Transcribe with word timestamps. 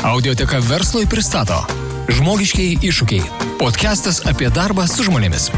Audioteka 0.00 0.56
verslui 0.64 1.04
pristato 1.04 1.58
Žmogiškiai 2.08 2.78
iššūkiai. 2.88 3.20
Podcastas 3.60 4.22
apie 4.24 4.46
darbą 4.48 4.86
su 4.88 5.04
žmonėmis. 5.04 5.50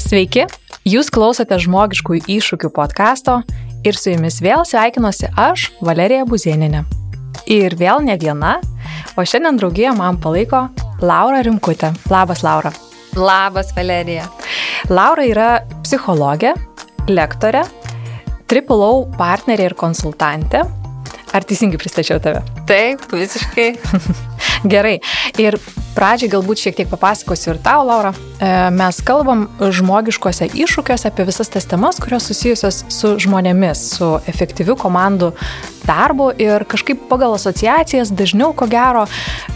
Sveiki, 0.00 0.46
jūs 0.88 1.10
klausote 1.12 1.58
Žmogiškųjų 1.60 2.24
iššūkių 2.38 2.70
podkasto 2.72 3.34
ir 3.84 4.00
su 4.00 4.14
jumis 4.14 4.40
vėl 4.40 4.64
sveikinuosi 4.64 5.28
aš, 5.36 5.66
Valerija 5.84 6.24
Buzieninė. 6.24 6.86
Ir 7.52 7.76
vėl 7.76 8.00
ne 8.08 8.16
viena, 8.16 8.54
o 9.12 9.20
šiandien 9.20 9.60
draugėje 9.60 9.92
man 9.98 10.16
palaiko 10.16 10.70
Laura 11.04 11.44
Rimkutė. 11.44 11.92
Labas, 12.08 12.40
Laura. 12.40 12.72
Labas, 13.12 13.76
Valerija. 13.76 14.24
Laura 14.88 15.28
yra 15.28 15.50
psichologė, 15.84 16.56
lektorė, 17.12 17.66
Triple 18.48 18.88
O 18.88 19.04
partnerė 19.20 19.68
ir 19.68 19.76
konsultantė 19.76 20.64
Ar 21.34 21.44
teisingai 21.46 21.80
pristačiau 21.80 22.20
tave? 22.22 22.44
Taip, 22.68 23.08
visiškai. 23.12 23.70
Gerai. 24.72 24.98
Ir 25.40 25.58
pradžiai 25.96 26.30
galbūt 26.32 26.60
šiek 26.60 26.76
tiek 26.76 26.90
papasakosiu 26.90 27.54
ir 27.54 27.60
tau, 27.64 27.84
Laura. 27.88 28.12
E, 28.36 28.50
mes 28.74 29.00
kalbam 29.06 29.46
žmogiškose 29.60 30.50
iššūkiuose 30.52 31.08
apie 31.08 31.24
visas 31.28 31.50
tas 31.52 31.68
temas, 31.68 32.00
kurios 32.02 32.28
susijusios 32.28 32.82
su 32.92 33.14
žmonėmis, 33.22 33.86
su 33.96 34.10
efektyviu 34.28 34.76
komandų 34.80 35.32
darbu 35.86 36.32
ir 36.42 36.66
kažkaip 36.68 37.06
pagal 37.10 37.36
asociacijas 37.36 38.12
dažniau, 38.12 38.52
ko 38.56 38.68
gero, 38.70 39.06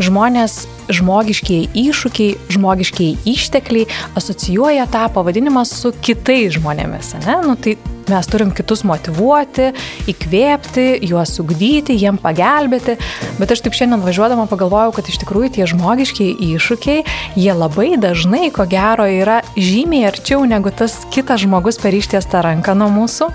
žmonės 0.01 0.63
žmogiškiai 0.91 1.69
iššūkiai, 1.77 2.37
žmogiškiai 2.55 3.17
ištekliai 3.31 3.89
asocijuoja 4.19 4.89
tą 4.91 5.07
pavadinimą 5.15 5.65
su 5.69 5.93
kitais 6.03 6.57
žmonėmis. 6.57 7.15
Ne? 7.27 7.41
Nu, 7.47 7.57
tai 7.61 7.77
mes 8.11 8.27
turim 8.31 8.51
kitus 8.55 8.83
motivuoti, 8.87 9.71
įkvėpti, 10.11 10.87
juos 11.07 11.37
ugdyti, 11.43 11.95
jiem 11.99 12.19
pagelbėti. 12.21 12.97
Bet 13.39 13.55
aš 13.55 13.63
taip 13.67 13.77
šiandien 13.79 14.03
važiuodama 14.03 14.49
pagalvojau, 14.81 14.97
kad 14.97 15.09
iš 15.09 15.19
tikrųjų 15.21 15.49
tie 15.55 15.67
žmogiškiai 15.69 16.37
iššūkiai, 16.57 17.05
jie 17.37 17.53
labai 17.53 17.99
dažnai, 18.01 18.51
ko 18.51 18.65
gero, 18.65 19.05
yra 19.05 19.43
žymiai 19.57 20.09
arčiau 20.09 20.47
negu 20.49 20.71
tas 20.73 21.05
kitas 21.13 21.43
žmogus 21.45 21.79
per 21.79 21.93
ištiestą 21.93 22.41
ranką 22.41 22.75
nuo 22.75 22.89
mūsų. 22.89 23.29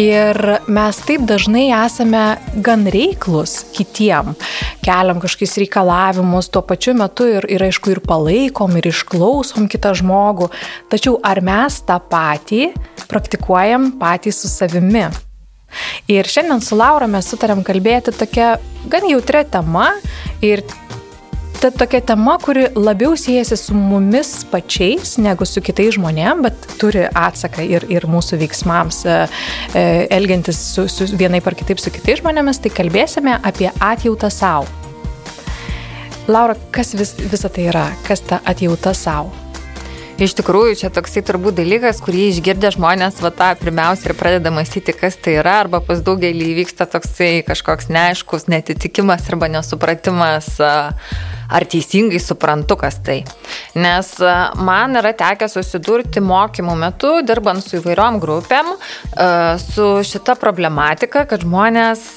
Ir 0.00 0.36
mes 0.68 0.96
taip 1.04 1.24
dažnai 1.28 1.68
esame 1.72 2.38
gan 2.60 2.84
reiklus 2.88 3.64
kitiem, 3.72 4.34
keliam 4.84 5.20
kažkokius 5.20 5.56
reikalavimus, 5.60 6.48
tuo 6.48 6.62
pačiu 6.64 6.94
metu 6.96 7.28
ir, 7.28 7.46
ir 7.48 7.64
aišku 7.68 7.92
ir 7.92 8.00
palaikom, 8.04 8.76
ir 8.76 8.88
išklausom 8.92 9.68
kitą 9.72 9.92
žmogų. 9.96 10.50
Tačiau 10.92 11.18
ar 11.24 11.40
mes 11.44 11.80
tą 11.84 12.00
patį 12.00 12.72
praktikuojam 13.08 13.94
patys 14.00 14.40
su 14.40 14.52
savimi? 14.52 15.08
Ir 16.08 16.28
šiandien 16.28 16.62
su 16.62 16.76
Laura 16.78 17.08
mes 17.10 17.26
sutarėm 17.28 17.64
kalbėti 17.66 18.14
tokia 18.14 18.56
gan 18.90 19.06
jautria 19.10 19.42
tema 19.48 19.90
ir 20.44 20.62
ta 21.60 21.70
tokia 21.70 22.00
tema, 22.04 22.36
kuri 22.42 22.66
labiau 22.76 23.16
siejasi 23.16 23.56
su 23.56 23.74
mumis 23.74 24.44
pačiais 24.50 25.16
negu 25.22 25.46
su 25.48 25.62
kitais 25.64 25.96
žmonėmis, 25.96 26.42
bet 26.44 26.66
turi 26.80 27.06
atsaką 27.08 27.64
ir, 27.64 27.86
ir 27.92 28.06
mūsų 28.10 28.40
veiksmams, 28.42 29.00
e, 29.06 29.16
e, 29.72 29.86
elgiantis 30.18 30.60
su, 30.74 30.86
su 30.92 31.08
vienai 31.16 31.40
par 31.44 31.56
kitaip 31.58 31.80
su 31.82 31.92
kitais 31.94 32.20
žmonėmis, 32.20 32.60
tai 32.60 32.74
kalbėsime 32.76 33.38
apie 33.42 33.70
atjautą 33.80 34.30
savo. 34.32 34.68
Laura, 36.26 36.56
kas 36.74 36.94
vis, 36.98 37.14
visa 37.30 37.48
tai 37.48 37.68
yra? 37.70 37.86
Kas 38.06 38.24
ta 38.26 38.42
atjauta 38.44 38.92
savo? 38.94 39.45
Iš 40.16 40.32
tikrųjų, 40.38 40.78
čia 40.80 40.88
toksai 40.88 41.20
turbūt 41.28 41.58
dalykas, 41.58 41.98
kurį 42.00 42.30
išgirdę 42.30 42.70
žmonės, 42.72 43.18
va 43.20 43.28
tą 43.36 43.50
pirmiausia 43.60 44.08
ir 44.08 44.14
pradeda 44.16 44.48
mąstyti, 44.48 44.94
kas 44.96 45.18
tai 45.20 45.34
yra, 45.42 45.58
arba 45.66 45.82
pas 45.84 46.00
daugelį 46.00 46.46
įvyksta 46.54 46.86
toksai 46.88 47.42
kažkoks 47.44 47.90
neaiškus 47.92 48.48
netitikimas 48.48 49.28
arba 49.28 49.50
nesupratimas, 49.52 50.48
ar 50.56 51.68
teisingai 51.68 52.22
suprantu, 52.24 52.78
kas 52.80 52.96
tai. 53.04 53.18
Nes 53.76 54.14
man 54.56 54.96
yra 54.96 55.12
tekę 55.20 55.50
susidurti 55.52 56.24
mokymų 56.24 56.78
metu, 56.80 57.12
dirbant 57.20 57.60
su 57.60 57.76
įvairiom 57.82 58.16
grupėm, 58.24 58.72
su 59.68 59.92
šita 60.00 60.40
problematika, 60.40 61.26
kad 61.28 61.44
žmonės 61.44 62.08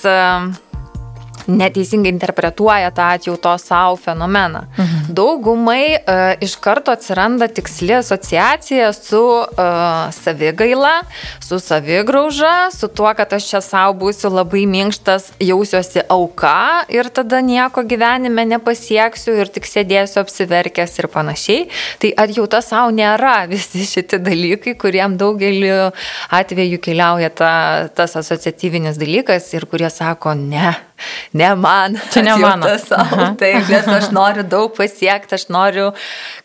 neteisingai 1.50 2.12
interpretuoja 2.14 2.92
tą 2.92 3.10
atjauto 3.16 3.58
savo 3.58 3.96
fenomeną. 3.96 4.62
Mhm. 4.78 5.14
Daugumai 5.14 5.84
uh, 5.96 6.34
iš 6.42 6.56
karto 6.62 6.92
atsiranda 6.92 7.48
tiksli 7.48 7.94
asociacija 7.94 8.94
su 8.94 9.22
uh, 9.22 10.14
savigaila, 10.14 11.02
su 11.40 11.60
savigrauža, 11.60 12.70
su 12.72 12.88
tuo, 12.88 13.14
kad 13.14 13.34
aš 13.34 13.50
čia 13.50 13.62
savo 13.62 13.94
būsiu 14.04 14.32
labai 14.34 14.66
minkštas, 14.70 15.32
jausiuosi 15.40 16.06
auka 16.10 16.86
ir 16.90 17.10
tada 17.10 17.42
nieko 17.42 17.84
gyvenime 17.84 18.46
nepasieksiu 18.54 19.38
ir 19.42 19.52
tik 19.54 19.68
sėdėsiu 19.70 20.22
apsiverkęs 20.24 21.00
ir 21.00 21.10
panašiai. 21.14 21.66
Tai 22.00 22.14
atjauta 22.26 22.62
savo 22.66 22.94
nėra 22.96 23.44
visi 23.54 23.86
šitie 23.88 24.22
dalykai, 24.24 24.76
kuriem 24.80 25.18
daugeliu 25.20 25.90
atveju 26.30 26.82
keliauja 26.84 27.34
ta, 27.34 27.52
tas 27.96 28.16
asociatyvinis 28.20 29.00
dalykas 29.02 29.52
ir 29.56 29.66
kurie 29.70 29.90
sako 29.94 30.36
ne 30.38 30.89
ne 31.34 31.50
man. 31.56 31.98
Čia 32.14 32.24
ne 32.26 32.36
mano. 32.42 32.70
Savo, 32.82 33.32
taip, 33.40 33.70
nes 33.70 33.88
aš 34.00 34.10
noriu 34.20 34.44
daug 34.44 34.74
pasiekti, 34.78 35.38
aš 35.38 35.48
noriu 35.54 35.90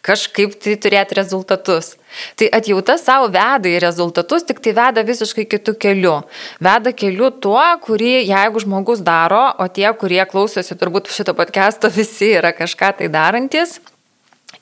kažkaip 0.05 0.57
tai 0.61 0.77
turėti 0.81 1.19
rezultatus. 1.21 1.95
Tai 2.39 2.47
atjauta 2.55 2.95
savo 3.01 3.27
veda 3.35 3.71
į 3.71 3.81
rezultatus, 3.83 4.45
tik 4.47 4.61
tai 4.63 4.75
veda 4.77 5.03
visiškai 5.07 5.47
kitų 5.51 5.75
kelių. 5.83 6.19
Veda 6.63 6.93
keliu 6.95 7.33
tuo, 7.33 7.63
kurį 7.83 8.21
jeigu 8.21 8.63
žmogus 8.63 9.03
daro, 9.03 9.49
o 9.59 9.67
tie, 9.67 9.89
kurie 9.99 10.23
klausosi 10.31 10.79
turbūt 10.79 11.11
šito 11.11 11.35
podcast'o, 11.35 11.91
visi 11.91 12.31
yra 12.39 12.55
kažką 12.55 12.95
tai 13.01 13.11
darantis 13.11 13.81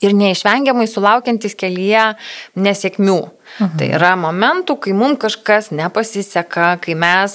ir 0.03 0.17
neišvengiamai 0.19 0.89
sulaukiantis 0.91 1.57
kelyje 1.59 2.13
nesėkmių. 2.59 3.21
Mhm. 3.61 3.77
Tai 3.77 3.87
yra 3.99 4.13
momentų, 4.17 4.79
kai 4.81 4.95
mums 4.97 5.19
kažkas 5.21 5.69
nepasiseka, 5.77 6.79
kai 6.81 6.95
mes 6.97 7.35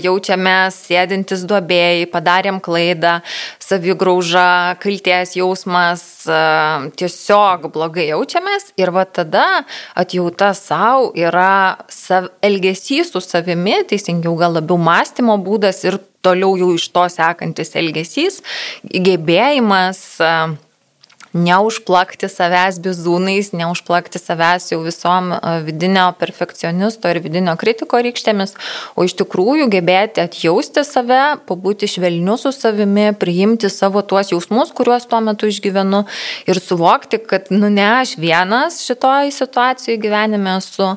jaučiamės 0.00 0.78
sėdintis 0.86 1.42
duobėjai, 1.48 2.06
padarėm 2.08 2.60
klaidą, 2.64 3.18
savigrauža, 3.60 4.78
kalties 4.80 5.34
jausmas, 5.36 6.04
tiesiog 6.96 7.68
blogai 7.74 8.08
jaučiamės 8.14 8.72
ir 8.80 8.94
va 8.96 9.04
tada 9.04 9.44
atjauta 9.98 10.54
savo 10.56 11.12
yra 11.18 11.76
sav, 11.92 12.30
elgesys 12.40 13.12
su 13.12 13.20
savimi, 13.20 13.82
teisingiau 13.90 14.38
gal 14.40 14.56
labiau 14.56 14.80
mąstymo 14.80 15.36
būdas 15.44 15.84
ir 15.84 16.00
toliau 16.24 16.56
jau 16.58 16.72
iš 16.74 16.88
to 16.94 17.04
sekantis 17.12 17.76
elgesys, 17.78 18.40
gebėjimas 18.88 20.00
neužplakti 21.36 22.28
savęs 22.30 22.78
bizūnais, 22.84 23.52
neužplakti 23.56 24.20
savęs 24.20 24.70
jau 24.72 24.80
visom 24.84 25.32
e, 25.32 25.40
vidinio 25.66 26.06
perfekcionisto 26.18 27.10
ir 27.12 27.20
vidinio 27.24 27.54
kritiko 27.60 28.00
rykštėmis, 28.04 28.54
o 28.96 29.04
iš 29.06 29.16
tikrųjų 29.20 29.68
gebėti 29.72 30.22
atjausti 30.24 30.84
save, 30.86 31.38
pabūti 31.48 31.88
švelniu 31.90 32.38
su 32.40 32.52
savimi, 32.54 33.10
priimti 33.18 33.70
savo 33.72 34.02
tuos 34.02 34.32
jausmus, 34.32 34.72
kuriuos 34.76 35.08
tuo 35.10 35.20
metu 35.24 35.50
išgyvenu 35.50 36.04
ir 36.48 36.62
suvokti, 36.62 37.20
kad, 37.28 37.52
nu 37.54 37.70
ne 37.72 37.86
aš 37.98 38.16
vienas 38.20 38.80
šitoj 38.86 39.32
situacijoje 39.34 40.00
gyvenime 40.00 40.56
esu. 40.58 40.94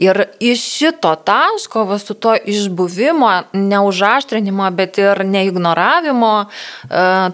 Ir 0.00 0.24
iš 0.40 0.62
šito 0.76 1.14
taško, 1.24 1.84
va 1.88 1.98
su 1.98 2.14
to 2.14 2.34
išbuvimo, 2.36 3.30
neužaštrinimo, 3.52 4.68
bet 4.76 5.00
ir 5.00 5.24
neignoravimo 5.24 6.32
e, 6.44 6.46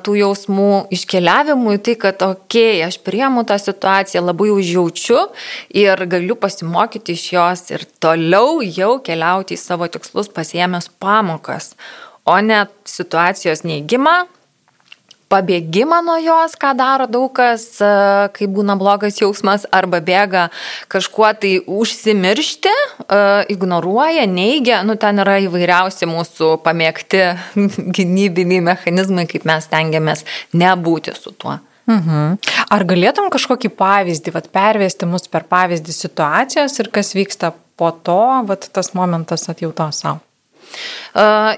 tų 0.07 0.17
jausmų 0.23 0.71
iškeliavimui, 0.95 1.79
tai 1.83 1.97
kad, 2.01 2.23
o 2.23 2.36
okei, 2.37 2.77
okay, 2.77 2.85
aš 2.87 3.01
priemu 3.03 3.43
tą 3.49 3.59
situaciją, 3.59 4.23
labai 4.29 4.53
užjaučiu 4.55 5.27
ir 5.75 6.07
galiu 6.13 6.37
pasimokyti 6.39 7.17
iš 7.17 7.27
jos 7.33 7.67
ir 7.73 7.89
toliau 7.99 8.61
jau 8.63 8.97
keliauti 9.03 9.57
į 9.57 9.63
savo 9.65 9.89
tikslus 9.89 10.29
pasiemęs 10.29 10.93
pamokas, 11.03 11.75
o 12.29 12.39
ne 12.45 12.67
situacijos 12.87 13.65
neigimą, 13.67 14.27
pabėgimą 15.33 16.01
nuo 16.07 16.17
jos, 16.23 16.55
ką 16.59 16.73
daro 16.79 17.07
daug 17.11 17.33
kas, 17.35 17.65
e, 17.83 17.91
kai 18.37 18.47
būna 18.51 18.77
blogas 18.79 19.19
jausmas, 19.21 19.67
arba 19.75 20.01
bėga 20.05 20.49
kažkuo 20.93 21.33
tai 21.41 21.53
užsimiršti, 21.67 22.73
e, 22.73 23.21
ignoruoja, 23.55 24.27
neigia, 24.31 24.83
nu 24.87 24.97
ten 25.01 25.23
yra 25.25 25.39
įvairiausi 25.47 26.09
mūsų 26.11 26.53
pamėgti 26.67 27.25
gynybiniai 27.99 28.63
mechanizmai, 28.71 29.27
kaip 29.31 29.49
mes 29.49 29.67
tengiamės 29.73 30.27
nebūti 30.55 31.17
su 31.19 31.35
tuo. 31.35 31.59
Mhm. 31.87 32.39
Ar 32.75 32.85
galėtum 32.89 33.31
kažkokį 33.31 33.71
pavyzdį, 33.79 34.35
vat, 34.35 34.51
pervesti 34.55 35.07
mus 35.07 35.29
per 35.31 35.47
pavyzdį 35.47 35.95
situacijos 35.95 36.81
ir 36.83 36.91
kas 36.95 37.15
vyksta 37.15 37.53
po 37.79 37.93
to, 37.95 38.23
vat, 38.49 38.67
tas 38.75 38.93
momentas 38.99 39.47
atjautos 39.53 40.03
savo? 40.03 40.23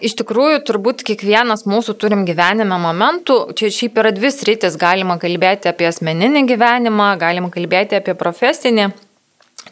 Iš 0.05 0.15
tikrųjų, 0.21 0.61
turbūt 0.69 1.03
kiekvienas 1.07 1.65
mūsų 1.67 1.97
turim 1.99 2.23
gyvenime 2.29 2.77
momentų, 2.79 3.39
čia 3.59 3.73
šiaip 3.75 3.97
yra 3.99 4.13
dvi 4.15 4.31
sritis, 4.31 4.77
galima 4.79 5.17
kalbėti 5.19 5.71
apie 5.71 5.89
asmeninį 5.89 6.45
gyvenimą, 6.53 7.09
galima 7.19 7.51
kalbėti 7.51 7.99
apie 7.99 8.15
profesinį. 8.19 8.93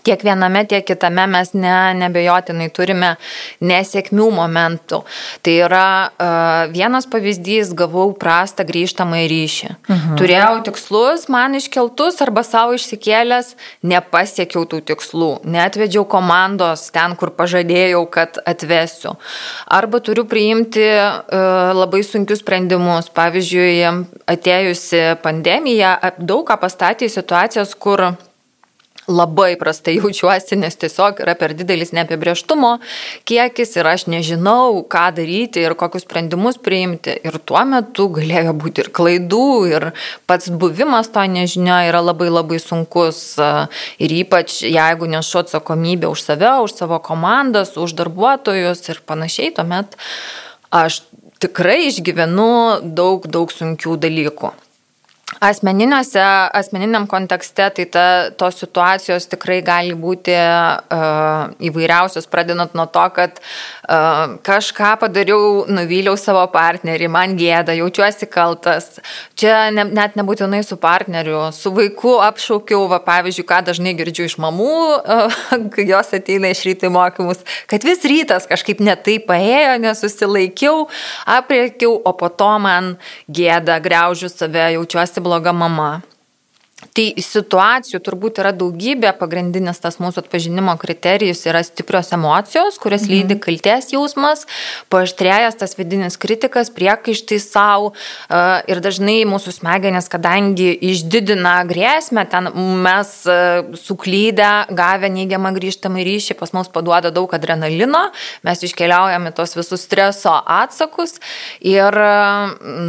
Tiek 0.07 0.23
viename, 0.23 0.63
tiek 0.69 0.85
kitame 0.87 1.27
mes 1.31 1.53
ne, 1.57 1.75
nebejotinai 1.99 2.69
turime 2.75 3.15
nesėkmių 3.65 4.29
momentų. 4.37 5.03
Tai 5.45 5.55
yra 5.67 5.87
uh, 6.07 6.73
vienas 6.73 7.09
pavyzdys, 7.11 7.73
gavau 7.77 8.09
prastą 8.19 8.67
grįžtamą 8.69 9.23
į 9.25 9.29
ryšį. 9.33 9.71
Mhm. 9.89 10.17
Turėjau 10.21 10.53
tikslus, 10.69 11.27
man 11.33 11.59
iškeltus 11.59 12.21
arba 12.25 12.45
savo 12.47 12.77
išsikėlęs, 12.79 13.55
nepasiekiau 13.87 14.67
tų 14.71 14.83
tikslų, 14.93 15.31
netvedžiau 15.57 16.07
komandos 16.09 16.89
ten, 16.95 17.17
kur 17.19 17.33
pažadėjau, 17.37 18.05
kad 18.13 18.41
atvesiu. 18.47 19.17
Arba 19.67 20.01
turiu 20.05 20.27
priimti 20.29 20.87
uh, 20.87 21.75
labai 21.77 22.05
sunkius 22.07 22.45
sprendimus. 22.45 23.11
Pavyzdžiui, 23.17 23.67
atėjusi 24.31 25.03
pandemija 25.25 25.97
daug 26.19 26.47
ką 26.47 26.59
pastatė 26.61 27.09
į 27.09 27.15
situacijas, 27.17 27.75
kur 27.75 28.13
labai 29.09 29.55
prastai 29.59 29.97
jaučiuosi, 30.01 30.59
nes 30.59 30.77
tiesiog 30.81 31.21
yra 31.23 31.37
per 31.39 31.55
didelis 31.57 31.93
neapibrieštumo 31.95 32.73
kiekis 33.29 33.77
ir 33.79 33.89
aš 33.89 34.07
nežinau, 34.11 34.83
ką 34.91 35.05
daryti 35.17 35.63
ir 35.63 35.77
kokius 35.79 36.07
sprendimus 36.07 36.59
priimti. 36.63 37.15
Ir 37.27 37.39
tuo 37.47 37.63
metu 37.69 38.09
galėjo 38.17 38.55
būti 38.59 38.85
ir 38.85 38.91
klaidų, 38.99 39.49
ir 39.71 39.89
pats 40.27 40.51
buvimas 40.51 41.11
to 41.15 41.23
nežinia 41.31 41.85
yra 41.89 42.03
labai 42.05 42.29
labai 42.33 42.61
sunkus. 42.63 43.23
Ir 44.03 44.17
ypač 44.21 44.61
jeigu 44.67 45.11
nešu 45.11 45.45
atsakomybę 45.45 46.11
už 46.11 46.27
save, 46.27 46.57
už 46.67 46.75
savo 46.75 46.99
komandas, 46.99 47.77
už 47.79 47.95
darbuotojus 47.99 48.89
ir 48.91 49.03
panašiai, 49.07 49.55
tuomet 49.55 49.99
aš 50.75 51.05
tikrai 51.43 51.87
išgyvenu 51.91 52.93
daug, 52.97 53.27
daug 53.31 53.53
sunkių 53.53 53.99
dalykų. 54.03 54.55
Asmeniniuose, 55.27 56.21
asmeniniam 56.55 57.05
kontekste, 57.11 57.67
tai 57.75 57.85
ta, 57.93 58.03
tos 58.39 58.57
situacijos 58.63 59.27
tikrai 59.29 59.59
gali 59.61 59.93
būti 59.99 60.33
uh, 60.33 61.51
įvairiausios, 61.67 62.29
pradedant 62.31 62.73
nuo 62.79 62.87
to, 62.89 63.03
kad 63.13 63.41
uh, 63.43 64.39
kažką 64.47 64.95
padariau, 65.03 65.67
nuvyliau 65.69 66.15
savo 66.17 66.45
partnerį, 66.55 67.09
man 67.13 67.35
gėda, 67.37 67.75
jaučiuosi 67.77 68.29
kaltas. 68.33 69.01
Čia 69.37 69.67
ne, 69.75 69.85
net 69.99 70.15
nebūtinai 70.17 70.63
su 70.65 70.79
partneriu, 70.81 71.43
su 71.53 71.75
vaiku 71.75 72.15
apšaukiau, 72.25 72.87
va, 72.95 73.03
pavyzdžiui, 73.05 73.49
ką 73.51 73.61
dažnai 73.67 73.93
girdžiu 73.99 74.31
iš 74.31 74.39
mamų, 74.41 74.79
uh, 75.03 75.37
kai 75.75 75.89
jos 75.91 76.15
ateina 76.17 76.55
iš 76.55 76.65
ryto 76.71 76.93
mokymus, 76.95 77.43
kad 77.69 77.85
vis 77.85 78.07
rytas 78.09 78.49
kažkaip 78.49 78.81
netai 78.81 79.19
paėjo, 79.27 79.77
nesusilaikiau, 79.85 80.87
apriekiau, 81.37 81.99
o 81.99 82.17
po 82.17 82.33
to 82.33 82.55
man 82.63 82.95
gėda, 83.29 83.83
greužiu 83.85 84.33
save, 84.33 84.71
jaučiuosi 84.79 85.16
bloga 85.21 85.53
mama. 85.53 86.03
Tai 86.77 87.05
situacijų 87.25 87.99
turbūt 88.05 88.39
yra 88.43 88.51
daugybė, 88.53 89.15
pagrindinis 89.17 89.79
tas 89.81 89.95
mūsų 89.97 90.21
atpažinimo 90.21 90.75
kriterijus 90.81 91.39
yra 91.49 91.63
stiprios 91.65 92.11
emocijos, 92.13 92.77
kurias 92.81 93.07
mhm. 93.07 93.13
lydi 93.15 93.37
kalties 93.41 93.95
jausmas, 93.95 94.43
paaštrėjęs 94.93 95.57
tas 95.57 95.73
vidinis 95.79 96.19
kritikas, 96.21 96.69
priekaištai 96.77 97.39
savo 97.41 97.95
ir 98.69 98.83
dažnai 98.85 99.23
mūsų 99.29 99.55
smegenės, 99.57 100.11
kadangi 100.13 100.69
išdidina 100.91 101.55
grėsmę, 101.69 102.27
ten 102.29 102.51
mes 102.85 103.15
suklydę, 103.87 104.51
gavę 104.77 105.09
neigiamą 105.17 105.55
grįžtamą 105.57 106.05
ryšį, 106.05 106.37
pas 106.37 106.53
mus 106.57 106.69
paduoda 106.73 107.09
daug 107.09 107.33
adrenalino, 107.41 108.05
mes 108.45 108.67
iškeliaujame 108.69 109.33
tos 109.37 109.57
visus 109.57 109.87
streso 109.89 110.37
atsakus 110.45 111.17
ir, 111.65 112.01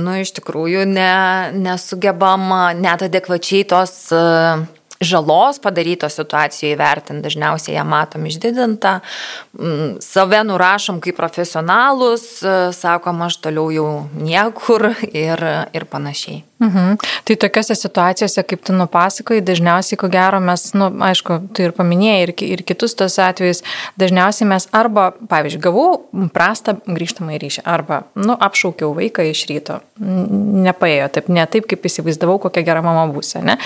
nu, 0.04 0.20
iš 0.26 0.36
tikrųjų 0.42 0.84
ne, 0.92 1.16
nesugebam 1.56 2.52
net 2.84 3.08
adekvačiai 3.08 3.64
tos 3.64 3.77
tos 3.86 4.12
žalos 5.02 5.60
padarytos 5.62 6.18
situacijoje 6.18 6.76
įvertinti, 6.76 7.26
dažniausiai 7.28 7.78
ją 7.78 7.86
matom 7.88 8.26
išdidintą, 8.30 8.98
save 10.04 10.44
nurašom 10.48 11.02
kaip 11.04 11.18
profesionalus, 11.20 12.28
sakom, 12.78 13.24
aš 13.28 13.40
toliau 13.46 13.70
jau 13.74 13.90
niekur 14.18 14.92
ir, 15.12 15.48
ir 15.74 15.90
panašiai. 15.92 16.44
Mhm. 16.60 16.96
Tai 17.24 17.36
tokiuose 17.36 17.76
situacijose, 17.76 18.42
kaip 18.44 18.64
tu 18.66 18.74
nupasakoji, 18.74 19.44
dažniausiai, 19.46 19.98
ko 20.02 20.08
gero, 20.10 20.40
mes, 20.42 20.64
na, 20.74 20.88
nu, 20.90 21.04
aišku, 21.06 21.38
tu 21.54 21.62
ir 21.62 21.74
paminėjai 21.78 22.24
ir, 22.26 22.32
ir 22.48 22.64
kitus 22.66 22.98
tos 22.98 23.20
atvejus, 23.22 23.62
dažniausiai 24.02 24.48
mes 24.50 24.66
arba, 24.74 25.12
pavyzdžiui, 25.30 25.62
gavau 25.62 25.86
prastą 26.34 26.80
grįžtamą 26.88 27.38
ryšį, 27.44 27.62
arba, 27.62 28.02
nu, 28.18 28.34
apšaukiau 28.34 28.90
vaiką 28.98 29.28
iš 29.30 29.44
ryto, 29.52 29.78
nepaėjo 30.02 31.12
taip, 31.14 31.30
ne 31.30 31.46
taip, 31.46 31.70
kaip 31.70 31.86
įsivaizdavau, 31.86 32.40
kokia 32.48 32.66
gera 32.66 32.82
mama 32.86 33.06
būsė, 33.14 33.44
ne? 33.46 33.60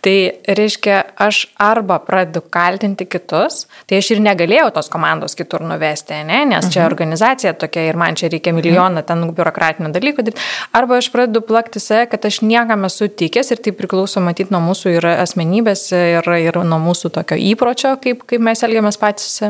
Tai 0.00 0.16
reiškia, 0.48 0.77
aš 0.86 1.46
arba 1.58 1.98
pradedu 1.98 2.40
kaltinti 2.40 3.06
kitus, 3.10 3.66
tai 3.88 3.98
aš 4.02 4.12
ir 4.14 4.22
negalėjau 4.24 4.70
tos 4.76 4.90
komandos 4.92 5.36
kitur 5.38 5.64
nuvesti, 5.66 6.20
ne? 6.28 6.44
Nes 6.48 6.68
čia 6.70 6.82
mhm. 6.82 6.90
organizacija 6.92 7.54
tokia 7.58 7.88
ir 7.88 7.98
man 8.00 8.18
čia 8.18 8.30
reikia 8.32 8.54
milijoną 8.56 9.02
ten 9.06 9.24
biurokratinių 9.34 9.90
dalykų, 9.94 10.26
arba 10.76 10.98
aš 11.02 11.10
pradedu 11.14 11.42
plakti 11.44 11.82
save, 11.82 12.08
kad 12.12 12.24
aš 12.28 12.40
niekam 12.46 12.86
esu 12.88 13.08
tikęs 13.08 13.52
ir 13.54 13.62
tai 13.64 13.74
priklauso 13.76 14.22
matyti 14.24 14.54
nuo 14.54 14.62
mūsų 14.68 14.94
ir 14.96 15.08
asmenybės, 15.14 15.88
ir, 15.96 16.30
ir 16.42 16.60
nuo 16.68 16.80
mūsų 16.82 17.12
tokio 17.18 17.38
įpročio, 17.50 17.94
kaip, 18.02 18.24
kaip 18.28 18.44
mes 18.44 18.62
elgiamės 18.66 19.00
patys, 19.00 19.40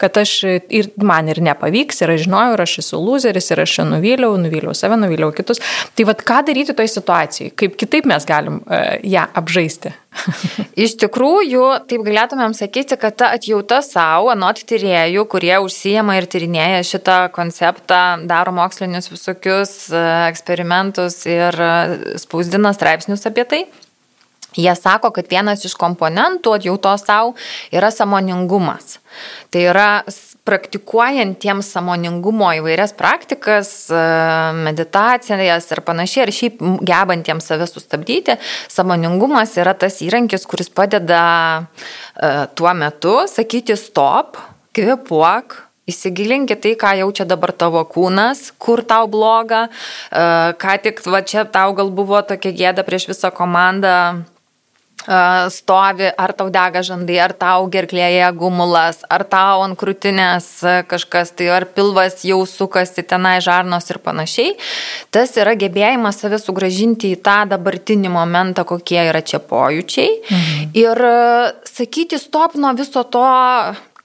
kad 0.00 0.20
aš 0.20 0.36
ir 0.46 0.90
man 1.00 1.30
ir 1.32 1.42
nepavyks, 1.44 2.02
ir 2.04 2.14
aš 2.16 2.26
žinojau, 2.26 2.56
ir 2.56 2.64
aš 2.66 2.78
esu 2.84 3.00
loseris, 3.00 3.50
ir 3.52 3.64
aš 3.64 3.78
nuvyliau, 3.90 4.36
nuvyliau 4.40 4.74
save, 4.76 4.98
nuvyliau 5.00 5.32
kitus. 5.36 5.62
Tai 5.96 6.06
vad 6.10 6.24
ką 6.26 6.42
daryti 6.48 6.76
toj 6.76 6.90
situacijai, 6.90 7.54
kaip 7.56 7.76
kitaip 7.80 8.08
mes 8.10 8.26
galim 8.28 8.60
uh, 8.64 8.96
ją 9.02 9.26
apžaisti. 9.40 9.94
Iš 10.84 10.96
tikrųjų, 11.00 11.64
taip 11.90 12.02
galėtumėm 12.06 12.54
sakyti, 12.56 12.98
kad 13.00 13.16
ta 13.20 13.30
atjauta 13.36 13.80
savo, 13.86 14.30
anot 14.34 14.62
tyriejų, 14.68 15.24
kurie 15.30 15.54
užsijama 15.62 16.18
ir 16.18 16.26
tyrinėja 16.30 16.82
šitą 16.86 17.18
konceptą, 17.34 18.00
daro 18.30 18.54
mokslinius 18.56 19.10
visokius 19.12 19.74
e, 19.92 20.02
eksperimentus 20.30 21.22
ir 21.30 21.54
e, 21.54 21.70
spausdina 22.20 22.74
straipsnius 22.76 23.26
apie 23.30 23.46
tai. 23.52 23.62
Jie 24.56 24.74
sako, 24.76 25.12
kad 25.14 25.30
vienas 25.30 25.64
iš 25.64 25.76
komponentų 25.78 26.56
atjautos 26.56 27.04
savo 27.06 27.36
yra 27.74 27.92
samoningumas. 27.94 28.98
Tai 29.50 29.62
yra 29.70 29.90
praktikuojantiems 30.48 31.68
samoningumo 31.74 32.48
įvairias 32.58 32.94
praktikas, 32.98 33.70
e, 33.92 34.02
meditacijas 34.66 35.70
ir 35.70 35.82
panašiai, 35.86 36.24
ar 36.26 36.34
šiaip 36.34 36.62
gebantiems 36.86 37.46
save 37.46 37.68
sustabdyti, 37.70 38.38
samoningumas 38.72 39.54
yra 39.60 39.76
tas 39.78 40.00
įrankis, 40.02 40.48
kuris 40.50 40.72
padeda 40.72 41.22
e, 41.60 42.46
tuo 42.58 42.74
metu 42.74 43.20
sakyti 43.30 43.78
stop, 43.78 44.40
kvepuok, 44.76 45.66
Įsigilinkit 45.90 46.60
tai, 46.62 46.74
ką 46.78 46.90
jaučia 47.00 47.24
dabar 47.26 47.50
tavo 47.56 47.80
kūnas, 47.88 48.52
kur 48.62 48.82
tau 48.86 49.08
bloga, 49.10 49.64
e, 49.66 50.52
ką 50.60 50.74
tik 50.84 51.00
va 51.02 51.22
čia 51.26 51.42
tau 51.50 51.72
gal 51.74 51.90
buvo 51.90 52.20
tokia 52.22 52.52
gėda 52.54 52.84
prieš 52.86 53.08
visą 53.10 53.32
komandą, 53.34 54.22
stovi, 55.50 56.08
ar 56.16 56.32
tau 56.36 56.50
dega 56.52 56.82
žandai, 56.84 57.18
ar 57.22 57.32
tau 57.32 57.66
gerklėje 57.72 58.28
gumulas, 58.36 59.00
ar 59.08 59.24
tau 59.28 59.64
ant 59.64 59.78
krūtinės 59.78 60.48
kažkas, 60.90 61.32
tai 61.36 61.50
ar 61.54 61.66
pilvas 61.74 62.20
jau 62.26 62.42
sukasi 62.46 63.04
tenai 63.08 63.38
žarnos 63.44 63.88
ir 63.90 64.00
panašiai. 64.04 64.56
Tas 65.10 65.36
yra 65.40 65.56
gebėjimas 65.58 66.20
save 66.20 66.40
sugražinti 66.42 67.14
į 67.14 67.20
tą 67.24 67.42
dabartinį 67.50 68.12
momentą, 68.12 68.66
kokie 68.68 69.00
yra 69.08 69.22
čia 69.22 69.40
pojūčiai. 69.40 70.10
Mhm. 70.30 70.72
Ir 70.80 71.04
sakyti 71.64 72.20
stop 72.20 72.54
nuo 72.60 72.74
viso 72.76 73.04
to 73.04 73.24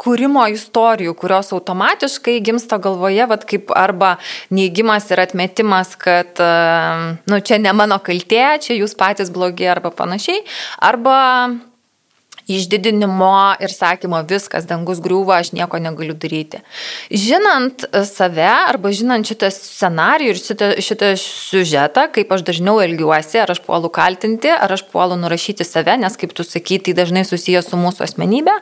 kūrimo 0.01 0.45
istorijų, 0.53 1.13
kurios 1.19 1.51
automatiškai 1.55 2.39
gimsta 2.45 2.79
galvoje, 2.81 3.25
vad 3.29 3.45
kaip 3.49 3.71
arba 3.75 4.15
neįgymas 4.53 5.09
ir 5.13 5.23
atmetimas, 5.23 5.95
kad, 5.99 6.41
nu, 7.29 7.39
čia 7.45 7.61
ne 7.61 7.73
mano 7.75 7.99
kaltė, 8.03 8.43
čia 8.63 8.75
jūs 8.79 8.97
patys 8.99 9.31
blogi 9.33 9.69
arba 9.71 9.93
panašiai, 9.95 10.43
arba 10.83 11.15
išdidinimo 12.47 13.55
ir 13.63 13.73
sakymo 13.73 14.19
viskas, 14.29 14.67
dangus 14.69 14.99
griūva, 15.03 15.39
aš 15.41 15.51
nieko 15.57 15.79
negaliu 15.81 16.13
daryti. 16.13 16.61
Žinant 17.09 17.87
save 18.05 18.45
arba 18.45 18.91
žinant 18.93 19.25
šitą 19.25 19.49
scenarijų 19.53 20.33
ir 20.33 20.41
šitą, 20.41 20.69
šitą 20.85 21.11
siužetą, 21.21 22.05
kaip 22.13 22.33
aš 22.35 22.45
dažniau 22.45 22.77
elgiuosi, 22.83 23.39
ar 23.41 23.53
aš 23.53 23.61
puolu 23.65 23.89
kaltinti, 23.93 24.51
ar 24.53 24.71
aš 24.75 24.85
puolu 24.91 25.17
nurašyti 25.19 25.65
save, 25.65 25.97
nes 26.01 26.17
kaip 26.21 26.35
tu 26.37 26.45
sakai, 26.45 26.77
tai 26.85 26.93
dažnai 26.97 27.25
susijęs 27.25 27.71
su 27.71 27.79
mūsų 27.81 28.05
asmenybė, 28.05 28.55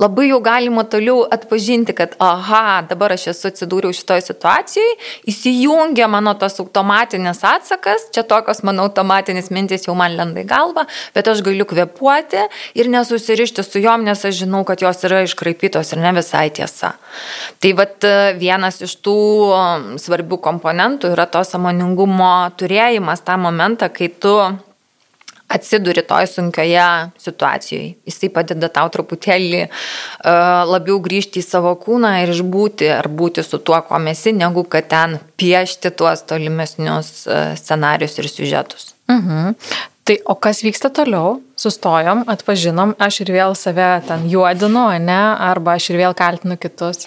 labai 0.00 0.30
jau 0.32 0.40
galima 0.42 0.84
toliau 0.90 1.22
atpažinti, 1.30 1.94
kad, 1.96 2.16
aha, 2.18 2.82
dabar 2.90 3.14
aš 3.14 3.28
esu 3.34 3.50
atsidūriau 3.52 3.94
šitoje 3.94 4.26
situacijoje, 4.26 4.98
įsijungia 5.30 6.10
mano 6.10 6.34
tas 6.40 6.58
automatinis 6.62 7.44
atsakas, 7.46 8.08
čia 8.14 8.26
tokios 8.26 8.64
mano 8.66 8.88
automatinės 8.88 9.52
mintis 9.54 9.86
jau 9.86 9.94
man 9.98 10.18
lenda 10.18 10.42
į 10.42 10.48
galvą, 10.50 10.86
bet 11.14 11.30
aš 11.30 11.44
galiu 11.46 11.68
kvepuoti 11.68 12.48
ir 12.74 12.90
nesu 12.90 13.19
susirišti 13.20 13.62
su 13.62 13.82
jom, 13.84 14.04
nes 14.08 14.24
aš 14.24 14.40
žinau, 14.42 14.64
kad 14.64 14.80
jos 14.82 15.04
yra 15.04 15.20
iškraipytos 15.26 15.92
ir 15.92 16.00
ne 16.00 16.14
visai 16.16 16.48
tiesa. 16.56 16.94
Tai 17.60 17.74
vat 17.76 18.08
e, 18.08 18.14
vienas 18.40 18.80
iš 18.82 18.96
tų 19.04 19.20
svarbių 20.00 20.40
komponentų 20.40 21.12
yra 21.12 21.28
to 21.30 21.44
samoningumo 21.44 22.32
turėjimas 22.58 23.22
tą 23.26 23.36
momentą, 23.40 23.92
kai 23.92 24.08
tu 24.10 24.34
atsiduri 25.50 26.02
toj 26.06 26.26
sunkioje 26.26 27.10
situacijoje. 27.18 27.94
Jisai 28.06 28.30
padeda 28.30 28.68
tau 28.70 28.86
truputėlį 28.94 29.64
uh, 29.66 30.62
labiau 30.70 31.00
grįžti 31.02 31.42
į 31.42 31.46
savo 31.46 31.72
kūną 31.80 32.12
ir 32.22 32.30
išbūti 32.36 32.90
ar 32.94 33.10
būti 33.10 33.42
su 33.42 33.58
tuo, 33.58 33.80
kuo 33.86 33.98
esi, 34.12 34.32
negu 34.36 34.62
kad 34.70 34.86
ten 34.92 35.18
piešti 35.40 35.90
tuos 35.98 36.22
tolimesnius 36.30 37.10
uh, 37.26 37.56
scenarius 37.58 38.18
ir 38.22 38.30
siužetus. 38.30 38.92
Mhm. 39.10 39.56
Tai 40.10 40.16
o 40.26 40.34
kas 40.34 40.64
vyksta 40.66 40.88
toliau? 40.90 41.36
Sustojom, 41.54 42.24
atpažinom, 42.32 42.96
aš 42.98 43.20
ir 43.22 43.28
vėl 43.30 43.52
save 43.54 43.84
ten 44.08 44.24
juodinu, 44.26 44.88
ne, 44.98 45.18
arba 45.46 45.76
aš 45.78 45.92
ir 45.92 46.00
vėl 46.00 46.16
kaltinu 46.18 46.56
kitus. 46.58 47.06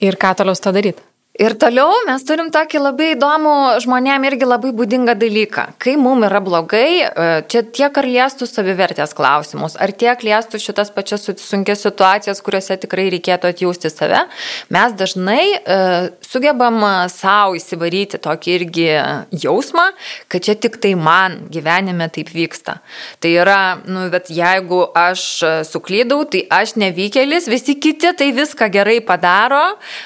Ir 0.00 0.16
ką 0.16 0.30
toliau 0.38 0.56
su 0.56 0.64
to 0.64 0.72
daryti? 0.72 1.04
Ir 1.34 1.56
toliau 1.58 1.90
mes 2.06 2.22
turim 2.22 2.46
tokį 2.54 2.78
labai 2.78 3.06
įdomų 3.16 3.52
žmonėm 3.82 4.22
irgi 4.28 4.46
labai 4.46 4.70
būdingą 4.70 5.16
dalyką. 5.18 5.64
Kai 5.82 5.96
mums 5.98 6.28
yra 6.28 6.38
blogai, 6.38 7.02
e, 7.02 7.24
čia 7.50 7.64
tiek 7.74 7.90
ar 7.90 8.06
liestų 8.06 8.46
savivertės 8.46 9.16
klausimus, 9.18 9.74
ar 9.74 9.90
tiek 9.90 10.22
liestų 10.22 10.60
šitas 10.62 10.92
pačias 10.94 11.26
sunkias 11.42 11.82
situacijas, 11.82 12.38
kuriuose 12.38 12.76
tikrai 12.78 13.08
reikėtų 13.16 13.50
atjausti 13.50 13.90
save, 13.90 14.20
mes 14.70 14.94
dažnai 14.94 15.42
e, 15.58 15.78
sugebam 16.22 16.78
savo 17.10 17.58
įsivaryti 17.58 18.22
tokį 18.22 18.54
irgi 18.60 18.86
jausmą, 19.42 19.88
kad 20.30 20.46
čia 20.46 20.54
tik 20.54 20.78
tai 20.78 20.94
man 20.94 21.48
gyvenime 21.50 22.06
taip 22.14 22.30
vyksta. 22.30 22.76
Tai 23.18 23.34
yra, 23.34 23.58
nu, 23.90 24.06
bet 24.14 24.30
jeigu 24.30 24.84
aš 24.94 25.26
suklydau, 25.66 26.22
tai 26.30 26.46
aš 26.46 26.76
nevykėlis, 26.78 27.50
visi 27.50 27.74
kiti 27.74 28.14
tai 28.14 28.30
viską 28.38 28.70
gerai 28.70 29.00
padaro, 29.02 29.64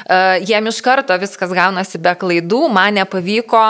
e, 0.08 0.40
jiem 0.48 0.72
iš 0.72 0.80
karto 0.80 1.17
viskas 1.20 1.52
gaunasi 1.54 2.00
be 2.02 2.14
klaidų, 2.18 2.64
man 2.72 2.98
nepavyko 3.00 3.62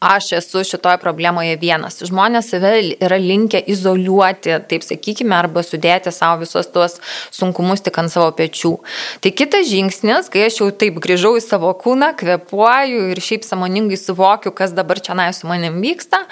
aš 0.00 0.32
esu 0.32 0.62
šitoje 0.64 0.96
problemoje 0.98 1.58
vienas. 1.60 1.98
Žmonės 2.08 2.46
save 2.54 2.70
yra 3.04 3.18
linkę 3.20 3.60
izoliuoti, 3.68 4.54
taip 4.68 4.84
sakykime, 4.86 5.34
arba 5.36 5.60
sudėti 5.60 6.08
savo 6.14 6.40
visos 6.40 6.70
tuos 6.72 6.96
sunkumus 7.36 7.84
tik 7.84 7.98
ant 8.00 8.12
savo 8.12 8.30
pečių. 8.32 8.72
Tai 9.20 9.32
kitas 9.36 9.68
žingsnis, 9.68 10.30
kai 10.32 10.46
aš 10.46 10.62
jau 10.62 10.70
taip 10.72 10.96
grįžau 11.04 11.34
į 11.36 11.42
savo 11.44 11.72
kūną, 11.76 12.14
kvepuoju 12.16 13.10
ir 13.12 13.20
šiaip 13.20 13.44
samoningai 13.44 13.98
suvokiu, 14.00 14.54
kas 14.56 14.72
dabar 14.72 15.02
čia 15.04 15.18
nai 15.18 15.28
su 15.36 15.50
manim 15.50 15.76
vyksta, 15.84 16.22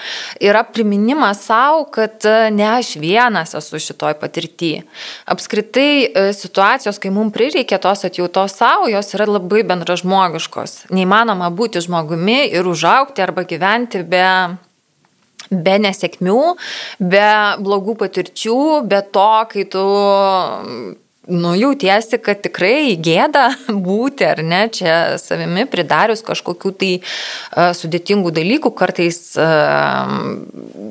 yra 0.40 0.64
priminimas 0.64 1.44
savo, 1.44 1.84
kad 1.92 2.24
e, 2.24 2.48
ne 2.54 2.64
aš 2.78 2.94
vienas 2.96 3.52
esu 3.58 3.82
šitoj 3.84 4.16
patirtyje. 4.22 4.86
Apskritai 5.28 5.92
e, 6.08 6.24
situacijos, 6.32 6.96
kai 6.96 7.12
mums 7.12 7.36
prireikia 7.36 7.76
tos 7.84 8.08
atjautos 8.08 8.56
savo, 8.56 8.88
jos 8.88 9.12
yra 9.12 9.28
labai 9.28 9.60
bendražmogiškos. 9.68 10.88
Neįmanoma 10.88 11.52
būti 11.52 11.84
žmogumi 11.84 12.40
ir 12.48 12.64
užaukti 12.72 13.20
arba 13.20 13.44
gyventi 13.44 13.57
gyventi 13.58 14.06
be 14.06 14.24
be 15.48 15.74
nesėkmių, 15.80 16.40
be 17.00 17.28
blogų 17.64 17.94
patirčių, 18.02 18.56
be 18.88 19.00
to, 19.14 19.28
kai 19.48 19.64
tu 19.72 19.84
nu, 21.28 21.52
jautiesi, 21.56 22.18
kad 22.24 22.40
tikrai 22.44 22.96
gėda 23.04 23.50
būti, 23.88 24.24
ar 24.24 24.40
ne, 24.44 24.62
čia 24.72 25.18
savimi 25.20 25.66
pridarius 25.68 26.22
kažkokių 26.26 26.72
tai 26.80 26.90
uh, 26.98 27.70
sudėtingų 27.76 28.32
dalykų, 28.38 28.72
kartais 28.76 29.20
uh, 29.36 30.08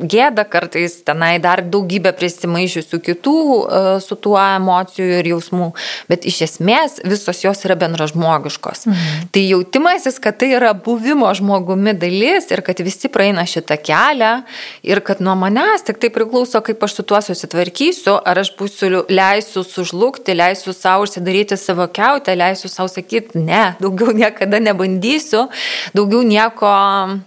gėda, 0.06 0.46
kartais 0.50 1.00
tenai 1.08 1.38
dar 1.44 1.64
daugybę 1.66 2.14
prisimaišiusių 2.18 3.00
kitų 3.10 3.38
uh, 3.38 3.90
su 4.04 4.18
tuo 4.22 4.38
emocijų 4.38 5.22
ir 5.22 5.32
jausmų, 5.34 5.72
bet 6.12 6.28
iš 6.30 6.44
esmės 6.48 7.00
visos 7.06 7.42
jos 7.44 7.66
yra 7.66 7.78
bendražmogiškos. 7.80 8.86
Mhm. 8.92 9.28
Tai 9.34 9.46
jautimasis, 9.48 10.22
kad 10.22 10.38
tai 10.42 10.52
yra 10.60 10.74
buvimo 10.78 11.32
žmogumi 11.38 11.96
dalis 11.98 12.52
ir 12.54 12.62
kad 12.66 12.82
visi 12.86 13.10
praeina 13.10 13.46
šitą 13.48 13.80
kelią 13.82 14.32
ir 14.86 15.02
kad 15.06 15.24
nuo 15.24 15.34
manęs 15.40 15.86
tik 15.88 16.02
tai 16.02 16.14
priklauso, 16.14 16.62
kaip 16.62 16.84
aš 16.86 17.00
su 17.00 17.08
tuo 17.08 17.22
susitvarkysiu, 17.26 18.18
ar 18.22 18.44
aš 18.44 18.54
būsiu 18.60 19.06
leisiu 19.10 19.66
sužlugti 19.66 20.27
dirbti, 20.28 20.36
leisiu 20.36 20.74
savo 20.74 21.04
užsidaryti 21.04 21.58
savo 21.58 21.88
keutę, 21.88 22.36
leisiu 22.36 22.70
savo 22.70 22.88
sakyti, 22.88 23.40
ne, 23.40 23.76
daugiau 23.80 24.14
niekada 24.14 24.60
nebandysiu, 24.60 25.48
daugiau 25.96 26.24
nieko 26.24 27.20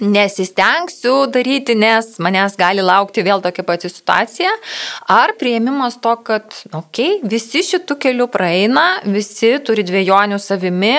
nesistengsiu 0.00 1.26
daryti, 1.28 1.74
nes 1.74 2.16
manęs 2.18 2.56
gali 2.56 2.80
laukti 2.80 3.20
vėl 3.20 3.42
tokia 3.42 3.62
pati 3.66 3.90
situacija, 3.90 4.48
ar 5.12 5.34
prieimimas 5.36 5.98
to, 6.00 6.14
kad, 6.24 6.54
okei, 6.72 7.18
okay, 7.18 7.28
visi 7.28 7.60
šitų 7.66 7.98
kelių 8.00 8.26
praeina, 8.32 9.02
visi 9.04 9.58
turi 9.60 9.84
dviejonių 9.84 10.38
savimi, 10.40 10.94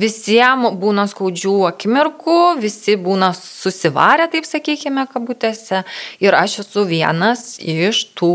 visiems 0.00 0.72
būna 0.80 1.04
skaudžių 1.10 1.58
akimirkų, 1.68 2.40
visi 2.62 2.96
būna 2.96 3.34
susivarę, 3.36 4.30
taip 4.32 4.48
sakykime, 4.48 5.04
kabutėse, 5.12 5.84
ir 6.24 6.40
aš 6.40 6.62
esu 6.64 6.88
vienas 6.88 7.58
iš 7.60 8.06
tų 8.16 8.32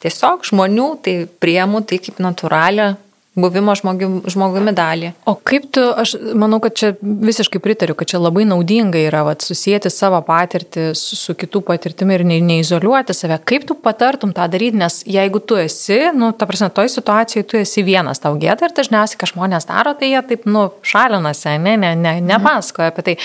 tiesiog 0.00 0.44
žmonių 0.48 0.88
tai 1.04 1.14
priemu 1.42 1.82
tai 1.84 2.00
kaip 2.02 2.20
natūralią 2.24 2.94
buvimo 3.38 3.74
žmogi, 3.78 4.08
žmogumi 4.30 4.72
dalį. 4.74 5.12
O 5.30 5.36
kaip 5.36 5.68
tu, 5.74 5.82
aš 6.02 6.16
manau, 6.38 6.58
kad 6.62 6.74
čia 6.74 6.90
visiškai 7.00 7.60
pritariu, 7.62 7.94
kad 7.98 8.10
čia 8.10 8.18
labai 8.18 8.42
naudinga 8.48 8.98
yra 8.98 9.22
vat, 9.26 9.44
susijęti 9.46 9.90
savo 9.92 10.18
patirtį 10.26 10.88
su, 10.98 11.18
su 11.18 11.36
kitų 11.38 11.62
patirtimi 11.68 12.16
ir 12.16 12.24
ne, 12.26 12.40
neizoliuoti 12.42 13.14
save. 13.14 13.38
Kaip 13.46 13.68
tu 13.68 13.76
patartum 13.78 14.34
tą 14.34 14.48
daryti, 14.50 14.80
nes 14.80 15.00
jeigu 15.06 15.42
tu 15.46 15.58
esi, 15.60 16.00
nu, 16.16 16.32
ta 16.34 16.48
prasme, 16.50 16.72
toj 16.74 16.90
situacijoje 16.96 17.46
tu 17.52 17.60
esi 17.60 17.84
vienas, 17.86 18.22
tau 18.22 18.34
gėda 18.40 18.66
ir 18.66 18.74
dažniausiai, 18.76 19.20
ką 19.20 19.30
žmonės 19.30 19.70
daro, 19.70 19.94
tai 19.94 20.10
jie 20.10 20.24
taip, 20.32 20.50
nu, 20.50 20.66
šalinasi, 20.82 21.54
ne, 21.62 21.76
ne, 21.78 21.94
ne, 21.98 22.16
nepasakoja 22.32 22.90
apie 22.90 23.06
tai. 23.06 23.16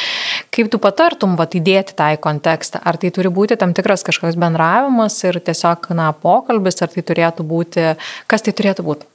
Kaip 0.54 0.70
tu 0.74 0.82
patartum, 0.84 1.34
vat, 1.40 1.58
įdėti 1.58 1.98
tą 1.98 2.12
į 2.14 2.22
kontekstą? 2.22 2.84
Ar 2.86 3.02
tai 3.02 3.10
turi 3.16 3.34
būti 3.34 3.58
tam 3.58 3.74
tikras 3.74 4.06
kažkoks 4.06 4.38
bendravimas 4.38 5.18
ir 5.26 5.42
tiesiog, 5.42 5.90
na, 5.98 6.12
pokalbis, 6.14 6.80
ar 6.86 6.94
tai 6.94 7.06
turėtų 7.10 7.50
būti, 7.50 7.90
kas 8.30 8.46
tai 8.46 8.54
turėtų 8.54 8.86
būti? 8.86 9.15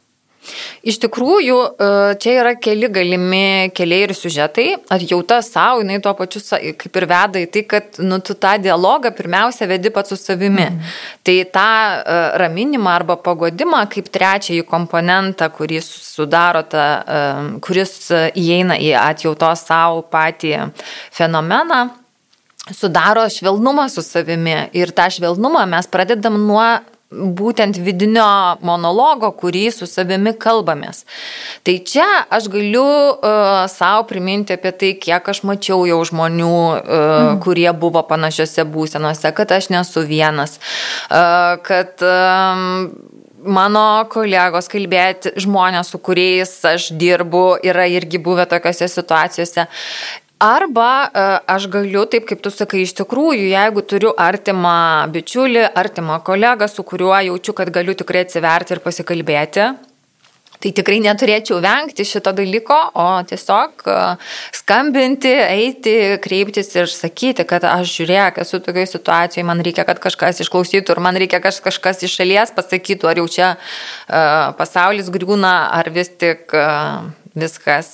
Iš 0.80 0.96
tikrųjų, 1.02 1.56
e, 1.76 1.88
čia 2.22 2.32
yra 2.40 2.54
keli 2.56 2.88
galimi 2.88 3.70
keliai 3.76 4.06
ir 4.06 4.14
siužetai. 4.16 4.68
Atjauta 4.90 5.40
savo, 5.44 5.82
jinai 5.82 6.00
tuo 6.02 6.14
pačiu 6.16 6.40
kaip 6.80 6.96
ir 6.96 7.06
veda 7.10 7.42
į 7.42 7.50
tai, 7.52 7.62
kad 7.68 8.00
nu, 8.00 8.18
tu 8.24 8.34
tą 8.34 8.54
dialogą 8.62 9.12
pirmiausia 9.16 9.68
vedi 9.68 9.92
pats 9.92 10.14
su 10.14 10.16
savimi. 10.16 10.64
Mm. 10.64 10.90
Tai 11.26 11.36
tą 11.52 11.68
e, 11.68 12.18
raminimą 12.40 12.90
arba 12.94 13.18
pagodimą 13.20 13.84
kaip 13.92 14.08
trečiąjį 14.08 14.64
komponentą, 14.70 15.50
kurį 15.52 15.82
sudaro 15.84 16.64
ta, 16.64 16.86
e, 17.04 17.22
kuris 17.60 17.96
įeina 18.32 18.80
į 18.80 18.94
atjautos 18.96 19.66
savo 19.68 20.02
patį 20.08 20.56
fenomeną 21.12 21.90
sudaro 22.74 23.28
švelnumą 23.28 23.88
su 23.88 24.02
savimi. 24.02 24.56
Ir 24.72 24.92
tą 24.96 25.08
švelnumą 25.10 25.66
mes 25.68 25.88
pradedam 25.90 26.36
nuo 26.46 26.64
būtent 27.10 27.78
vidinio 27.82 28.24
monologo, 28.62 29.32
kurį 29.34 29.64
su 29.74 29.86
savimi 29.90 30.30
kalbamės. 30.38 31.02
Tai 31.66 31.74
čia 31.82 32.06
aš 32.30 32.46
galiu 32.52 32.84
uh, 32.86 33.66
savo 33.70 34.04
priminti 34.10 34.54
apie 34.54 34.70
tai, 34.70 34.92
kiek 35.02 35.30
aš 35.32 35.42
mačiau 35.48 35.82
jau 35.90 35.98
žmonių, 36.06 36.54
uh, 36.54 36.78
mm. 36.78 37.40
kurie 37.42 37.68
buvo 37.74 38.04
panašiose 38.06 38.66
būsenose, 38.70 39.34
kad 39.34 39.56
aš 39.58 39.72
nesu 39.74 40.06
vienas, 40.06 40.60
uh, 41.10 41.58
kad 41.66 41.98
um, 42.06 42.92
mano 43.42 43.86
kolegos 44.12 44.70
kalbėti, 44.70 45.34
žmonės, 45.40 45.90
su 45.90 45.98
kuriais 45.98 46.52
aš 46.70 46.92
dirbu, 46.94 47.58
yra 47.66 47.90
irgi 47.90 48.22
buvę 48.22 48.46
tokiose 48.50 48.86
situacijose. 48.90 49.66
Arba 50.40 51.10
e, 51.12 51.22
aš 51.52 51.66
galiu, 51.68 52.06
taip 52.08 52.24
kaip 52.24 52.40
tu 52.40 52.48
sakai, 52.48 52.86
iš 52.86 52.94
tikrųjų, 52.96 53.50
jeigu 53.52 53.82
turiu 53.84 54.14
artimą 54.16 55.04
bičiulį, 55.12 55.66
artimą 55.76 56.16
kolegą, 56.24 56.64
su 56.72 56.80
kuriuo 56.88 57.12
jaučiu, 57.26 57.52
kad 57.58 57.68
galiu 57.74 57.92
tikrai 57.92 58.22
atsiverti 58.24 58.72
ir 58.72 58.80
pasikalbėti, 58.80 59.66
tai 60.64 60.70
tikrai 60.78 60.96
neturėčiau 61.04 61.58
vengti 61.60 62.06
šito 62.08 62.32
dalyko, 62.38 62.78
o 62.96 63.04
tiesiog 63.28 63.84
e, 63.84 63.96
skambinti, 64.56 65.32
eiti, 65.44 65.92
kreiptis 66.24 66.72
ir 66.72 66.88
sakyti, 66.88 67.44
kad 67.44 67.66
aš 67.68 67.92
žiūrėk, 67.98 68.40
esu 68.40 68.62
tokioje 68.64 68.94
situacijoje, 68.94 69.44
man 69.50 69.60
reikia, 69.66 69.84
kad 69.90 70.00
kažkas 70.00 70.40
išklausytų 70.46 70.96
ir 70.96 71.02
man 71.04 71.20
reikia, 71.20 71.42
kad 71.44 71.58
kažkas 71.66 72.00
iš 72.08 72.14
šalies 72.16 72.54
pasakytų, 72.56 73.10
ar 73.12 73.20
jau 73.20 73.26
čia 73.28 73.50
uh, 73.58 74.56
pasaulis 74.56 75.12
griūna, 75.12 75.52
ar 75.76 75.92
vis 75.92 76.08
tik 76.16 76.56
viskas. 77.36 77.92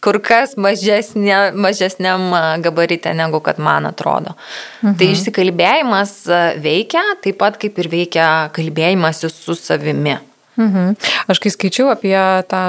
kur 0.04 0.18
kas 0.24 0.56
mažesnė, 0.60 1.52
mažesniam 1.56 2.30
gabarite 2.64 3.12
negu 3.16 3.40
kad 3.44 3.60
man 3.62 3.88
atrodo. 3.90 4.34
Tai 4.80 4.88
mhm. 4.88 4.96
Tai 5.00 5.12
išsikalbėjimas 5.14 6.16
veikia, 6.64 7.04
taip 7.24 7.40
pat 7.40 7.60
kaip 7.60 7.78
ir 7.80 7.92
veikia 7.92 8.26
kalbėjimas 8.56 9.24
su 9.28 9.56
savimi. 9.58 10.18
Mhm. 10.60 10.96
Aš 11.30 11.38
kai 11.40 11.52
skaičiau 11.54 11.88
apie 11.92 12.16
tą 12.50 12.60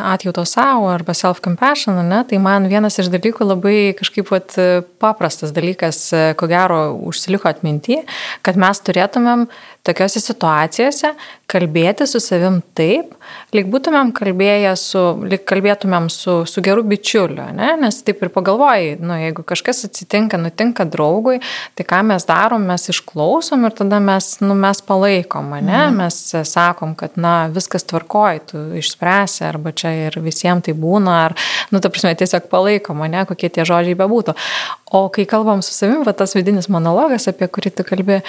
atjauto 0.00 0.44
savo 0.48 0.86
arba 0.88 1.12
self-compassion, 1.16 1.98
ne, 2.08 2.22
tai 2.24 2.38
man 2.40 2.70
vienas 2.70 2.96
iš 3.02 3.10
dalykų 3.12 3.44
labai 3.44 3.76
kažkaip 3.98 4.30
vat, 4.32 4.54
paprastas 5.02 5.52
dalykas, 5.52 6.06
ko 6.40 6.48
gero, 6.48 6.78
užsiliko 7.10 7.50
atminti, 7.50 8.00
kad 8.46 8.56
mes 8.60 8.80
turėtumėm 8.86 9.48
tokiuose 9.84 10.20
situacijose 10.22 11.12
kalbėti 11.50 12.06
su 12.08 12.18
savim 12.22 12.60
taip, 12.76 13.12
lyg 13.54 13.68
būtumėm 13.70 14.10
kalbėję 14.16 14.72
su, 14.80 15.02
lyg 15.28 15.44
kalbėtumėm 15.48 16.08
su, 16.12 16.40
su 16.48 16.62
geru 16.64 16.82
bičiuliu, 16.88 17.44
ne? 17.56 17.74
nes 17.80 18.00
taip 18.06 18.22
ir 18.24 18.32
pagalvojai, 18.32 18.94
nu, 19.04 19.16
jeigu 19.20 19.44
kažkas 19.46 19.84
atsitinka, 19.88 20.40
nutinka 20.40 20.86
draugui, 20.88 21.40
tai 21.76 21.86
ką 21.88 22.00
mes 22.08 22.24
darom, 22.28 22.64
mes 22.70 22.88
išklausom 22.90 23.68
ir 23.68 23.76
tada 23.76 24.00
mes, 24.02 24.30
nu, 24.42 24.56
mes 24.58 24.80
palaikom, 24.88 25.52
ne? 25.60 25.82
Mhm. 25.84 26.00
mes 26.00 26.20
sakom, 26.48 26.96
kad, 26.98 27.18
na, 27.20 27.34
viskas 27.52 27.86
tvarkoji, 27.90 28.44
tu 28.50 28.64
išspręsi, 28.80 29.44
arba 29.46 29.74
čia 29.76 29.92
ir 30.06 30.18
visiems 30.24 30.64
tai 30.64 30.72
būna, 30.78 31.18
ar, 31.28 31.36
nu, 31.74 31.80
ta 31.84 31.92
prasme, 31.92 32.14
tiesiog 32.18 32.48
palaikom, 32.52 33.04
ne, 33.10 33.26
kokie 33.28 33.52
tie 33.52 33.68
žodžiai 33.68 33.98
bebūtų. 34.00 34.34
O 34.94 35.08
kai 35.10 35.24
kalbam 35.26 35.58
su 35.62 35.72
savim, 35.74 36.04
va 36.06 36.12
tas 36.14 36.36
vidinis 36.36 36.68
monologas, 36.70 37.26
apie 37.26 37.48
kurį 37.50 37.72
tu 37.74 37.82
kalbė, 37.86 38.20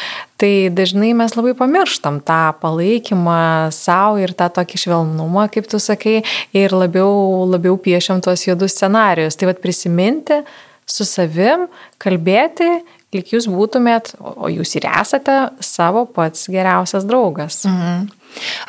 tai 0.41 0.71
dažnai 0.73 1.11
mes 1.13 1.35
labai 1.37 1.53
pamirštam 1.59 2.17
tą 2.25 2.39
palaikymą 2.61 3.69
savo 3.75 4.17
ir 4.23 4.33
tą 4.33 4.47
tokį 4.55 4.81
švelnumą, 4.85 5.45
kaip 5.53 5.69
tu 5.69 5.77
sakai, 5.83 6.23
ir 6.57 6.73
labiau, 6.73 7.45
labiau 7.51 7.77
piešiam 7.77 8.23
tuos 8.25 8.47
juodus 8.47 8.73
scenarius. 8.73 9.37
Tai 9.37 9.51
vad 9.51 9.61
prisiminti 9.61 10.41
su 10.89 11.05
savim, 11.05 11.67
kalbėti, 12.01 12.71
lyg 13.13 13.29
jūs 13.35 13.45
būtumėt, 13.51 14.15
o 14.17 14.49
jūs 14.49 14.73
ir 14.79 14.89
esate 14.89 15.37
savo 15.61 16.07
pats 16.17 16.49
geriausias 16.49 17.05
draugas. 17.05 17.61
Mhm. 17.69 18.09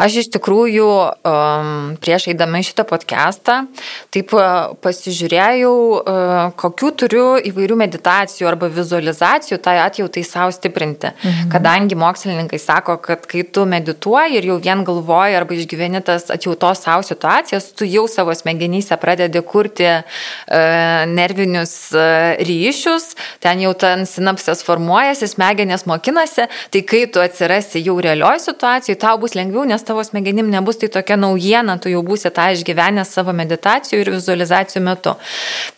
Aš 0.03 0.21
iš 0.23 0.29
tikrųjų 0.37 0.89
um, 0.89 1.95
prieš 2.03 2.29
eidama 2.33 2.61
į 2.61 2.69
šitą 2.71 2.87
podcastą 2.89 3.59
taip 4.15 4.35
uh, 4.37 4.75
pasižiūrėjau, 4.85 5.73
uh, 6.01 6.35
kokių 6.61 6.91
turiu 7.03 7.27
įvairių 7.51 7.79
meditacijų 7.81 8.49
arba 8.51 8.71
vizualizacijų 8.73 9.59
tai 9.65 9.79
atjautai 9.85 10.25
savo 10.27 10.55
stiprinti. 10.55 11.13
Mhm. 11.17 11.51
Kadangi 11.55 11.99
mokslininkai 11.99 12.61
sako, 12.63 12.99
kad 13.03 13.27
kai 13.29 13.45
tu 13.45 13.67
medituoji 13.69 14.41
ir 14.41 14.51
jau 14.53 14.59
vien 14.63 14.85
galvoji 14.87 15.39
arba 15.39 15.57
išgyveni 15.57 16.03
tas 16.07 16.29
atjautos 16.35 16.85
savo 16.85 17.07
situacijas, 17.07 17.71
tu 17.77 17.89
jau 17.89 18.07
savo 18.11 18.35
smegenyse 18.37 18.97
pradedi 19.01 19.43
kurti 19.47 19.89
uh, 19.89 20.05
nervinius 21.11 21.77
ryšius, 22.47 23.15
ten 23.41 23.63
jau 23.65 23.73
ten 23.79 24.05
sinapsės 24.09 24.63
formuojasi, 24.67 25.29
smegenės 25.33 25.87
mokinasi, 25.89 26.47
tai 26.73 26.83
kai 26.87 27.05
tu 27.13 27.23
atsirasi 27.23 27.83
jau 27.85 27.97
realioj 28.03 28.41
situacijai, 28.45 28.99
tau 29.01 29.17
bus 29.23 29.37
lengviau 29.39 29.56
lengviau, 29.57 29.65
nes 29.65 29.83
tavo 29.83 30.03
smegenim 30.05 30.49
nebus 30.51 30.77
tai 30.77 30.89
tokia 30.89 31.17
naujiena, 31.17 31.79
tu 31.81 31.89
jau 31.89 32.03
būsi 32.03 32.31
tą 32.31 32.53
išgyvenęs 32.53 33.13
savo 33.13 33.33
meditacijų 33.33 34.01
ir 34.01 34.11
vizualizacijų 34.11 34.83
metu. 34.83 35.17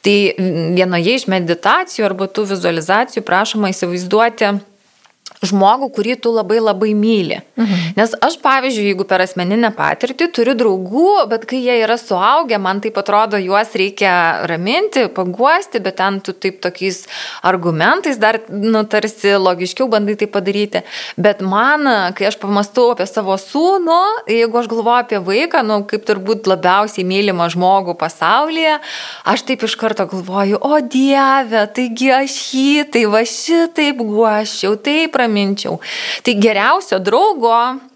Tai 0.03 0.35
vienoje 0.75 1.15
iš 1.15 1.29
meditacijų 1.29 2.07
arba 2.07 2.27
tų 2.27 2.49
vizualizacijų 2.55 3.23
prašoma 3.23 3.71
įsivaizduoti 3.71 4.59
žmogų, 5.43 5.93
kurį 5.95 6.19
tu 6.23 6.33
labai 6.33 6.59
labai 6.61 6.95
myli. 6.95 7.43
Mhm. 7.59 7.95
Nes 7.97 8.13
aš, 8.23 8.37
pavyzdžiui, 8.39 8.93
jeigu 8.93 9.05
per 9.09 9.25
asmeninę 9.25 9.73
patirtį 9.75 10.29
turiu 10.31 10.55
draugų, 10.59 11.09
bet 11.31 11.43
kai 11.51 11.59
jie 11.65 11.75
yra 11.83 11.97
suaugę, 11.99 12.55
man 12.63 12.79
taip 12.85 13.01
atrodo, 13.01 13.41
juos 13.43 13.73
reikia 13.75 14.13
raminti, 14.47 15.09
paguosti, 15.11 15.81
bet 15.83 15.97
ten 15.99 16.21
tu 16.23 16.33
taip 16.39 16.61
tokiais 16.63 17.01
argumentais 17.43 18.21
dar, 18.23 18.39
nu, 18.49 18.85
tarsi 18.87 19.35
logiškiau 19.43 19.89
bandai 19.91 20.15
tai 20.21 20.29
padaryti. 20.31 20.85
Bet 21.19 21.43
man, 21.43 21.83
kai 22.15 22.29
aš 22.31 22.39
pamastau 22.39 22.93
apie 22.93 23.09
savo 23.11 23.35
sūnų, 23.43 23.99
jeigu 24.31 24.63
aš 24.63 24.71
galvoju 24.71 25.03
apie 25.03 25.21
vaiką, 25.27 25.65
nu, 25.67 25.81
kaip 25.91 26.07
turbūt 26.07 26.47
labiausiai 26.47 27.07
mylimą 27.11 27.51
žmogų 27.57 27.97
pasaulyje, 27.99 28.77
aš 29.27 29.47
taip 29.51 29.67
iš 29.67 29.75
karto 29.83 30.07
galvoju, 30.15 30.63
o 30.63 30.79
Dieve, 30.79 31.67
taigi 31.75 32.15
aš 32.21 32.39
jį, 32.55 32.87
tai 32.95 33.05
va 33.11 33.27
šitaip 33.27 33.99
guošiau, 33.99 34.79
taip 34.79 35.19
raminčiau. 35.19 35.81
Tai 36.23 36.39
geriausio 36.39 37.03
draugo 37.03 37.48
długo 37.49 37.88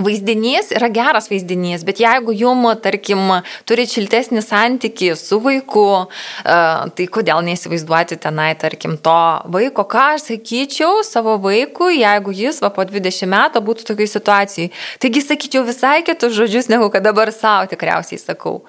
Vaizdinys 0.00 0.70
yra 0.72 0.88
geras 0.92 1.28
vaizdinys, 1.30 1.84
bet 1.84 2.00
jeigu 2.00 2.32
jum, 2.36 2.64
tarkim, 2.82 3.20
turi 3.68 3.84
šiltesnį 3.88 4.40
santykį 4.44 5.10
su 5.18 5.38
vaiku, 5.42 5.84
e, 6.44 6.56
tai 6.96 7.06
kodėl 7.12 7.42
neįsivaizduoti 7.44 8.16
tenai, 8.22 8.52
tarkim, 8.60 8.96
to 8.96 9.18
vaiko, 9.52 9.84
ką 9.84 10.06
aš 10.14 10.28
sakyčiau 10.30 11.02
savo 11.06 11.36
vaikui, 11.42 12.00
jeigu 12.00 12.34
jis 12.36 12.62
va, 12.64 12.72
po 12.72 12.86
20 12.88 13.28
metų 13.32 13.62
būtų 13.66 13.88
tokiai 13.90 14.08
situacijai. 14.08 14.70
Taigi 15.02 15.24
sakyčiau 15.26 15.64
visai 15.68 16.00
kitus 16.06 16.34
žodžius, 16.38 16.70
negu 16.72 16.88
kad 16.92 17.04
dabar 17.04 17.32
savo 17.34 17.68
tikriausiai 17.70 18.20
sakau. 18.20 18.62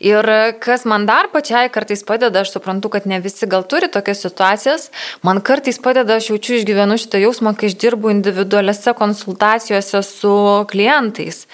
Ir 0.00 0.28
kas 0.60 0.84
man 0.84 1.08
dar 1.08 1.30
pačiai 1.32 1.70
kartais 1.72 2.04
padeda, 2.06 2.44
aš 2.44 2.52
suprantu, 2.56 2.92
kad 2.92 3.08
ne 3.08 3.20
visi 3.24 3.48
gal 3.48 3.64
turi 3.64 3.88
tokias 3.92 4.20
situacijas, 4.26 4.90
man 5.26 5.40
kartais 5.40 5.80
padeda, 5.82 6.18
aš 6.20 6.30
jaučiu 6.34 6.60
išgyvenu 6.60 6.98
šitą 7.00 7.22
jausmą, 7.24 7.56
kai 7.56 7.70
aš 7.70 7.78
dirbu 7.80 8.12
individualiuose 8.12 8.92
konsultacijose 8.98 10.02
su 10.04 10.36
klientais. 10.68 11.44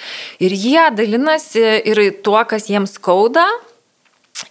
Ir 0.43 0.55
jie 0.57 0.87
dalinasi 0.97 1.67
ir 1.89 2.03
tuo, 2.25 2.41
kas 2.49 2.71
jiems 2.71 2.99
skauda. 2.99 3.47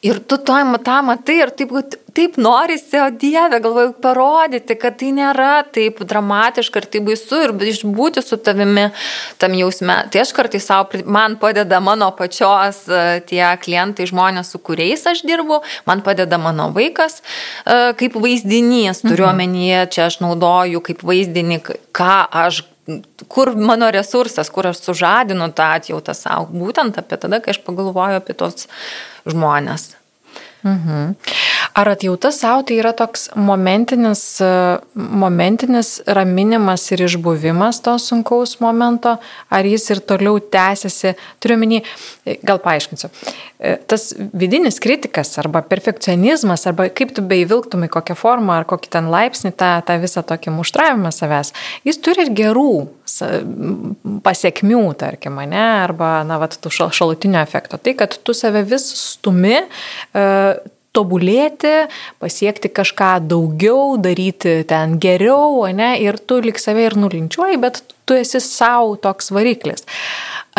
Ir 0.01 0.19
tu 0.19 0.37
to 0.37 0.53
tą 0.85 1.01
matai 1.03 1.35
ir 1.43 1.49
taip, 1.53 1.73
taip 2.15 2.37
norisi, 2.37 2.97
o 2.97 3.09
Dieve, 3.11 3.59
galvoju, 3.61 3.91
parodyti, 4.01 4.77
kad 4.79 4.95
tai 4.97 5.11
nėra 5.13 5.65
taip 5.73 5.99
dramatiška 6.07 6.81
ir 6.81 6.87
taip 6.93 7.05
baisu 7.09 7.41
ir 7.45 7.53
išbūti 7.73 8.23
su 8.23 8.39
tavimi 8.41 8.87
tam 9.41 9.53
jausme. 9.57 9.97
Tai 10.09 10.23
aš 10.23 10.33
kartais 10.37 10.65
savo, 10.65 11.03
man 11.05 11.35
padeda 11.41 11.81
mano 11.83 12.09
pačios 12.17 12.85
e, 12.87 13.21
tie 13.29 13.43
klientai, 13.61 14.07
žmonės, 14.09 14.53
su 14.53 14.61
kuriais 14.63 15.05
aš 15.11 15.21
dirbu, 15.27 15.61
man 15.85 16.01
padeda 16.05 16.39
mano 16.41 16.71
vaikas 16.73 17.19
e, 17.21 17.93
kaip 17.99 18.17
vaizdinys, 18.17 19.03
turiu 19.05 19.29
mhm. 19.29 19.91
čia 19.91 20.07
aš 20.07 20.21
naudoju 20.23 20.81
kaip 20.87 21.05
vaizdinį, 21.05 21.61
ką 21.93 22.15
aš 22.47 22.63
kur 23.31 23.53
mano 23.55 23.89
resursas, 23.93 24.49
kur 24.53 24.71
aš 24.71 24.83
sužadinu 24.85 25.51
tą 25.55 25.71
atjautą 25.77 26.15
savo, 26.17 26.49
būtent 26.51 26.99
apie 27.01 27.19
tada, 27.21 27.41
kai 27.43 27.55
aš 27.55 27.61
pagalvoju 27.65 28.21
apie 28.21 28.37
tos 28.37 28.67
žmonės. 29.29 29.91
Mhm. 30.63 31.15
Ar 31.73 31.87
atjauta 31.87 32.31
savo 32.35 32.65
tai 32.67 32.77
yra 32.81 32.91
toks 32.97 33.29
momentinis, 33.39 34.23
momentinis 34.95 35.91
raminimas 36.07 36.83
ir 36.91 37.05
išbuvimas 37.05 37.79
to 37.85 37.93
sunkaus 38.01 38.57
momento, 38.63 39.15
ar 39.49 39.67
jis 39.69 39.87
ir 39.93 40.01
toliau 40.03 40.41
tęsiasi, 40.51 41.13
turiu 41.39 41.57
menį, 41.61 41.79
gal 42.47 42.59
paaiškinsiu, 42.63 43.11
tas 43.87 44.09
vidinis 44.17 44.81
kritikas 44.83 45.31
arba 45.39 45.61
perfekcionizmas, 45.63 46.65
arba 46.67 46.89
kaip 46.91 47.13
tu 47.15 47.23
beįvilktum 47.23 47.87
į 47.87 47.91
kokią 47.95 48.17
formą 48.19 48.59
ar 48.59 48.67
kokį 48.67 48.91
ten 48.97 49.07
laipsnį 49.13 49.53
tą, 49.55 49.71
tą 49.87 49.97
visą 50.01 50.25
tokį 50.27 50.55
muštravimą 50.57 51.13
savęs, 51.15 51.53
jis 51.87 52.01
turi 52.03 52.27
ir 52.27 52.35
gerų 52.41 52.73
pasiekmių, 54.25 54.83
tarkim, 54.99 55.39
ne, 55.51 55.63
arba, 55.85 56.21
na, 56.27 56.39
va, 56.41 56.51
tų 56.51 56.71
šalutinio 56.71 57.41
efekto. 57.43 57.79
Tai, 57.81 57.95
kad 57.99 58.15
tu 58.23 58.35
save 58.37 58.63
vis 58.67 58.85
stumi, 58.97 59.59
tobulėti, 60.95 61.87
pasiekti 62.21 62.71
kažką 62.71 63.13
daugiau, 63.31 63.95
daryti 64.01 64.61
ten 64.67 64.97
geriau, 65.01 65.63
ne, 65.75 65.93
ir 66.03 66.19
tu 66.19 66.41
lik 66.43 66.59
save 66.59 66.87
ir 66.89 66.97
nulinčiuoji, 66.99 67.59
bet 67.61 67.81
tu 68.05 68.17
esi 68.19 68.41
savo 68.43 68.97
toks 68.99 69.31
variklis. 69.31 69.85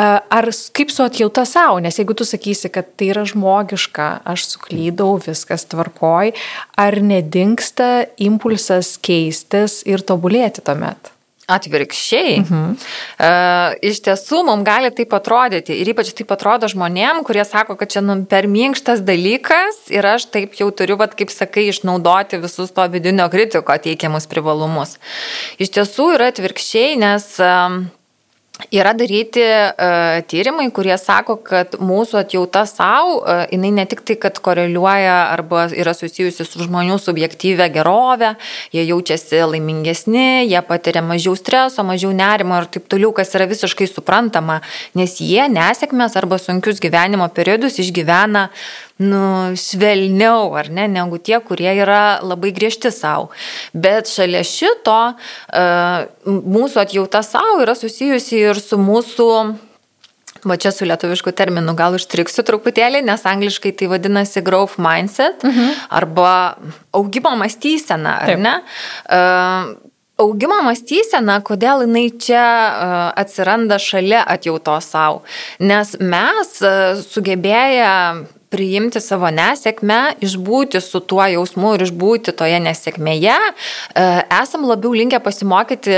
Ar 0.00 0.48
kaip 0.72 0.92
su 0.92 1.04
atjauta 1.04 1.44
savo, 1.48 1.76
nes 1.84 1.98
jeigu 2.00 2.16
tu 2.16 2.24
sakysi, 2.24 2.72
kad 2.72 2.88
tai 2.96 3.10
yra 3.12 3.26
žmogiška, 3.28 4.08
aš 4.24 4.46
suklydau, 4.54 5.18
viskas 5.20 5.68
tvarkoj, 5.68 6.32
ar 6.80 7.00
nedingsta 7.04 7.90
impulsas 8.16 8.96
keistis 9.04 9.82
ir 9.84 10.04
tobulėti 10.08 10.64
tuomet? 10.64 11.11
Atvirkščiai. 11.52 12.34
Mhm. 12.42 12.74
Uh, 13.20 13.76
iš 13.84 14.02
tiesų, 14.06 14.42
mums 14.48 14.66
gali 14.66 14.92
taip 14.94 15.14
atrodyti 15.16 15.76
ir 15.78 15.92
ypač 15.92 16.12
taip 16.16 16.32
atrodo 16.34 16.70
žmonėm, 16.70 17.22
kurie 17.26 17.44
sako, 17.48 17.76
kad 17.80 17.92
čia 17.92 18.04
nu, 18.04 18.18
per 18.28 18.48
minkštas 18.50 19.04
dalykas 19.06 19.86
ir 19.92 20.06
aš 20.14 20.28
taip 20.32 20.56
jau 20.58 20.70
turiu, 20.74 20.98
vat, 21.00 21.16
kaip 21.18 21.32
sakai, 21.34 21.68
išnaudoti 21.72 22.40
visus 22.42 22.72
to 22.74 22.86
vidinio 22.92 23.28
kritiko 23.32 23.76
teikiamus 23.86 24.28
privalumus. 24.30 24.96
Iš 25.62 25.74
tiesų 25.76 26.12
yra 26.16 26.30
atvirkščiai, 26.32 26.96
nes 27.00 27.28
uh, 27.42 27.82
Yra 28.52 28.92
daryti 28.92 29.40
uh, 29.42 30.20
tyrimai, 30.28 30.66
kurie 30.76 30.92
sako, 31.00 31.38
kad 31.40 31.72
mūsų 31.80 32.18
atjauta 32.20 32.66
savo, 32.68 33.14
uh, 33.22 33.46
jinai 33.48 33.70
ne 33.72 33.86
tik 33.88 34.02
tai, 34.04 34.18
kad 34.20 34.36
koreliuoja 34.44 35.14
arba 35.32 35.64
yra 35.72 35.94
susijusi 35.96 36.44
su 36.44 36.60
žmonių 36.60 36.98
subjektyvę 37.00 37.70
gerovę, 37.72 38.34
jie 38.76 38.84
jaučiasi 38.90 39.40
laimingesni, 39.54 40.44
jie 40.50 40.60
patiria 40.68 41.00
mažiau 41.04 41.32
streso, 41.36 41.80
mažiau 41.84 42.12
nerimo 42.16 42.60
ir 42.60 42.68
taip 42.76 42.92
toliau, 42.92 43.14
kas 43.16 43.32
yra 43.36 43.48
visiškai 43.50 43.88
suprantama, 43.88 44.60
nes 45.00 45.16
jie 45.24 45.48
nesėkmės 45.48 46.20
arba 46.20 46.36
sunkius 46.40 46.84
gyvenimo 46.84 47.32
periodus 47.32 47.80
išgyvena 47.80 48.50
nu, 49.02 49.52
švelniau, 49.58 50.52
ar 50.58 50.70
ne, 50.72 50.86
negu 50.90 51.18
tie, 51.18 51.38
kurie 51.44 51.70
yra 51.82 52.20
labai 52.22 52.52
griežti 52.54 52.92
savo. 52.94 53.30
Bet 53.74 54.10
šalia 54.12 54.44
šito 54.46 54.96
uh, 55.12 56.06
mūsų 56.26 56.82
atjauta 56.86 57.24
savo 57.26 57.60
yra 57.64 57.76
susijusi 57.78 58.42
ir 58.52 58.62
su 58.62 58.80
mūsų 58.80 59.28
Va 60.42 60.56
čia 60.58 60.72
su 60.74 60.82
lietuvišku 60.82 61.30
terminu 61.38 61.70
gal 61.78 61.94
užtriksiu 61.94 62.42
truputėlį, 62.42 63.04
nes 63.06 63.22
angliškai 63.30 63.70
tai 63.78 63.86
vadinasi 63.92 64.42
growth 64.42 64.74
mindset 64.82 65.44
mhm. 65.46 65.76
arba 65.94 66.32
augimo 66.98 67.36
mąstysena, 67.38 68.16
ar 68.24 68.32
Taip. 68.32 68.42
ne? 68.42 68.56
Uh, 69.06 69.92
augimo 70.22 70.58
mąstysena, 70.66 71.38
kodėl 71.46 71.86
jinai 71.86 72.08
čia 72.20 72.44
atsiranda 73.18 73.78
šalia 73.82 74.22
atjautos 74.34 74.90
savo. 74.92 75.22
Nes 75.62 75.94
mes 76.00 76.54
sugebėję 77.08 77.92
priimti 78.52 79.00
savo 79.02 79.30
nesėkmę, 79.32 79.98
išbūti 80.24 80.82
su 80.84 81.00
tuo 81.00 81.24
jausmu 81.32 81.74
ir 81.76 81.86
išbūti 81.86 82.34
toje 82.36 82.60
nesėkmėje, 82.62 83.36
e, 83.40 84.06
esam 84.38 84.66
labiau 84.68 84.92
linkę 84.96 85.20
pasimokyti 85.24 85.96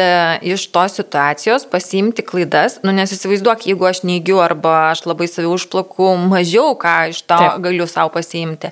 iš 0.55 0.69
tos 0.75 0.99
situacijos, 1.01 1.67
pasiimti 1.71 2.25
klaidas, 2.27 2.79
nu 2.87 2.95
nes 2.95 3.13
įsivaizduok, 3.15 3.67
jeigu 3.71 3.91
aš 3.91 4.05
neigiu 4.07 4.41
arba 4.45 4.77
aš 4.93 5.05
labai 5.11 5.29
savi 5.31 5.51
užplaku, 5.51 6.15
mažiau 6.31 6.75
ką 6.79 6.97
iš 7.13 7.25
to 7.27 7.39
Taip. 7.39 7.63
galiu 7.65 7.89
savo 7.91 8.15
pasiimti. 8.15 8.71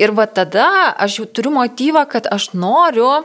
Ir 0.00 0.14
va 0.16 0.26
tada 0.26 0.94
aš 0.98 1.20
jau 1.20 1.28
turiu 1.30 1.54
motyvą, 1.54 2.06
kad 2.10 2.26
aš 2.30 2.52
noriu 2.54 3.20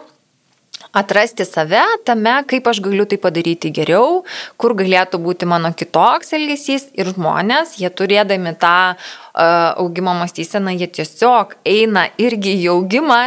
atrasti 0.96 1.46
save 1.46 1.84
tame, 2.06 2.36
kaip 2.48 2.68
aš 2.68 2.80
galiu 2.84 3.06
tai 3.10 3.18
padaryti 3.22 3.72
geriau, 3.76 4.24
kur 4.60 4.76
galėtų 4.78 5.20
būti 5.24 5.48
mano 5.50 5.72
kitoks 5.76 6.34
elgesys 6.38 6.88
ir 6.96 7.12
žmonės, 7.16 7.76
jie 7.82 7.92
turėdami 7.92 8.56
tą 8.62 8.96
augimo 9.36 10.14
mąstyseną, 10.14 10.72
jie 10.80 10.88
tiesiog 10.88 11.56
eina 11.68 12.06
irgi 12.22 12.56
į 12.64 12.70
augimą, 12.76 13.20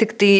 tik 0.00 0.14
tai 0.18 0.32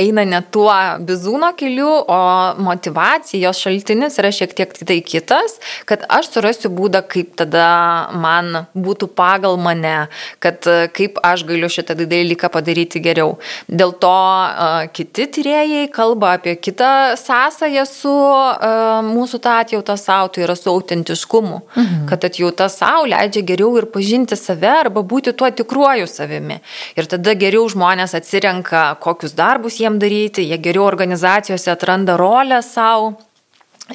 eina 0.00 0.24
ne 0.28 0.42
tuo 0.52 0.72
bizūno 1.08 1.52
keliu, 1.58 1.88
o 1.88 2.20
motivacijos 2.62 3.60
šaltinis 3.62 4.18
yra 4.20 4.32
šiek 4.34 4.54
tiek 4.58 4.74
tai 4.76 4.98
kitas, 5.06 5.58
kad 5.88 6.04
aš 6.12 6.32
surasiu 6.34 6.72
būdą, 6.74 7.02
kaip 7.08 7.34
tada 7.38 7.66
man 8.12 8.66
būtų 8.74 9.08
pagal 9.16 9.56
mane, 9.60 10.08
kad 10.42 10.66
kaip 10.96 11.20
aš 11.24 11.46
galiu 11.48 11.70
šitą 11.72 11.96
dalyką 12.02 12.50
padaryti 12.52 13.02
geriau. 13.02 13.36
Dėl 13.68 13.94
to 14.02 14.14
kiti 14.96 15.28
tyrėjai 15.36 15.86
kalba 15.94 16.36
apie 16.38 16.56
kitą 16.60 17.16
sąsąją 17.20 17.86
su 17.88 18.14
mūsų 19.08 19.42
tą 19.42 19.56
atjautą 19.62 19.96
savo, 20.00 20.30
tai 20.32 20.44
yra 20.46 20.56
su 20.58 20.70
autentiškumu, 20.72 21.62
mhm. 21.76 22.06
kad 22.10 22.24
atjauta 22.28 22.68
savo 22.72 23.06
leidžia 23.10 23.44
geriau 23.52 23.72
ir 23.80 23.88
pažinti 23.92 24.36
save 24.42 24.70
arba 24.70 25.02
būti 25.06 25.32
tuo 25.38 25.50
tikruoju 25.50 26.08
savimi. 26.10 26.60
Ir 26.98 27.10
tada 27.10 27.36
geriau 27.38 27.68
žmonės 27.70 28.16
atsirenka, 28.18 28.86
kokius 29.02 29.36
darbus 29.38 29.80
jiem 29.80 29.98
daryti, 30.02 30.48
jie 30.50 30.58
geriau 30.58 30.88
organizacijose 30.90 31.70
atranda 31.72 32.18
rolę 32.20 32.62
savo 32.66 33.14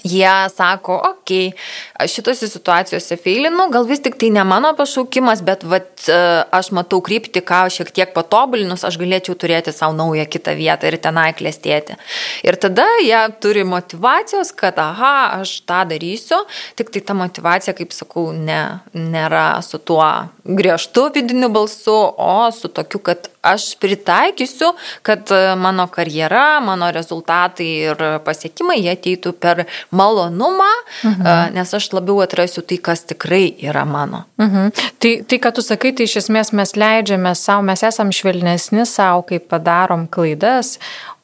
jie 0.03 0.49
sako, 0.55 0.97
okei, 1.09 1.47
okay, 1.47 2.07
šitose 2.07 2.47
situacijose 2.47 3.17
feilinu, 3.23 3.69
gal 3.71 3.85
vis 3.87 4.01
tik 4.03 4.17
tai 4.19 4.29
ne 4.35 4.43
mano 4.43 4.73
pašaukimas, 4.77 5.41
bet 5.47 5.63
vat, 5.63 5.89
e, 6.11 6.17
aš 6.53 6.71
matau 6.75 6.99
krypti, 7.03 7.41
ką 7.41 7.63
šiek 7.73 7.93
tiek 7.95 8.11
patobulinus, 8.15 8.83
aš 8.87 8.99
galėčiau 8.99 9.37
turėti 9.39 9.73
savo 9.75 9.95
naują 9.97 10.27
kitą 10.29 10.57
vietą 10.59 10.91
ir 10.91 10.99
tenai 11.01 11.29
klėstėti. 11.37 11.97
Ir 12.45 12.59
tada 12.61 12.85
jie 13.03 13.21
turi 13.41 13.63
motivacijos, 13.67 14.51
kad, 14.57 14.77
aha, 14.81 15.39
aš 15.39 15.61
tą 15.67 15.83
darysiu, 15.89 16.43
tik 16.77 16.91
tai 16.93 17.01
ta 17.07 17.17
motivacija, 17.17 17.75
kaip 17.77 17.95
sakau, 17.95 18.29
ne, 18.35 18.61
nėra 18.93 19.63
su 19.65 19.79
tuo 19.79 20.03
griežtu 20.43 21.07
vidiniu 21.15 21.49
balsu, 21.53 21.95
o 22.17 22.51
su 22.51 22.67
tokiu, 22.67 23.01
kad 23.03 23.31
aš 23.53 23.67
pritaikysiu, 23.81 24.73
kad 25.05 25.31
e, 25.31 25.55
mano 25.55 25.87
karjera, 25.91 26.59
mano 26.63 26.89
rezultatai 26.91 27.69
ir 27.89 28.03
pasiekimai 28.25 28.79
jie 28.81 28.93
ateitų 28.95 29.33
per 29.41 29.65
malonumą, 29.91 30.69
mhm. 31.03 31.27
E, 31.27 31.35
nes 31.57 31.73
aš 31.79 31.89
labiau 31.95 32.21
atrasiu 32.25 32.63
tai, 32.67 32.79
kas 32.83 33.05
tikrai 33.09 33.45
yra 33.63 33.85
mano. 33.87 34.25
Mhm. 34.41 34.71
Tai, 34.99 35.13
tai, 35.27 35.41
ką 35.43 35.53
tu 35.57 35.65
sakai, 35.65 35.93
tai 35.97 36.07
iš 36.09 36.19
esmės 36.23 36.53
mes 36.55 36.75
leidžiame 36.77 37.33
savo, 37.37 37.65
mes 37.67 37.83
esam 37.87 38.13
švelnesni 38.13 38.87
savo, 38.87 39.25
kai 39.27 39.39
padarom 39.39 40.07
klaidas, 40.11 40.77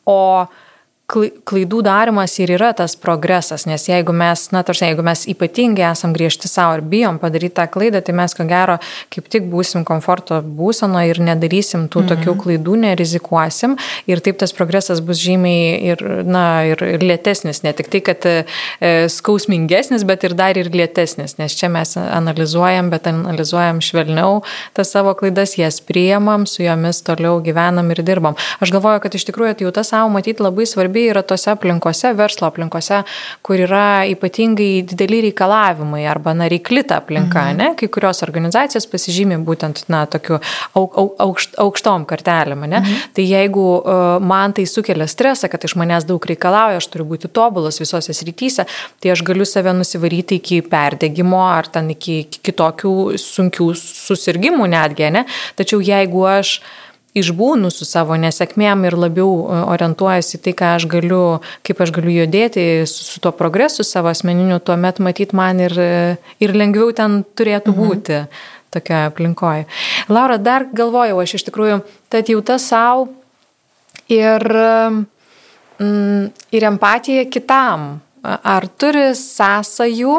o 0.05 0.45
klaidų 1.11 1.81
darimas 1.83 2.31
ir 2.39 2.53
yra 2.55 2.69
tas 2.77 2.95
progresas, 2.95 3.65
nes 3.67 3.83
jeigu 3.89 4.13
mes, 4.15 4.45
na, 4.55 4.61
tarsi, 4.63 4.85
jeigu 4.87 5.03
mes 5.03 5.25
ypatingai 5.29 5.83
esam 5.89 6.13
griežti 6.15 6.47
savo 6.47 6.77
ir 6.77 6.83
bijom 6.87 7.17
padaryti 7.19 7.57
tą 7.57 7.65
klaidą, 7.73 7.99
tai 8.01 8.15
mes 8.15 8.33
ko 8.33 8.45
gero 8.47 8.77
kaip 9.11 9.27
tik 9.31 9.49
būsim 9.51 9.83
komforto 9.85 10.39
būseno 10.41 11.01
ir 11.03 11.19
nedarysim 11.19 11.89
tų 11.91 12.05
mhm. 12.05 12.09
tokių 12.13 12.35
klaidų, 12.45 12.77
nerizikuosim 12.85 13.75
ir 14.07 14.23
taip 14.23 14.39
tas 14.39 14.55
progresas 14.55 15.01
bus 15.03 15.19
žymiai 15.19 15.91
ir, 15.91 16.05
na, 16.23 16.45
ir, 16.71 16.79
ir 16.95 17.03
lėtesnis, 17.03 17.61
ne 17.67 17.75
tik 17.75 17.91
tai, 17.91 18.01
kad 18.07 18.29
e, 18.29 18.37
skausmingesnis, 19.11 20.07
bet 20.07 20.23
ir 20.23 20.37
dar 20.39 20.57
ir 20.57 20.71
lėtesnis, 20.71 21.35
nes 21.41 21.59
čia 21.59 21.67
mes 21.73 21.97
analizuojam, 21.99 22.89
bet 22.93 23.11
analizuojam 23.11 23.83
švelniau 23.83 24.39
tas 24.73 24.95
savo 24.95 25.13
klaidas, 25.19 25.57
jas 25.59 25.81
priemam, 25.83 26.47
su 26.47 26.63
jomis 26.63 27.03
toliau 27.03 27.43
gyvenam 27.43 27.91
ir 27.91 28.01
dirbam. 28.07 28.39
Aš 28.63 28.71
galvoju, 28.71 29.03
kad 29.03 29.19
iš 29.19 29.27
tikrųjų 29.27 29.57
atjauta 29.57 29.83
savo 29.85 30.09
matyti 30.15 30.43
labai 30.43 30.65
svarbi 30.69 30.92
yra 31.01 31.23
tose 31.25 31.51
aplinkose, 31.53 32.11
verslo 32.17 32.47
aplinkose, 32.49 33.01
kur 33.45 33.61
yra 33.63 34.03
ypatingai 34.09 34.83
dideli 34.89 35.21
reikalavimai 35.27 36.03
arba 36.09 36.35
na, 36.37 36.47
reiklita 36.51 36.99
aplinka, 37.01 37.47
mhm. 37.49 37.59
ne? 37.59 37.69
kai 37.79 37.89
kurios 37.93 38.23
organizacijos 38.25 38.87
pasižymė 38.91 39.39
būtent 39.45 39.83
na, 39.93 40.03
tokiu 40.09 40.39
aukšt, 40.77 41.57
aukštom 41.61 42.07
kartelėm. 42.09 42.67
Mhm. 42.67 43.01
Tai 43.15 43.25
jeigu 43.27 43.65
uh, 43.79 44.03
man 44.23 44.55
tai 44.55 44.67
sukelia 44.69 45.07
stresą, 45.09 45.49
kad 45.51 45.63
iš 45.65 45.75
manęs 45.79 46.07
daug 46.09 46.23
reikalauja, 46.29 46.81
aš 46.81 46.89
turiu 46.93 47.07
būti 47.09 47.31
tobulas 47.33 47.81
visose 47.81 48.15
srityse, 48.15 48.67
tai 49.03 49.13
aš 49.13 49.25
galiu 49.25 49.47
save 49.49 49.73
nusivaryti 49.75 50.39
iki 50.41 50.61
perdegimo 50.67 51.43
ar 51.47 51.67
ten 51.73 51.91
iki 51.95 52.23
kitokių 52.43 53.17
sunkių 53.19 53.73
susirgymų 53.79 54.69
netgi, 54.73 55.09
ne? 55.13 55.25
Tačiau 55.59 55.81
jeigu 55.83 56.25
aš 56.29 56.57
uh, 56.59 56.79
išbūnu 57.17 57.69
su 57.73 57.85
savo 57.85 58.17
nesėkmėm 58.19 58.87
ir 58.87 58.97
labiau 58.97 59.29
e, 59.43 59.59
orientuojasi 59.75 60.41
tai, 60.43 60.55
ką 60.57 60.73
aš 60.79 60.87
galiu, 60.91 61.23
kaip 61.65 61.81
aš 61.85 61.93
galiu 61.95 62.15
judėti 62.21 62.65
su, 62.89 63.05
su 63.07 63.23
tuo 63.23 63.33
progresu 63.37 63.85
savo 63.87 64.11
asmeniniu, 64.11 64.59
tuomet 64.59 65.01
matyt 65.03 65.35
man 65.37 65.61
ir, 65.63 65.77
ir 66.41 66.55
lengviau 66.57 66.93
ten 66.95 67.21
turėtų 67.37 67.73
mhm. 67.73 67.81
būti 67.83 68.21
tokioje 68.73 69.09
aplinkoje. 69.11 69.67
Laura, 70.09 70.39
dar 70.41 70.65
galvojau, 70.73 71.19
aš 71.21 71.37
iš 71.37 71.45
tikrųjų, 71.49 71.83
tad 72.09 72.31
jau 72.31 72.41
tas 72.45 72.65
savo 72.71 73.11
ir, 74.11 74.41
mm, 75.77 76.31
ir 76.57 76.67
empatija 76.71 77.27
kitam 77.29 78.01
Ar 78.23 78.67
turi 78.79 79.09
sąsajų, 79.19 80.13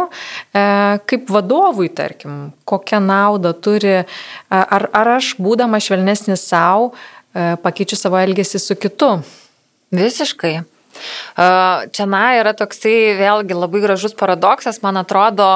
e, 0.53 0.65
kaip 1.09 1.31
vadovui, 1.33 1.89
tarkim, 1.89 2.53
kokią 2.69 3.01
naudą 3.01 3.55
turi, 3.57 4.05
ar, 4.53 4.89
ar 4.93 5.09
aš, 5.17 5.31
būdama 5.41 5.81
švelnesnis 5.81 6.45
savo, 6.45 6.93
e, 7.33 7.57
pakeičiu 7.65 7.97
savo 7.97 8.21
elgesį 8.21 8.61
su 8.61 8.77
kitu? 8.77 9.11
Visiškai. 9.95 10.59
Čia 11.35 12.07
na 12.11 12.23
yra 12.39 12.53
toksai 12.57 13.15
vėlgi 13.19 13.57
labai 13.57 13.83
gražus 13.83 14.15
paradoksas, 14.19 14.81
man 14.85 15.01
atrodo, 15.01 15.47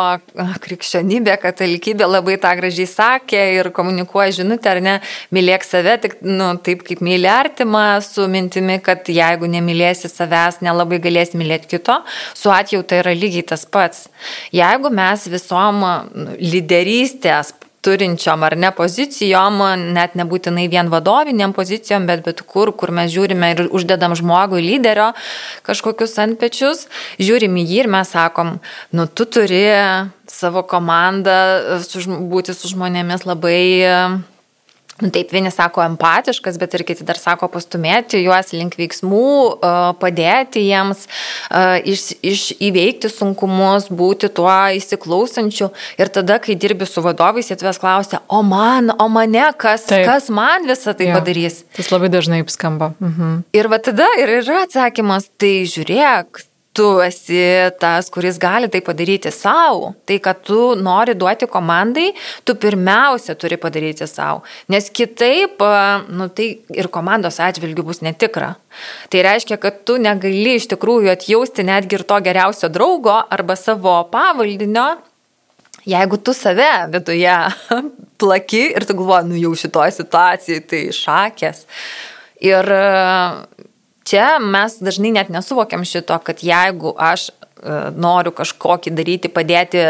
krikščionybė, 0.65 1.37
katalikybė 1.43 2.09
labai 2.09 2.39
tą 2.43 2.55
gražiai 2.59 2.89
sakė 2.91 3.43
ir 3.59 3.71
komunikuoja 3.77 4.35
žinutę, 4.41 4.73
ar 4.73 4.83
ne, 4.85 4.95
mylėk 5.35 5.67
save, 5.67 5.97
tik, 6.03 6.19
nu, 6.27 6.51
taip 6.65 6.85
kaip 6.87 7.03
myli 7.05 7.29
artimą, 7.31 7.85
su 8.05 8.27
mintimi, 8.31 8.79
kad 8.85 9.09
jeigu 9.13 9.51
nemylėsi 9.51 10.11
savęs, 10.11 10.61
nelabai 10.65 11.01
galėsi 11.05 11.39
mylėti 11.41 11.73
kito, 11.77 12.01
su 12.39 12.53
atjauta 12.55 13.03
yra 13.03 13.15
lygiai 13.17 13.47
tas 13.55 13.67
pats. 13.69 14.07
Jeigu 14.55 14.91
mes 14.95 15.29
visom 15.31 15.85
lyderystės 16.39 17.55
turinčiom 17.87 18.43
ar 18.43 18.57
ne 18.59 18.71
pozicijom, 18.75 19.61
net 19.95 20.17
nebūtinai 20.19 20.67
vien 20.71 20.91
vadoviniam 20.93 21.55
pozicijom, 21.57 22.07
bet 22.09 22.25
bet 22.27 22.43
kur, 22.47 22.73
kur 22.77 22.93
mes 22.95 23.13
žiūrime 23.15 23.53
ir 23.55 23.65
uždedam 23.69 24.17
žmogui 24.19 24.65
lyderio 24.65 25.13
kažkokius 25.67 26.19
antpečius, 26.25 26.87
žiūrim 27.23 27.59
į 27.61 27.67
jį 27.69 27.79
ir 27.85 27.93
mes 27.93 28.15
sakom, 28.15 28.57
nu 28.93 29.07
tu 29.07 29.29
turi 29.29 29.63
savo 30.29 30.65
komandą 30.67 31.39
būti 32.33 32.57
su 32.57 32.75
žmonėmis 32.75 33.25
labai 33.29 33.63
taip, 34.99 35.31
vieni 35.33 35.51
sako 35.55 35.85
empatiškas, 35.85 36.59
bet 36.59 36.75
ir 36.75 36.85
kiti 36.87 37.07
dar 37.07 37.19
sako 37.21 37.49
pastumėti 37.53 38.21
juos 38.25 38.51
link 38.55 38.75
veiksmų, 38.79 39.29
padėti 40.01 40.65
jiems 40.67 41.05
iš, 41.87 42.09
iš 42.27 42.45
įveikti 42.59 43.11
sunkumus, 43.13 43.89
būti 43.95 44.31
tuo 44.35 44.51
įsiklausančiu. 44.79 45.71
Ir 46.01 46.11
tada, 46.15 46.41
kai 46.43 46.59
dirbi 46.59 46.89
su 46.89 47.05
vadovais, 47.05 47.51
jie 47.51 47.59
tavęs 47.61 47.81
klausia, 47.83 48.23
o 48.27 48.43
man, 48.47 48.91
o 48.99 49.09
mane, 49.13 49.47
kas, 49.61 49.87
taip. 49.91 50.07
kas 50.09 50.29
man 50.35 50.67
visą 50.69 50.97
tai 50.99 51.13
ja. 51.13 51.19
padarys. 51.19 51.63
Tas 51.79 51.93
labai 51.95 52.11
dažnai 52.13 52.43
skamba. 52.51 52.93
Mhm. 52.99 53.43
Ir 53.55 53.71
va 53.71 53.79
tada 53.83 54.09
ir 54.19 54.39
yra 54.41 54.65
atsakymas, 54.67 55.31
tai 55.39 55.63
žiūrėk, 55.71 56.48
tu 56.79 56.87
esi 57.03 57.41
tas, 57.83 58.07
kuris 58.15 58.39
gali 58.39 58.69
tai 58.71 58.81
padaryti 58.87 59.33
savo. 59.35 59.93
Tai, 60.07 60.19
kad 60.23 60.45
tu 60.47 60.61
nori 60.79 61.17
duoti 61.19 61.49
komandai, 61.51 62.13
tu 62.47 62.55
pirmiausia 62.55 63.35
turi 63.35 63.59
padaryti 63.59 64.07
savo. 64.07 64.45
Nes 64.71 64.87
kitaip, 64.95 65.65
nu, 66.15 66.29
tai 66.31 66.49
ir 66.79 66.91
komandos 66.95 67.41
atžvilgių 67.43 67.87
bus 67.91 68.03
netikra. 68.07 68.55
Tai 69.11 69.25
reiškia, 69.27 69.59
kad 69.59 69.83
tu 69.89 69.99
negali 69.99 70.55
iš 70.61 70.69
tikrųjų 70.71 71.11
atjausti 71.17 71.67
netgi 71.67 71.99
ir 71.99 72.07
to 72.07 72.21
geriausio 72.23 72.71
draugo 72.71 73.17
arba 73.27 73.59
savo 73.59 73.99
pavaldinio, 74.13 74.89
jeigu 75.89 76.21
tu 76.23 76.35
save 76.37 76.71
viduje 76.95 77.39
plaki 78.21 78.65
ir 78.71 78.87
tu 78.87 78.95
galvoji, 78.99 79.33
nu 79.33 79.43
jau 79.43 79.55
šitoje 79.59 79.99
situacijoje 79.99 80.67
tai 80.71 80.85
šakės. 80.95 81.65
Ir 82.47 82.71
čia 84.09 84.39
mes 84.43 84.79
dažnai 84.83 85.13
net 85.17 85.33
nesuvokiam 85.33 85.85
šito, 85.87 86.17
kad 86.25 86.43
jeigu 86.45 86.95
aš 86.97 87.29
E, 87.59 87.79
noriu 87.99 88.31
kažkokį 88.35 88.93
daryti, 88.95 89.31
padėti, 89.33 89.81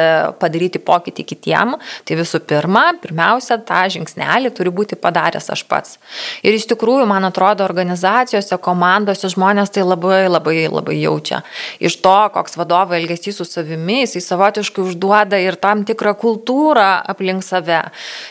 padaryti 0.41 0.81
pokytį 0.81 1.25
kitiem, 1.29 1.75
tai 2.09 2.17
visų 2.17 2.41
pirma, 2.49 2.87
pirmiausia, 3.03 3.59
tą 3.69 3.83
žingsnelį 3.93 4.53
turi 4.57 4.73
būti 4.73 4.97
padaręs 5.01 5.51
aš 5.53 5.65
pats. 5.69 5.99
Ir 6.41 6.57
iš 6.57 6.65
tikrųjų, 6.71 7.05
man 7.11 7.29
atrodo, 7.29 7.67
organizacijose, 7.69 8.57
komandose 8.65 9.29
žmonės 9.35 9.75
tai 9.75 9.85
labai, 9.85 10.23
labai, 10.31 10.57
labai 10.73 10.97
jaučia. 10.97 11.43
Iš 11.85 11.99
to, 12.05 12.17
koks 12.33 12.57
vadovo 12.61 12.97
elgesys 12.97 13.37
su 13.37 13.45
savimi, 13.49 14.01
jisai 14.07 14.25
savotiškai 14.25 14.87
užduoda 14.87 15.41
ir 15.43 15.59
tam 15.61 15.85
tikrą 15.89 16.15
kultūrą 16.17 16.89
aplink 17.13 17.45
save. 17.45 17.83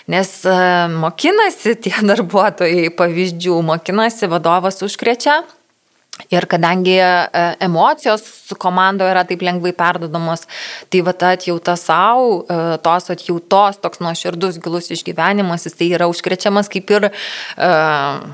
Nes 0.10 0.34
e, 0.50 0.58
mokinasi 0.97 1.78
tie 1.86 1.93
darbuotojai 2.10 2.89
pavyzdžių, 2.97 3.62
mokinasi 3.69 4.32
vadovas 4.34 4.82
užkrečia 4.88 5.43
Ir 6.34 6.47
kadangi 6.49 6.97
e, 6.99 7.43
emocijos 7.63 8.23
komandoje 8.60 9.13
yra 9.13 9.23
taip 9.27 9.43
lengvai 9.45 9.71
perdodamos, 9.77 10.43
tai 10.91 11.03
va 11.06 11.13
ta 11.15 11.32
atjauta 11.38 11.77
savo, 11.80 12.41
e, 12.43 12.58
tos 12.84 13.12
atjautos, 13.13 13.80
toks 13.84 14.01
nuoširdus 14.03 14.60
gilus 14.63 14.91
išgyvenimas, 14.95 15.67
jis 15.69 15.77
tai 15.77 15.91
yra 15.95 16.10
užkrečiamas 16.12 16.71
kaip 16.73 16.91
ir 16.97 17.10
uh, 17.10 18.25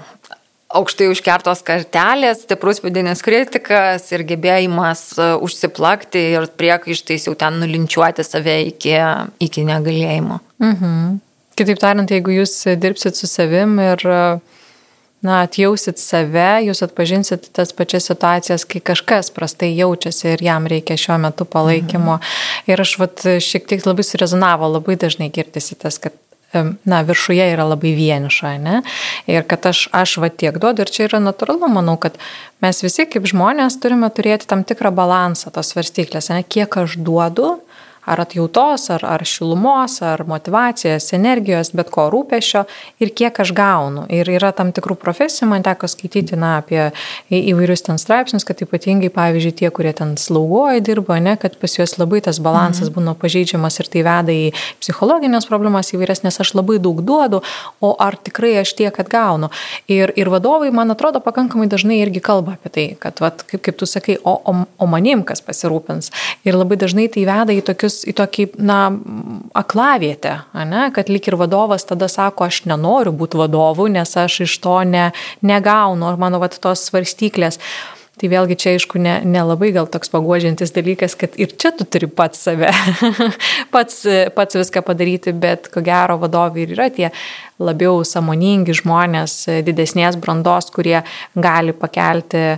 aukštai 0.74 1.10
užkertos 1.12 1.62
kartelės, 1.66 2.44
stiprus 2.48 2.82
vidinis 2.84 3.22
kritikas 3.26 4.08
ir 4.14 4.24
gebėjimas 4.30 5.04
užsiplakti 5.44 6.24
ir 6.34 6.48
priekaištais 6.58 7.28
jau 7.30 7.36
ten 7.38 7.60
nulinčiuoti 7.62 8.26
save 8.26 8.58
iki, 8.72 8.96
iki 9.44 9.68
negalėjimo. 9.70 10.40
Mhm. 10.64 11.20
Kitaip 11.54 11.78
tariant, 11.78 12.10
jeigu 12.10 12.34
jūs 12.34 12.56
dirbsit 12.82 13.20
su 13.20 13.30
savim 13.30 13.78
ir 13.84 14.02
uh, 14.10 14.42
na, 15.24 15.44
atjausit 15.48 16.02
save, 16.02 16.64
jūs 16.68 16.84
atpažinsit 16.86 17.50
tas 17.56 17.72
pačias 17.76 18.10
situacijas, 18.12 18.68
kai 18.70 18.84
kažkas 18.84 19.32
prastai 19.36 19.72
jaučiasi 19.78 20.34
ir 20.34 20.44
jam 20.44 20.68
reikia 20.70 21.00
šiuo 21.00 21.18
metu 21.24 21.48
palaikymo. 21.50 22.20
Mhm. 22.20 22.74
Ir 22.74 22.84
aš 22.84 22.98
vat, 23.00 23.24
šiek 23.44 23.70
tiek 23.70 23.88
labai 23.88 24.06
surezonavo, 24.08 24.70
labai 24.78 25.00
dažnai 25.00 25.32
girdisi 25.34 25.80
tas, 25.80 25.98
kad 26.04 26.14
na, 26.86 27.02
viršuje 27.02 27.46
yra 27.54 27.66
labai 27.68 27.94
vieniša, 27.98 28.52
ne? 28.62 28.82
Ir 29.30 29.46
kad 29.50 29.66
aš, 29.70 29.88
aš 29.96 30.18
va 30.22 30.30
tiek 30.30 30.58
duodu 30.62 30.86
ir 30.86 30.92
čia 30.94 31.08
yra 31.08 31.22
natūralu, 31.24 31.70
manau, 31.72 31.96
kad 32.02 32.18
mes 32.64 32.84
visi 32.86 33.08
kaip 33.10 33.26
žmonės 33.30 33.80
turime 33.82 34.10
turėti 34.14 34.50
tam 34.50 34.62
tikrą 34.68 34.94
balansą 34.96 35.54
tos 35.56 35.74
svarstyklės, 35.74 36.30
ne? 36.34 36.44
Kiek 36.46 36.78
aš 36.84 37.00
duodu, 37.02 37.56
ar 38.06 38.20
atjautos, 38.24 38.90
ar, 38.92 39.06
ar 39.06 39.24
šilumos, 39.28 40.02
ar 40.04 40.26
motivacijos, 40.28 41.08
energijos, 41.16 41.72
bet 41.76 41.90
ko 41.94 42.10
rūpešio 42.12 42.66
ir 43.04 43.14
kiek 43.16 43.40
aš 43.40 43.54
gaunu. 43.56 44.06
Ir 44.12 44.28
yra 44.34 44.52
tam 44.56 44.74
tikrų 44.76 44.98
profesijų, 45.00 45.48
man 45.54 45.64
teko 45.64 45.88
skaityti 45.88 46.38
na, 46.40 46.58
apie 46.60 46.90
įvairius 47.32 47.86
ten 47.88 48.02
straipsnius, 48.02 48.46
kad 48.48 48.60
ypatingai, 48.66 49.12
pavyzdžiui, 49.14 49.54
tie, 49.62 49.70
kurie 49.74 49.94
ten 49.96 50.16
slaugoja 50.20 50.84
dirba, 50.84 51.20
ne, 51.24 51.38
kad 51.40 51.56
pas 51.62 51.78
juos 51.78 51.96
labai 52.00 52.20
tas 52.26 52.42
balansas 52.44 52.90
mhm. 52.90 52.98
būna 52.98 53.16
pažeidžiamas 53.20 53.80
ir 53.80 53.92
tai 53.94 54.04
veda 54.06 54.36
į 54.36 54.52
psichologinės 54.84 55.48
problemas 55.48 55.94
įvairias, 55.96 56.26
nes 56.28 56.40
aš 56.44 56.54
labai 56.58 56.80
daug 56.84 57.00
duodu, 57.06 57.44
o 57.80 57.94
ar 58.04 58.20
tikrai 58.20 58.58
aš 58.64 58.76
tiek 58.80 59.00
atgaunu. 59.00 59.52
Ir, 59.92 60.12
ir 60.20 60.32
vadovai, 60.34 60.74
man 60.76 60.92
atrodo, 60.92 61.24
pakankamai 61.24 61.70
dažnai 61.72 62.02
irgi 62.04 62.24
kalba 62.24 62.58
apie 62.58 62.74
tai, 62.74 62.88
kad, 63.00 63.24
vat, 63.24 63.46
kaip, 63.48 63.64
kaip 63.64 63.80
tu 63.80 63.88
sakai, 63.90 64.20
o, 64.24 64.36
o, 64.36 64.56
o 64.68 64.90
manim 64.92 65.24
kas 65.28 65.44
pasirūpins. 65.46 66.12
Ir 66.44 66.60
labai 66.60 66.78
dažnai 66.82 67.08
tai 67.12 67.24
veda 67.30 67.56
į 67.56 67.64
tokius 67.66 67.93
tokius, 67.94 68.04
į 68.08 68.14
tokį, 68.18 68.46
na, 68.64 68.92
aklavietę, 69.54 70.44
ne? 70.54 70.92
kad 70.94 71.10
lik 71.10 71.28
ir 71.28 71.38
vadovas 71.38 71.86
tada 71.86 72.08
sako, 72.08 72.46
aš 72.46 72.66
nenoriu 72.66 73.14
būti 73.14 73.38
vadovu, 73.38 73.88
nes 73.88 74.18
aš 74.18 74.44
iš 74.48 74.60
to 74.60 74.84
ne, 74.84 75.12
negaunu, 75.42 76.08
ar 76.08 76.18
mano, 76.18 76.40
va, 76.40 76.50
tos 76.50 76.90
svarstyklės. 76.90 77.60
Tai 78.14 78.30
vėlgi 78.30 78.56
čia, 78.56 78.76
aišku, 78.78 79.00
nelabai 79.02 79.72
ne, 79.72 79.72
ne 79.72 79.74
gal 79.74 79.88
toks 79.90 80.12
paguodžiantis 80.14 80.72
dalykas, 80.72 81.16
kad 81.18 81.34
ir 81.34 81.56
čia 81.58 81.72
tu 81.74 81.84
turi 81.84 82.06
pats 82.06 82.44
save, 82.46 82.70
pats, 83.74 84.04
pats 84.36 84.56
viską 84.56 84.84
padaryti, 84.86 85.34
bet 85.34 85.72
ko 85.74 85.82
gero 85.82 86.20
vadovai 86.22 86.68
ir 86.68 86.76
yra 86.76 86.92
tie 86.94 87.10
labiau 87.62 88.02
samoningi 88.08 88.76
žmonės, 88.80 89.36
didesnės 89.66 90.18
brandos, 90.22 90.70
kurie 90.74 91.00
gali 91.36 91.74
pakelti 91.78 92.42
e, 92.54 92.58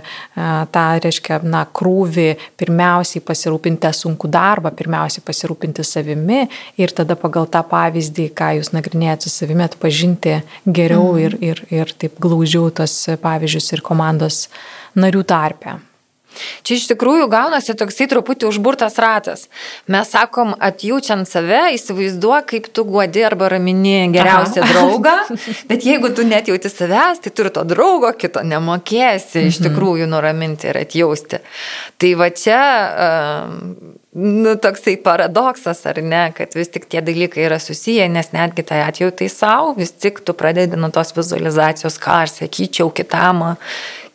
tą, 0.72 0.84
reiškia, 1.02 1.40
na, 1.46 1.64
krūvį, 1.66 2.28
pirmiausiai 2.60 3.24
pasirūpinti 3.26 3.92
sunku 3.96 4.30
darbą, 4.32 4.72
pirmiausiai 4.76 5.24
pasirūpinti 5.26 5.84
savimi 5.86 6.44
ir 6.80 6.94
tada 6.96 7.18
pagal 7.20 7.48
tą 7.52 7.62
pavyzdį, 7.68 8.30
ką 8.36 8.52
jūs 8.60 8.72
nagrinėjate 8.76 9.28
su 9.28 9.34
savimi, 9.34 9.66
atpažinti 9.66 10.40
geriau 10.66 11.12
mm. 11.12 11.26
ir, 11.26 11.36
ir, 11.50 11.66
ir 11.82 11.92
taip 11.98 12.16
glaužiau 12.22 12.70
tos 12.74 13.04
pavyzdžius 13.22 13.76
ir 13.76 13.84
komandos 13.86 14.46
narių 14.96 15.26
tarpe. 15.28 15.78
Čia 16.66 16.76
iš 16.78 16.86
tikrųjų 16.90 17.28
gaunasi 17.32 17.74
toksai 17.78 18.08
truputį 18.10 18.48
užburtas 18.48 18.98
ratas. 19.02 19.46
Mes 19.90 20.10
sakom, 20.12 20.54
atjaučiant 20.60 21.28
save, 21.28 21.74
įsivaizduok, 21.76 22.48
kaip 22.52 22.68
tu 22.74 22.84
guodi 22.88 23.24
arba 23.26 23.50
ramini 23.52 24.06
geriausią 24.14 24.62
Aha. 24.64 24.72
draugą, 24.72 25.16
bet 25.70 25.86
jeigu 25.86 26.12
tu 26.16 26.26
net 26.26 26.50
jauti 26.50 26.70
savęs, 26.72 27.22
tai 27.24 27.32
turi 27.34 27.52
to 27.54 27.64
draugo 27.68 28.12
kito 28.18 28.42
nemokėsi 28.46 29.46
iš 29.46 29.60
mhm. 29.60 29.68
tikrųjų 29.68 30.10
nuraminti 30.10 30.70
ir 30.70 30.80
atjausti. 30.82 31.42
Tai 32.00 32.12
va 32.20 32.30
čia, 32.34 32.60
nu, 34.16 34.56
toksai 34.62 34.96
paradoksas, 35.04 35.84
ar 35.88 36.02
ne, 36.04 36.26
kad 36.36 36.56
vis 36.58 36.72
tik 36.72 36.88
tie 36.90 37.02
dalykai 37.04 37.46
yra 37.48 37.60
susiję, 37.62 38.08
nes 38.12 38.32
netgi 38.36 38.66
tai 38.66 38.82
atjautai 38.86 39.30
savo, 39.32 39.74
vis 39.78 39.94
tik 39.94 40.22
tu 40.26 40.36
pradedi 40.36 40.78
nuo 40.80 40.92
tos 40.94 41.14
vizualizacijos, 41.16 41.98
ką 42.02 42.22
aš 42.26 42.38
sakyčiau 42.40 42.92
kitam 42.94 43.44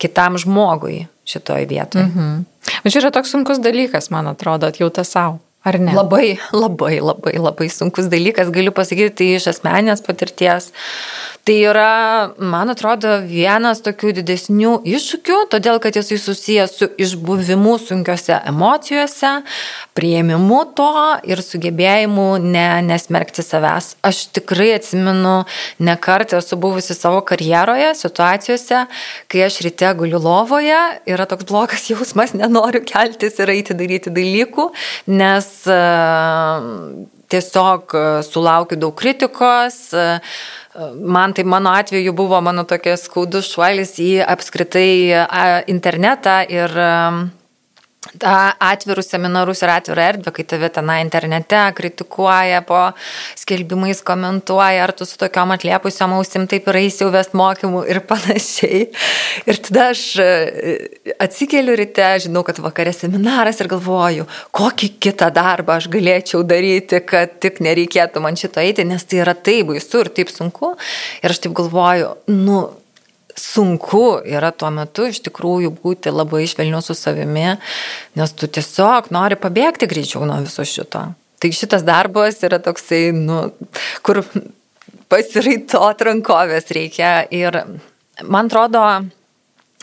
kitam 0.01 0.37
žmogui 0.41 1.05
šitoje 1.31 1.65
vietoje. 1.69 2.05
Mhm. 2.05 2.41
Bet 2.83 2.93
čia 2.93 3.01
yra 3.01 3.11
toks 3.15 3.31
sunkus 3.33 3.61
dalykas, 3.63 4.09
man 4.13 4.27
atrodo, 4.31 4.67
atjauta 4.67 5.03
savo. 5.07 5.39
Ar 5.61 5.77
ne? 5.77 5.93
Labai, 5.93 6.39
labai, 6.57 6.95
labai, 7.05 7.35
labai 7.37 7.67
sunkus 7.69 8.07
dalykas, 8.09 8.49
galiu 8.49 8.71
pasakyti 8.73 9.13
tai 9.19 9.27
iš 9.37 9.45
asmenės 9.51 10.01
patirties. 10.01 10.71
Tai 11.45 11.53
yra, 11.69 11.91
man 12.37 12.73
atrodo, 12.73 13.19
vienas 13.29 13.83
tokių 13.85 14.15
didesnių 14.19 14.71
iššūkių, 14.89 15.37
todėl 15.53 15.77
kad 15.81 15.99
jisai 15.99 16.17
susijęs 16.21 16.73
su 16.79 16.87
išbuvimu 17.01 17.75
sunkiose 17.81 18.39
emocijose, 18.49 19.35
prieimimu 19.97 20.63
to 20.77 20.89
ir 21.29 21.43
sugebėjimu 21.45 22.25
ne, 22.41 22.65
nesmerkti 22.85 23.45
savęs. 23.45 23.91
Aš 24.05 24.23
tikrai 24.37 24.71
atsimenu, 24.79 25.35
ne 25.81 25.97
kartą 26.01 26.41
esu 26.41 26.57
buvusi 26.61 26.97
savo 26.97 27.21
karjeroje, 27.25 27.93
situacijose, 28.01 28.83
kai 29.29 29.45
aš 29.45 29.61
ryte 29.67 29.93
guliu 30.01 30.21
lovoje, 30.25 30.81
yra 31.09 31.29
toks 31.29 31.49
blogas 31.53 31.85
jausmas, 31.93 32.33
nenoriu 32.33 32.81
keltis 32.81 33.37
ir 33.41 33.53
eiti 33.53 33.77
daryti 33.77 34.13
dalykų, 34.17 34.69
nes 35.13 35.50
tiesiog 37.31 37.95
sulaukiu 38.27 38.79
daug 38.79 38.95
kritikos. 38.97 39.77
Uh, 39.93 40.17
Man 40.95 41.33
tai 41.33 41.43
mano 41.43 41.69
atveju 41.69 42.13
buvo 42.13 42.41
mano 42.41 42.63
tokia 42.63 42.95
skaudus 42.95 43.49
šuolis 43.51 43.97
į 43.99 44.21
apskritai 44.23 45.11
internetą 45.67 46.35
ir 46.47 46.71
atvirus 48.59 49.11
seminarus 49.13 49.59
ir 49.61 49.69
atvirą 49.69 50.01
erdvę, 50.09 50.31
kai 50.33 50.45
tave 50.49 50.71
tenai 50.73 51.03
internete 51.03 51.59
kritikuoja, 51.77 52.63
po 52.65 52.79
skelbimais 53.37 54.01
komentuoja, 54.01 54.87
ar 54.87 54.93
tu 54.97 55.05
su 55.05 55.19
tokiom 55.21 55.53
atliepusiom 55.53 56.15
ausim 56.17 56.47
taip 56.49 56.65
ir 56.71 56.79
eisi 56.81 57.05
vest 57.13 57.35
mokymų 57.37 57.83
ir 57.93 58.01
panašiai. 58.09 58.81
Ir 59.45 59.61
tada 59.67 59.91
aš 59.93 60.03
e, 60.17 60.31
atsikeliu 61.21 61.77
ryte, 61.77 62.09
žinau, 62.25 62.41
kad 62.47 62.57
vakarė 62.63 62.95
seminaras 62.97 63.61
ir 63.61 63.69
galvoju, 63.69 64.25
kokį 64.49 64.93
kitą 64.97 65.29
darbą 65.37 65.77
aš 65.77 65.91
galėčiau 65.93 66.41
daryti, 66.41 67.03
kad 67.05 67.37
tik 67.37 67.61
nereikėtų 67.61 68.25
man 68.25 68.33
šito 68.33 68.65
eiti, 68.65 68.87
nes 68.87 69.05
tai 69.05 69.21
yra 69.21 69.37
taip 69.37 69.69
baisu 69.69 70.01
ir 70.01 70.09
taip 70.09 70.33
sunku. 70.33 70.73
Ir 71.21 71.37
aš 71.37 71.45
taip 71.45 71.53
galvoju, 71.61 72.15
nu, 72.33 72.63
sunku 73.37 74.21
yra 74.25 74.51
tuo 74.51 74.71
metu 74.73 75.07
iš 75.09 75.21
tikrųjų 75.27 75.73
būti 75.83 76.13
labai 76.13 76.43
švelniu 76.49 76.81
su 76.83 76.95
savimi, 76.97 77.57
nes 78.19 78.35
tu 78.37 78.47
tiesiog 78.47 79.11
nori 79.13 79.37
pabėgti 79.39 79.89
greičiau 79.91 80.25
nuo 80.27 80.39
viso 80.43 80.65
šito. 80.67 81.05
Tai 81.41 81.49
šitas 81.57 81.85
darbas 81.87 82.41
yra 82.45 82.59
toksai, 82.61 83.07
nu, 83.17 83.47
kur 84.05 84.21
pasiraitot 85.11 86.03
rankovės 86.07 86.69
reikia 86.75 87.21
ir 87.33 87.57
man 88.21 88.51
atrodo, 88.51 88.83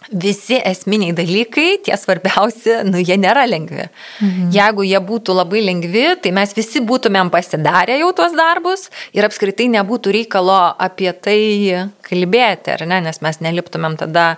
visi 0.08 0.56
esminiai 0.64 1.12
dalykai, 1.12 1.82
tie 1.84 1.96
svarbiausi, 1.98 2.78
nu, 2.88 3.00
jie 3.02 3.18
nėra 3.20 3.44
lengvi. 3.48 3.88
Mhm. 4.22 4.50
Jeigu 4.54 4.86
jie 4.86 5.00
būtų 5.04 5.36
labai 5.36 5.62
lengvi, 5.66 6.06
tai 6.22 6.32
mes 6.36 6.54
visi 6.56 6.80
būtumėm 6.84 7.32
pasidarę 7.34 7.98
jau 8.00 8.12
tuos 8.16 8.36
darbus 8.36 8.88
ir 9.16 9.26
apskritai 9.28 9.68
nebūtų 9.74 10.14
reikalo 10.20 10.58
apie 10.78 11.12
tai 11.12 11.38
kalbėti, 12.08 12.72
ar 12.72 12.86
ne, 12.88 13.02
nes 13.04 13.20
mes 13.24 13.40
neliptumėm 13.44 13.98
tada 14.00 14.28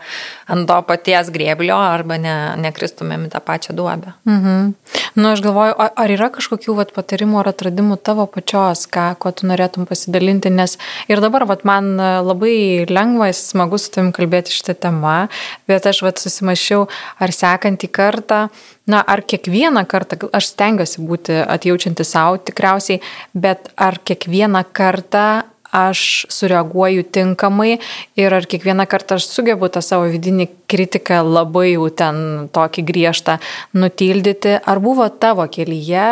ant 0.51 0.67
to 0.67 0.79
paties 0.89 1.31
grėblio 1.31 1.79
arba 1.79 2.19
ne, 2.19 2.37
nekristumėm 2.65 3.29
į 3.29 3.33
tą 3.35 3.43
pačią 3.45 3.77
duobę. 3.79 4.17
Mhm. 4.27 4.75
Nu, 5.19 5.31
aš 5.33 5.43
galvoju, 5.45 5.75
ar 5.79 6.13
yra 6.13 6.31
kažkokių 6.35 6.77
vat, 6.79 6.93
patarimų 6.97 7.41
ar 7.43 7.53
atradimų 7.53 7.99
tavo 8.07 8.27
pačios, 8.31 8.87
ką, 8.91 9.11
ko 9.21 9.33
tu 9.35 9.49
norėtum 9.51 9.89
pasidalinti, 9.91 10.53
nes 10.55 10.77
ir 11.11 11.23
dabar 11.25 11.47
vat, 11.51 11.65
man 11.69 11.97
labai 11.99 12.87
lengva, 12.91 13.31
smagu 13.37 13.81
su 13.81 13.91
tavim 13.95 14.13
kalbėti 14.17 14.55
šitą 14.55 14.77
temą, 14.87 15.17
bet 15.71 15.89
aš 15.91 16.05
vat, 16.07 16.23
susimašiau, 16.23 16.87
ar 17.19 17.35
sekantį 17.35 17.91
kartą 17.91 18.45
Na, 18.91 19.05
ar 19.07 19.21
kiekvieną 19.23 19.85
kartą, 19.87 20.17
aš 20.35 20.49
stengiuosi 20.55 21.03
būti 21.07 21.37
atjaučianti 21.45 22.07
savo 22.07 22.41
tikriausiai, 22.43 22.99
bet 23.37 23.69
ar 23.79 24.01
kiekvieną 24.03 24.65
kartą 24.75 25.27
aš 25.73 26.27
sureaguoju 26.33 27.07
tinkamai 27.13 27.79
ir 28.19 28.35
ar 28.35 28.47
kiekvieną 28.51 28.87
kartą 28.91 29.19
aš 29.21 29.29
sugebu 29.31 29.71
tą 29.73 29.83
savo 29.85 30.09
vidinį 30.11 30.49
kritiką 30.71 31.23
labai 31.27 31.73
jau 31.73 31.89
ten 31.95 32.51
tokį 32.55 32.85
griežtą 32.91 33.39
nutildyti, 33.75 34.59
ar 34.59 34.83
buvo 34.83 35.09
tavo 35.09 35.47
kelyje 35.51 36.07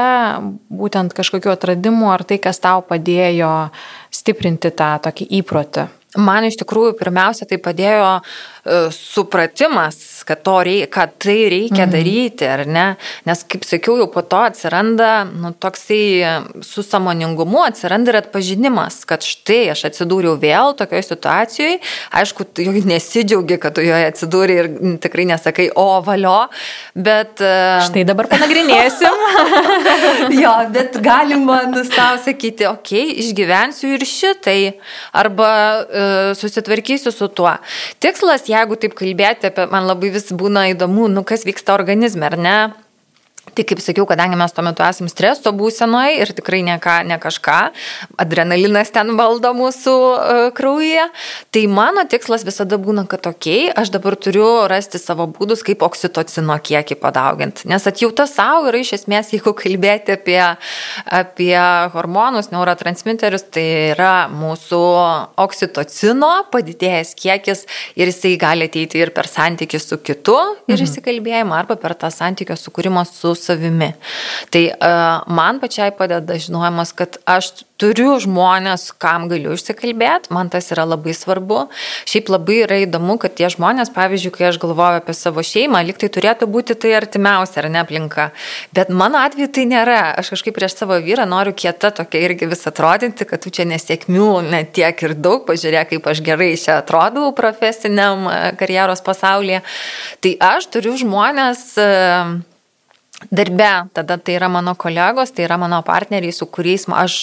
būtent 0.71 1.15
kažkokiu 1.17 1.55
atradimu, 1.55 2.11
ar 2.13 2.27
tai, 2.27 2.41
kas 2.43 2.63
tau 2.63 2.83
padėjo 2.87 3.53
stiprinti 4.15 4.75
tą 4.75 4.97
tokį 5.09 5.31
įprotį. 5.43 5.89
Man 6.19 6.49
iš 6.49 6.59
tikrųjų 6.59 6.97
pirmiausia 6.99 7.47
tai 7.47 7.61
padėjo 7.63 8.07
uh, 8.19 8.89
supratimas, 8.95 10.25
kad, 10.27 10.43
rei, 10.67 10.83
kad 10.91 11.15
tai 11.23 11.37
reikia 11.53 11.85
mhm. 11.87 11.93
daryti, 11.95 12.49
ar 12.49 12.65
ne? 12.67 12.87
Nes, 13.29 13.45
kaip 13.49 13.67
sakiau, 13.67 13.97
jau 14.01 14.09
po 14.13 14.25
to 14.27 14.41
atsiranda 14.49 15.25
nu, 15.29 15.53
toksai 15.55 16.63
su 16.67 16.83
samoningumu, 16.83 17.63
atsiranda 17.69 18.13
ir 18.13 18.21
atpažinimas, 18.23 19.01
kad 19.09 19.25
štai 19.27 19.69
aš 19.75 19.87
atsidūriau 19.91 20.35
vėl 20.41 20.75
tokioje 20.79 21.07
situacijoje. 21.09 21.79
Aišku, 22.19 22.49
jau 22.67 22.75
nesidžiaugi, 22.89 23.61
kad 23.63 23.77
tu 23.79 23.87
joje 23.87 24.11
atsidūrė 24.11 24.59
ir 24.63 24.71
tikrai 25.05 25.29
nesakai, 25.33 25.69
o 25.79 26.01
valio, 26.05 26.41
bet... 26.99 27.39
Uh, 27.39 27.79
štai 27.87 28.05
dabar 28.09 28.31
panagrinėsim. 28.33 29.23
jo, 30.43 30.55
bet 30.75 30.99
galima 31.05 31.63
nustau 31.71 32.19
sakyti, 32.27 32.67
okei, 32.69 33.07
okay, 33.07 33.17
išgyvensiu 33.23 33.95
ir 33.95 34.07
šitai. 34.09 34.59
Arba 35.19 35.49
E, 35.89 36.08
susitvarkysiu 36.39 37.13
su 37.15 37.29
tuo. 37.29 37.55
Tikslas, 38.03 38.49
jeigu 38.51 38.79
taip 38.81 38.97
kalbėti 38.99 39.51
apie, 39.51 39.69
man 39.73 39.89
labai 39.89 40.13
vis 40.15 40.31
būna 40.33 40.69
įdomu, 40.75 41.09
nu 41.13 41.25
kas 41.29 41.47
vyksta 41.49 41.77
organizme, 41.77 42.27
ar 42.29 42.39
ne? 42.39 42.59
Tai 43.55 43.65
kaip 43.65 43.81
sakiau, 43.83 44.07
kadangi 44.09 44.37
mes 44.39 44.55
tuo 44.55 44.65
metu 44.67 44.85
esame 44.87 45.11
streso 45.13 45.53
būsenoje 45.57 46.19
ir 46.23 46.33
tikrai 46.37 46.61
ne, 46.67 46.77
ką, 46.83 47.01
ne 47.09 47.19
kažką, 47.23 47.59
adrenalinas 48.21 48.93
ten 48.95 49.15
valdo 49.19 49.53
mūsų 49.57 49.95
uh, 49.95 50.43
kraujyje, 50.57 51.09
tai 51.55 51.65
mano 51.73 52.05
tikslas 52.11 52.45
visada 52.47 52.79
būna, 52.81 53.07
kad 53.11 53.27
okay, 53.31 53.69
aš 53.73 53.93
dabar 53.95 54.17
turiu 54.21 54.47
rasti 54.71 55.01
savo 55.01 55.29
būdus, 55.31 55.65
kaip 55.67 55.83
oksitocino 55.87 56.57
kiekį 56.65 56.99
padauginti. 57.01 57.69
Nes 57.71 57.87
atjauta 57.89 58.29
savo 58.31 58.69
yra 58.71 58.83
iš 58.83 58.95
esmės, 59.01 59.33
jeigu 59.35 59.55
kalbėti 59.57 60.17
apie, 60.19 60.41
apie 61.21 61.55
hormonus, 61.95 62.51
neurotransmiterius, 62.53 63.49
tai 63.55 63.67
yra 63.95 64.13
mūsų 64.33 64.83
oksitocino 65.41 66.33
padidėjęs 66.53 67.15
kiekis 67.19 67.65
ir 67.99 68.13
jisai 68.13 68.37
gali 68.41 68.69
ateiti 68.69 69.01
ir 69.03 69.13
per 69.17 69.29
santykių 69.31 69.81
su 69.83 70.01
kitu 70.03 70.37
ir 70.69 70.77
mhm. 70.77 70.85
įsikalbėjimą, 70.87 71.59
arba 71.63 71.79
per 71.81 71.97
tą 71.99 72.11
santykių 72.13 72.59
sukūrimą 72.59 73.05
su 73.09 73.35
savimi. 73.41 73.93
Tai 74.55 74.65
uh, 74.75 75.25
man 75.39 75.63
pačiai 75.63 75.95
padeda 75.97 76.39
žinojimas, 76.39 76.95
kad 76.99 77.21
aš 77.29 77.53
turiu 77.79 78.17
žmonės, 78.21 78.91
kam 78.99 79.29
galiu 79.31 79.55
išsikalbėti, 79.55 80.33
man 80.35 80.51
tas 80.53 80.71
yra 80.75 80.85
labai 80.89 81.15
svarbu. 81.15 81.67
Šiaip 82.11 82.31
labai 82.33 82.59
yra 82.65 82.81
įdomu, 82.83 83.19
kad 83.23 83.37
tie 83.39 83.49
žmonės, 83.53 83.93
pavyzdžiui, 83.95 84.33
kai 84.35 84.49
aš 84.51 84.59
galvoju 84.63 85.01
apie 85.01 85.15
savo 85.17 85.45
šeimą, 85.47 85.85
liktai 85.87 86.11
turėtų 86.15 86.49
būti 86.51 86.75
tai 86.83 86.97
artimiausia 86.99 87.63
ar 87.63 87.71
ne 87.73 87.83
aplinka. 87.85 88.31
Bet 88.75 88.91
mano 88.91 89.23
atveju 89.23 89.51
tai 89.55 89.69
nėra. 89.71 90.01
Aš 90.19 90.35
kažkaip 90.35 90.59
prieš 90.59 90.79
savo 90.81 90.99
vyrą 91.05 91.29
noriu 91.31 91.55
kieta 91.55 91.93
tokia 91.95 92.25
irgi 92.27 92.51
vis 92.51 92.67
atrodinti, 92.71 93.27
kad 93.29 93.43
tu 93.45 93.55
čia 93.55 93.69
nesėkmių 93.71 94.29
net 94.51 94.75
tiek 94.77 95.07
ir 95.07 95.15
daug, 95.15 95.47
pažiūrėk, 95.49 95.95
kaip 95.95 96.11
aš 96.11 96.23
gerai 96.27 96.53
čia 96.59 96.81
atrodau 96.83 97.31
profesiniam 97.37 98.27
karjeros 98.59 99.05
pasaulyje. 99.07 99.63
Tai 100.25 100.37
aš 100.53 100.71
turiu 100.75 100.99
žmonės. 100.99 101.67
Darbe, 103.27 103.89
tada 103.93 104.17
tai 104.17 104.37
yra 104.37 104.49
mano 104.49 104.77
kolegos, 104.77 105.33
tai 105.35 105.43
yra 105.45 105.57
mano 105.59 105.83
partneriai, 105.83 106.31
su 106.31 106.47
kuriais 106.47 106.85
aš 106.87 107.15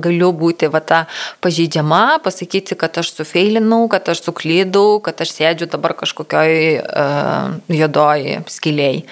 galiu 0.00 0.30
būti 0.32 0.70
va 0.72 0.80
ta 0.80 1.02
pažydžiama, 1.44 2.24
pasakyti, 2.24 2.72
kad 2.80 2.96
aš 2.96 3.10
sufeilinau, 3.12 3.84
kad 3.92 4.08
aš 4.08 4.22
suklydau, 4.24 5.02
kad 5.04 5.20
aš 5.20 5.34
sėdžiu 5.36 5.68
dabar 5.68 5.92
kažkokioj 6.00 6.54
uh, 6.80 7.52
juodoj 7.68 8.40
skiliai. 8.48 9.04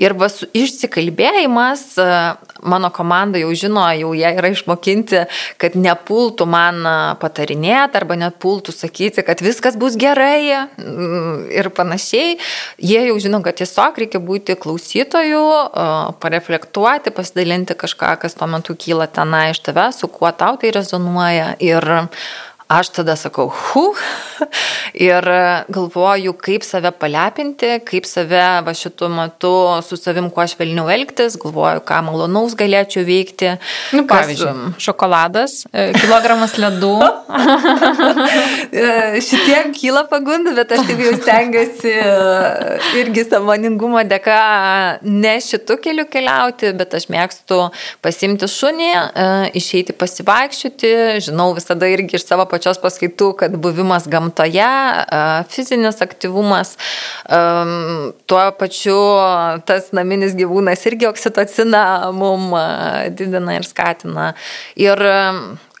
Ir 0.00 0.16
va 0.16 0.30
išsikalbėjimas, 0.32 1.84
uh, 2.00 2.54
mano 2.64 2.90
komanda 2.90 3.38
jau 3.38 3.52
žino, 3.52 3.84
jau 3.98 4.14
jie 4.16 4.30
yra 4.38 4.50
išmokinti, 4.54 5.24
kad 5.60 5.76
nepultų 5.76 6.46
man 6.48 6.80
patarinėti 7.20 8.00
arba 8.00 8.16
net 8.18 8.40
pultų 8.42 8.72
sakyti, 8.74 9.24
kad 9.26 9.44
viskas 9.44 9.76
bus 9.80 9.98
gerai 10.00 10.64
ir 11.52 11.70
panašiai. 11.76 12.38
Jie 12.80 13.04
jau 13.10 13.18
žino, 13.20 13.42
kad 13.44 13.60
tiesiog 13.60 14.00
reikia 14.00 14.22
būti 14.24 14.56
klausytoju, 14.60 15.44
pareflektuoti, 16.20 17.10
pasidalinti 17.10 17.74
kažką, 17.74 18.14
kas 18.22 18.38
tuo 18.38 18.46
metu 18.50 18.76
kyla 18.78 19.08
tenai 19.10 19.48
iš 19.54 19.64
tave, 19.66 19.88
su 19.92 20.08
kuo 20.08 20.30
tau 20.32 20.56
tai 20.60 20.74
rezonuoja. 20.74 21.54
Ir 21.58 21.90
Aš 22.68 22.88
tada 22.96 23.12
sakau, 23.12 23.50
hu, 23.52 23.92
ir 25.08 25.28
galvoju, 25.72 26.34
kaip 26.44 26.64
save 26.66 26.92
palepinti, 26.98 27.78
kaip 27.86 28.06
save 28.08 28.42
va 28.66 28.74
šitų 28.76 29.10
metų 29.12 29.54
su 29.86 29.98
savim 30.00 30.30
kuo 30.34 30.46
švelniau 30.48 30.88
elgtis, 30.92 31.36
galvoju, 31.40 31.82
ką 31.86 32.00
malonaus 32.08 32.56
galėčiau 32.58 33.04
veikti. 33.06 33.54
Nu, 33.96 34.04
pavyzdžiui, 34.10 34.50
kas... 34.50 34.84
šokoladas, 34.86 35.56
e, 35.72 35.90
kilogramas 36.00 36.58
ledų. 36.60 36.94
E, 38.74 39.20
šitie 39.22 39.56
kyla 39.76 40.02
pagundų, 40.10 40.54
bet 40.56 40.72
aš 40.74 40.82
taip 40.88 40.98
jau 41.02 41.12
stengiuosi 41.16 41.90
e, 41.92 42.78
irgi 43.00 43.24
samoningumo 43.26 44.02
dėka 44.08 44.38
ne 45.06 45.34
šitų 45.44 45.76
kelių 45.84 46.06
keliauti, 46.10 46.72
bet 46.76 46.96
aš 46.98 47.06
mėgstu 47.12 47.60
pasimti 48.04 48.48
šunį, 48.50 48.90
išeiti 49.60 49.94
pasivaikščioti, 49.98 50.92
žinau 51.28 51.50
visada 51.56 51.88
irgi 51.90 52.18
iš 52.18 52.26
savo 52.26 52.46
pačios 52.50 52.80
paskaitų, 52.82 53.30
kad 53.44 53.56
buvimas 53.62 54.08
gamtoje, 54.10 54.23
fizinis 55.50 56.00
aktyvumas, 56.04 56.76
tuo 58.30 58.44
pačiu 58.58 58.98
tas 59.68 59.90
naminis 59.96 60.36
gyvūnas 60.38 60.86
irgi 60.88 61.08
oksitociną 61.10 62.12
mum 62.16 62.54
didina 63.16 63.58
ir 63.58 63.68
skatina. 63.68 64.32
Ir 64.80 65.00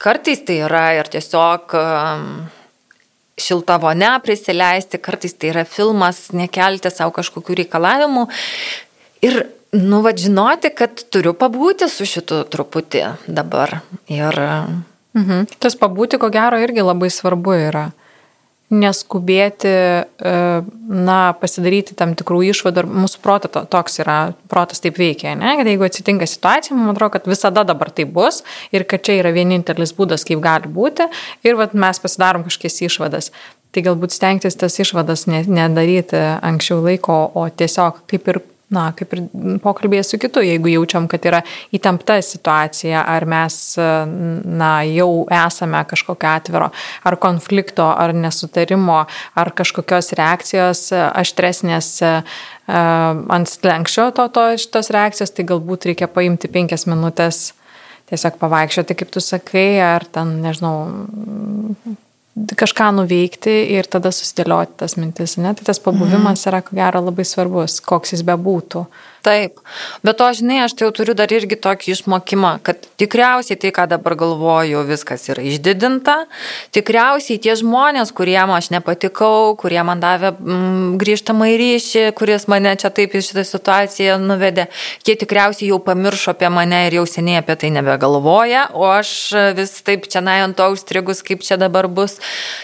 kartais 0.02 0.44
tai 0.44 0.60
yra 0.66 0.86
ir 0.98 1.10
tiesiog 1.12 1.76
šilta 3.40 3.80
vonia 3.82 4.14
prisileisti, 4.22 5.00
kartais 5.02 5.34
tai 5.34 5.50
yra 5.50 5.66
filmas, 5.66 6.28
nekelti 6.36 6.92
savo 6.94 7.14
kažkokių 7.16 7.60
reikalavimų. 7.64 8.28
Ir, 9.26 9.40
nu, 9.74 10.02
vad 10.04 10.20
žinoti, 10.20 10.70
kad 10.76 11.06
turiu 11.10 11.32
pabūti 11.34 11.88
su 11.90 12.06
šitu 12.06 12.44
truputį 12.52 13.08
dabar. 13.26 13.80
Ir 14.12 14.38
Mhm. 15.14 15.46
Tas 15.62 15.76
pabūti, 15.78 16.18
ko 16.18 16.30
gero, 16.34 16.58
irgi 16.62 16.82
labai 16.82 17.10
svarbu 17.12 17.54
yra. 17.68 17.84
Neskubėti, 18.74 19.70
e, 19.70 20.34
na, 21.08 21.18
pasidaryti 21.38 21.96
tam 21.98 22.14
tikrų 22.18 22.40
išvadų, 22.50 22.86
mūsų 22.90 23.20
protas 23.24 23.52
to, 23.54 23.64
toks 23.70 24.00
yra, 24.02 24.18
protas 24.50 24.82
taip 24.84 24.98
veikia, 25.00 25.34
ne? 25.38 25.56
kad 25.60 25.68
jeigu 25.68 25.86
atsitinka 25.86 26.26
situacija, 26.28 26.76
man 26.78 26.94
atrodo, 26.94 27.14
kad 27.16 27.28
visada 27.30 27.64
dabar 27.66 27.92
tai 27.94 28.06
bus 28.08 28.42
ir 28.74 28.86
kad 28.88 29.04
čia 29.06 29.20
yra 29.20 29.34
vienintelis 29.36 29.94
būdas, 29.96 30.26
kaip 30.26 30.42
gali 30.44 30.70
būti 30.70 31.06
ir 31.46 31.60
vat, 31.60 31.76
mes 31.76 32.00
pasidarom 32.02 32.46
kažkokias 32.48 32.80
išvadas. 32.88 33.30
Tai 33.74 33.82
galbūt 33.82 34.14
stengtis 34.14 34.54
tas 34.54 34.76
išvadas 34.78 35.26
nedaryti 35.28 36.18
anksčiau 36.46 36.78
laiko, 36.84 37.16
o 37.34 37.48
tiesiog 37.50 38.04
kaip 38.10 38.28
ir 38.30 38.42
na, 38.74 38.88
kaip 38.96 39.14
ir 39.16 39.22
pokalbėje 39.62 40.04
su 40.08 40.20
kitu, 40.22 40.42
jeigu 40.44 40.72
jaučiam, 40.72 41.08
kad 41.10 41.24
yra 41.28 41.42
įtempta 41.74 42.18
situacija, 42.24 43.04
ar 43.14 43.26
mes, 43.30 43.58
na, 43.78 44.72
jau 44.88 45.24
esame 45.32 45.82
kažkokio 45.90 46.30
atviro, 46.34 46.70
ar 47.06 47.18
konflikto, 47.22 47.86
ar 47.88 48.14
nesutarimo, 48.16 49.04
ar 49.38 49.52
kažkokios 49.56 50.12
reakcijos 50.18 50.88
aštresnės 50.94 51.90
ant 52.66 53.50
slengščio 53.50 54.08
to, 54.16 54.28
to, 54.34 54.46
šitos 54.60 54.90
reakcijos, 54.94 55.34
tai 55.36 55.46
galbūt 55.48 55.90
reikia 55.90 56.08
paimti 56.10 56.50
penkias 56.52 56.88
minutės 56.90 57.52
tiesiog 58.10 58.38
pavaikščioti, 58.40 58.96
kaip 59.00 59.12
tu 59.12 59.22
sakai, 59.24 59.68
ar 59.84 60.04
ten, 60.12 60.38
nežinau, 60.44 60.76
kažką 62.34 62.90
nuveikti 62.96 63.52
ir 63.76 63.86
tada 63.90 64.10
susidėlioti 64.14 64.78
tas 64.82 64.96
mintis. 64.98 65.36
Ne? 65.38 65.54
Tai 65.54 65.66
tas 65.70 65.80
pabuvimas 65.82 66.42
mhm. 66.42 66.48
yra, 66.50 66.62
ko 66.66 66.78
gero, 66.78 67.02
labai 67.08 67.26
svarbus, 67.28 67.80
koks 67.84 68.16
jis 68.16 68.24
bebūtų. 68.26 68.84
Taip, 69.24 69.62
bet 70.04 70.18
to, 70.20 70.26
žinai, 70.36 70.58
aš 70.66 70.74
tai 70.76 70.84
jau 70.84 70.94
turiu 70.98 71.14
dar 71.16 71.30
irgi 71.32 71.56
tokį 71.56 71.94
išmokimą, 71.94 72.58
kad 72.66 72.82
Tikriausiai 72.94 73.58
tai, 73.58 73.72
ką 73.74 73.88
dabar 73.90 74.14
galvoju, 74.14 74.84
viskas 74.86 75.24
yra 75.32 75.42
išdidinta. 75.42 76.28
Tikriausiai 76.74 77.40
tie 77.42 77.56
žmonės, 77.58 78.12
kuriem 78.14 78.52
aš 78.54 78.68
nepatikau, 78.70 79.56
kurie 79.58 79.80
man 79.82 79.98
davė 79.98 80.30
mm, 80.36 80.92
grįžtamą 81.00 81.48
į 81.50 81.56
ryšį, 81.58 82.04
kuris 82.14 82.46
mane 82.52 82.76
čia 82.78 82.92
taip 82.94 83.16
į 83.18 83.22
šitą 83.26 83.42
situaciją 83.48 84.18
nuvedė, 84.22 84.68
jie 85.02 85.16
tikriausiai 85.18 85.72
jau 85.72 85.80
pamiršo 85.82 86.36
apie 86.36 86.52
mane 86.54 86.84
ir 86.86 87.00
jau 87.00 87.06
seniai 87.10 87.40
apie 87.40 87.58
tai 87.58 87.72
nebegalvoja, 87.74 88.68
o 88.78 88.86
aš 88.92 89.10
vis 89.58 89.74
taip 89.82 90.06
čia 90.06 90.22
na 90.22 90.38
ant 90.44 90.54
to 90.54 90.70
užstrigus, 90.70 91.24
kaip 91.26 91.42
čia 91.42 91.58
dabar 91.58 91.90
bus. 91.90 92.20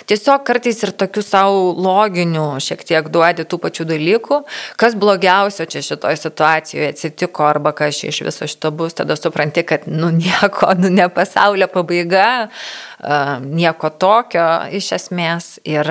Tiesiog 0.06 0.46
kartais 0.46 0.78
ir 0.86 0.94
tokių 0.94 1.26
savo 1.26 1.74
loginių 1.74 2.46
šiek 2.62 2.86
tiek 2.86 3.10
duodi 3.10 3.48
tų 3.50 3.58
pačių 3.66 3.90
dalykų, 3.90 4.40
kas 4.78 4.94
blogiausio 4.94 5.66
čia 5.66 5.82
šitoje 5.90 6.22
situacijoje 6.22 6.49
atsitiko 6.56 7.46
arba 7.48 7.72
kas 7.76 8.02
iš 8.04 8.22
viso 8.26 8.48
šito 8.50 8.72
bus, 8.74 8.96
tada 8.98 9.16
supranti, 9.16 9.64
kad 9.66 9.86
nu 9.86 10.10
nieko, 10.14 10.72
nu, 10.78 10.90
ne 10.90 11.08
pasaulio 11.12 11.68
pabaiga, 11.72 12.48
nieko 13.44 13.90
tokio 13.90 14.48
iš 14.76 14.92
esmės. 14.98 15.54
Ir 15.68 15.88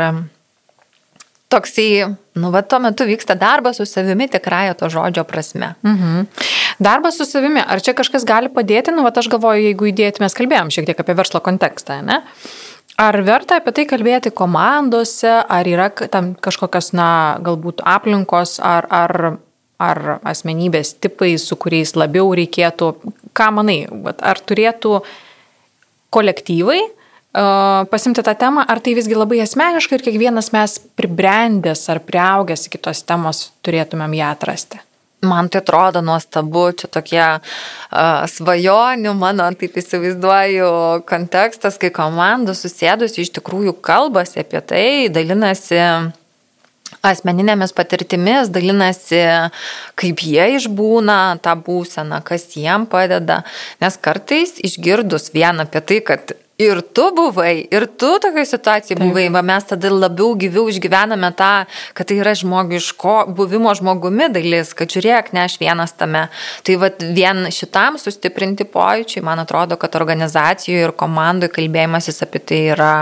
toksai, 1.49 2.05
nu, 2.37 2.51
va, 2.53 2.61
tuo 2.61 2.79
metu 2.83 3.07
vyksta 3.09 3.35
darbas 3.39 3.79
su 3.81 3.85
savimi 3.89 4.29
tikrąją 4.29 4.77
to 4.77 4.89
žodžio 4.89 5.25
prasme. 5.27 5.73
Mhm. 5.83 6.25
Darbas 6.79 7.17
su 7.17 7.25
savimi, 7.25 7.59
ar 7.59 7.81
čia 7.81 7.93
kažkas 7.97 8.23
gali 8.25 8.51
padėti, 8.53 8.93
nu, 8.95 9.03
va, 9.03 9.11
aš 9.11 9.27
galvoju, 9.31 9.65
jeigu 9.69 9.89
įdėti, 9.89 10.23
mes 10.23 10.37
kalbėjom 10.37 10.71
šiek 10.71 10.87
tiek 10.87 10.99
apie 11.01 11.17
verslo 11.17 11.41
kontekstą, 11.43 12.01
ne? 12.05 12.21
Ar 12.99 13.15
verta 13.23 13.57
apie 13.59 13.71
tai 13.71 13.85
kalbėti 13.87 14.31
komandose, 14.35 15.31
ar 15.47 15.67
yra 15.67 15.87
tam 16.11 16.33
kažkokios, 16.35 16.91
na, 16.93 17.39
galbūt 17.43 17.79
aplinkos, 17.87 18.57
ar, 18.59 18.87
ar 18.91 19.39
ar 19.79 20.19
asmenybės 20.27 20.95
tipai, 20.99 21.33
su 21.39 21.55
kuriais 21.59 21.95
labiau 21.95 22.33
reikėtų, 22.35 22.93
ką 23.37 23.49
manai, 23.55 23.81
ar 24.19 24.41
turėtų 24.43 24.99
kolektyvai 26.13 26.81
pasimti 27.89 28.23
tą 28.25 28.33
temą, 28.35 28.65
ar 28.67 28.81
tai 28.81 28.95
visgi 28.97 29.15
labai 29.15 29.43
asmeniškai 29.45 29.99
ir 29.99 30.05
kiekvienas 30.07 30.51
mes 30.51 30.79
pribrendęs 30.97 31.85
ar 31.93 32.01
prieaugęs 32.01 32.67
iki 32.67 32.81
tos 32.81 33.03
temos 33.05 33.51
turėtumėm 33.63 34.15
ją 34.17 34.31
atrasti? 34.33 34.81
Man 35.21 35.49
tai 35.51 35.59
atrodo 35.59 35.99
nuostabu, 36.01 36.69
čia 36.79 36.87
tokie 36.87 37.19
uh, 37.19 38.23
svajonių, 38.31 39.11
mano, 39.19 39.49
taip 39.59 39.75
įsivaizduoju, 39.81 40.69
kontekstas, 41.09 41.75
kai 41.77 41.89
komanda 41.91 42.55
susėdusi 42.55 43.25
iš 43.25 43.33
tikrųjų 43.35 43.75
kalbasi 43.83 44.39
apie 44.39 44.61
tai, 44.63 44.85
dalinasi 45.11 45.81
asmeninėmis 47.05 47.73
patirtimis, 47.75 48.51
dalinasi, 48.53 49.23
kaip 49.99 50.25
jie 50.25 50.49
išbūna 50.57 51.39
tą 51.43 51.55
būseną, 51.63 52.21
kas 52.27 52.49
jiem 52.57 52.87
padeda. 52.89 53.43
Nes 53.83 53.97
kartais 54.01 54.57
išgirdus 54.59 55.31
vieną 55.35 55.67
apie 55.67 55.83
tai, 55.85 55.99
kad 56.11 56.35
ir 56.59 56.81
tu 56.81 57.07
buvai, 57.15 57.67
ir 57.71 57.85
tu 57.87 58.09
tokioje 58.19 58.49
situacijoje 58.51 58.99
buvai, 58.99 59.27
va 59.31 59.41
mes 59.45 59.63
tada 59.69 59.91
labiau 59.93 60.33
gyviau 60.39 60.67
išgyvename 60.67 61.31
tą, 61.39 61.53
kad 61.95 62.09
tai 62.09 62.19
yra 62.19 62.33
žmogiško 62.35 63.15
buvimo 63.37 63.71
žmogumi 63.79 64.27
dalis, 64.35 64.73
kad 64.75 64.91
žiūrėk, 64.91 65.31
ne 65.35 65.45
aš 65.47 65.55
vienas 65.61 65.95
tame. 65.95 66.27
Tai 66.67 66.75
va 66.83 66.91
vien 66.99 67.47
šitam 67.55 67.95
sustiprinti 68.01 68.67
pojūčiui, 68.67 69.23
man 69.23 69.39
atrodo, 69.45 69.79
kad 69.79 69.95
organizacijoje 69.99 70.89
ir 70.89 70.95
komandoje 70.99 71.55
kalbėjimasis 71.55 72.25
apie 72.27 72.43
tai 72.43 72.61
yra, 72.75 72.93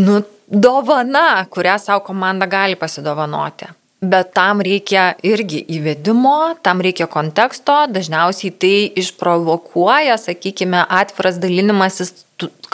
nu, 0.00 0.22
dovana, 0.46 1.44
kurią 1.50 1.78
savo 1.78 2.04
komanda 2.04 2.46
gali 2.46 2.76
pasidovanoti. 2.76 3.70
Bet 4.04 4.34
tam 4.36 4.60
reikia 4.60 5.14
irgi 5.24 5.62
įvedimo, 5.78 6.58
tam 6.62 6.82
reikia 6.84 7.06
konteksto, 7.08 7.84
dažniausiai 7.88 8.52
tai 8.52 8.74
išprovokuoja, 9.00 10.18
sakykime, 10.20 10.82
atviras 10.92 11.38
dalinimasis 11.40 12.12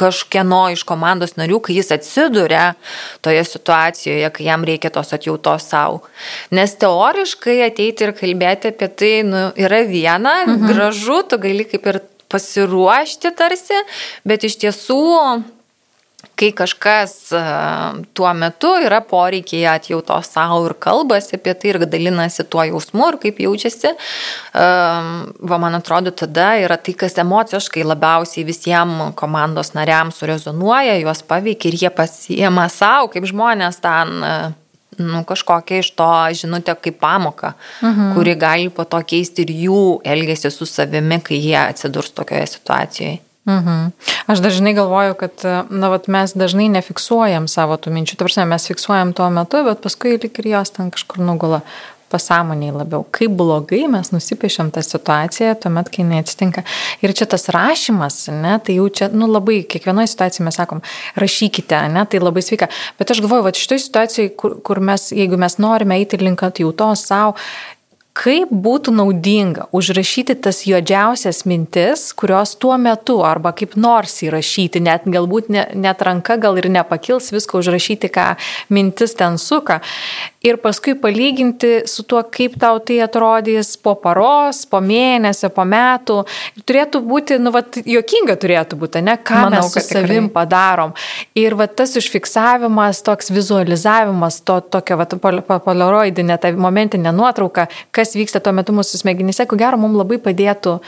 kažkieno 0.00 0.62
iš 0.72 0.82
komandos 0.88 1.36
narių, 1.38 1.60
kai 1.66 1.76
jis 1.76 1.92
atsiduria 1.94 2.72
toje 3.24 3.44
situacijoje, 3.46 4.30
kai 4.34 4.46
jam 4.48 4.64
reikia 4.66 4.90
tos 4.94 5.12
atjautos 5.14 5.68
savo. 5.70 6.00
Nes 6.56 6.74
teoriškai 6.80 7.60
ateiti 7.68 8.08
ir 8.08 8.14
kalbėti 8.16 8.72
apie 8.72 8.88
tai 8.88 9.12
nu, 9.28 9.44
yra 9.60 9.84
viena, 9.86 10.40
mhm. 10.46 10.66
gražu, 10.72 11.20
tu 11.28 11.38
gali 11.42 11.68
kaip 11.68 11.86
ir 11.92 12.02
pasiruošti 12.30 13.34
tarsi, 13.36 13.84
bet 14.24 14.46
iš 14.46 14.60
tiesų 14.64 15.00
kai 16.40 16.50
kažkas 16.56 17.14
e, 17.36 17.40
tuo 18.16 18.30
metu 18.34 18.72
yra 18.80 19.00
poreikiai 19.04 19.66
atjautos 19.74 20.30
savo 20.34 20.62
ir 20.68 20.76
kalbasi 20.80 21.36
apie 21.36 21.54
tai 21.54 21.72
ir 21.74 21.80
dalinasi 21.84 22.46
tuo 22.50 22.64
jausmu 22.70 23.10
ir 23.12 23.18
kaip 23.24 23.42
jaučiasi, 23.44 23.92
e, 23.92 24.68
va 25.52 25.60
man 25.60 25.76
atrodo, 25.80 26.14
tada 26.22 26.54
yra 26.62 26.78
tai, 26.80 26.96
kas 27.02 27.18
emociškai 27.20 27.84
labiausiai 27.84 28.46
visiems 28.48 29.12
komandos 29.20 29.74
nariams 29.76 30.22
surezonuoja, 30.22 30.96
juos 31.02 31.22
paveikia 31.28 31.70
ir 31.70 31.78
jie 31.84 31.92
pasiema 31.94 32.68
savo, 32.72 33.10
kaip 33.12 33.28
žmonės 33.28 33.82
ten 33.84 34.16
e, 34.24 34.34
nu, 35.00 35.24
kažkokią 35.28 35.80
iš 35.84 35.94
to 35.98 36.10
žinutę 36.42 36.74
kaip 36.80 37.00
pamoką, 37.00 37.52
mhm. 37.82 38.12
kuri 38.14 38.36
gali 38.36 38.70
po 38.70 38.84
to 38.84 39.00
keisti 39.12 39.46
ir 39.46 39.56
jų 39.66 39.82
elgesį 40.04 40.52
su 40.54 40.68
savimi, 40.68 41.20
kai 41.24 41.40
jie 41.40 41.58
atsidurs 41.62 42.14
tokioje 42.16 42.54
situacijoje. 42.56 43.18
Mhm. 43.48 43.92
Aš 44.26 44.38
dažnai 44.38 44.74
galvoju, 44.74 45.14
kad 45.14 45.32
na, 45.70 45.88
vat, 45.88 46.08
mes 46.08 46.34
dažnai 46.36 46.68
nefiksuojam 46.68 47.48
savo 47.48 47.78
tų 47.80 47.92
minčių. 47.94 48.18
Tarsi 48.20 48.44
mes 48.46 48.68
fiksuojam 48.68 49.14
tuo 49.16 49.30
metu, 49.32 49.64
bet 49.66 49.80
paskui 49.82 50.18
lik 50.20 50.38
ir 50.42 50.52
jos 50.52 50.76
ten 50.76 50.92
kažkur 50.92 51.24
nugula 51.24 51.62
pasąmoniai 52.10 52.74
labiau. 52.74 53.04
Kaip 53.14 53.34
blogai 53.38 53.84
mes 53.90 54.10
nusipiešiam 54.10 54.70
tą 54.74 54.82
situaciją, 54.82 55.54
tuomet, 55.62 55.90
kai 55.94 56.04
neatsitinka. 56.08 56.64
Ir 57.04 57.14
čia 57.16 57.26
tas 57.30 57.46
rašymas, 57.54 58.24
ne, 58.34 58.56
tai 58.66 58.76
jau 58.80 58.88
čia, 58.90 59.10
nu 59.14 59.28
labai, 59.30 59.60
kiekvienoje 59.70 60.10
situacijoje 60.10 60.46
mes 60.48 60.58
sakom, 60.58 60.82
rašykite, 61.22 61.82
ne, 61.94 62.04
tai 62.10 62.22
labai 62.22 62.42
sveika. 62.44 62.70
Bet 62.98 63.14
aš 63.14 63.22
galvoju, 63.22 63.46
va 63.46 63.54
šitoje 63.54 63.84
situacijoje, 63.86 64.32
kur, 64.42 64.58
kur 64.66 64.82
mes, 64.82 65.10
jeigu 65.14 65.38
mes 65.40 65.58
norime 65.62 66.00
eiti 66.02 66.18
link 66.20 66.42
atjautos 66.46 67.06
savo, 67.06 67.38
kaip 68.16 68.50
būtų 68.50 68.92
naudinga 68.94 69.68
užrašyti 69.76 70.34
tas 70.42 70.64
juodžiausias 70.66 71.44
mintis, 71.48 72.08
kurios 72.16 72.56
tuo 72.58 72.74
metu 72.80 73.20
arba 73.26 73.52
kaip 73.56 73.76
nors 73.80 74.16
įrašyti, 74.26 74.82
net 74.82 75.06
galbūt 75.06 75.50
ne, 75.52 75.66
net 75.78 76.02
ranka 76.02 76.36
gal 76.40 76.58
ir 76.58 76.68
nepakils 76.72 77.30
viską 77.34 77.60
užrašyti, 77.62 78.10
ką 78.12 78.26
mintis 78.74 79.14
ten 79.18 79.38
suka. 79.38 79.80
Ir 80.40 80.56
paskui 80.56 80.94
palyginti 80.96 81.82
su 81.90 82.02
tuo, 82.08 82.22
kaip 82.32 82.54
tau 82.60 82.78
tai 82.80 82.96
atrodys 83.04 83.74
po 83.76 83.92
paros, 84.00 84.62
po 84.64 84.80
mėnesio, 84.80 85.50
po 85.52 85.66
metų. 85.68 86.22
Ir 86.56 86.64
turėtų 86.64 87.02
būti, 87.04 87.36
nu, 87.42 87.52
vat, 87.52 87.76
jokinga 87.84 88.38
turėtų 88.40 88.78
būti, 88.80 89.02
ne, 89.04 89.18
ką 89.20 89.42
Manau, 89.44 89.60
mes 89.60 89.74
su 89.74 89.82
savim 89.84 90.30
tikrai. 90.30 90.32
padarom. 90.38 90.94
Ir 91.36 91.58
vat, 91.60 91.76
tas 91.76 91.92
užfiksavimas, 92.00 93.02
toks 93.04 93.28
vizualizavimas, 93.36 94.40
to 94.40 94.58
tokio, 94.64 94.96
vat, 95.02 95.12
polaroidinė, 95.20 96.40
ta 96.40 96.54
momentinė 96.56 97.12
nuotrauka, 97.12 97.68
kas 97.92 98.09
vyksta 98.18 98.42
tuo 98.42 98.54
metu 98.56 98.74
mūsų 98.76 99.02
smegenyse, 99.02 99.46
ko 99.48 99.58
gero 99.60 99.78
mums 99.80 99.98
labai 100.00 100.20
padėtų 100.22 100.78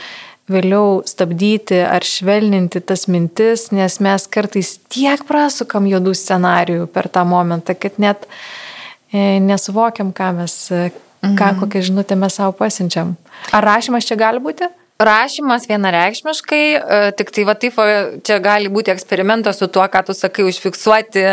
vėliau 0.51 0.99
stabdyti 1.07 1.79
ar 1.85 2.03
švelninti 2.03 2.81
tas 2.83 3.07
mintis, 3.07 3.69
nes 3.71 3.99
mes 4.03 4.27
kartais 4.27 4.75
tiek 4.91 5.23
prasukam 5.27 5.87
juodų 5.87 6.15
scenarijų 6.19 6.89
per 6.91 7.07
tą 7.11 7.23
momentą, 7.27 7.77
kad 7.79 7.95
net 8.01 8.27
e, 8.27 9.39
nesuvokiam, 9.39 10.11
ką 10.15 10.33
mes, 10.41 10.57
mhm. 10.73 11.37
ką, 11.39 11.51
kokią 11.63 11.85
žinutę 11.89 12.19
mes 12.19 12.39
savo 12.39 12.55
pasinčiam. 12.59 13.15
Ar 13.55 13.63
rašymas 13.71 14.07
čia 14.09 14.19
gali 14.19 14.43
būti? 14.43 14.67
Rašymas 15.03 15.67
vienareikšmiškai, 15.69 16.63
e, 16.75 16.99
tik 17.17 17.31
tai 17.35 17.45
va 17.47 17.55
taip, 17.59 17.77
čia 18.25 18.39
gali 18.43 18.71
būti 18.71 18.93
eksperimentas 18.93 19.59
su 19.61 19.67
tuo, 19.67 19.83
ką 19.91 20.03
tu 20.07 20.15
sakai, 20.17 20.45
užfiksuoti 20.47 21.25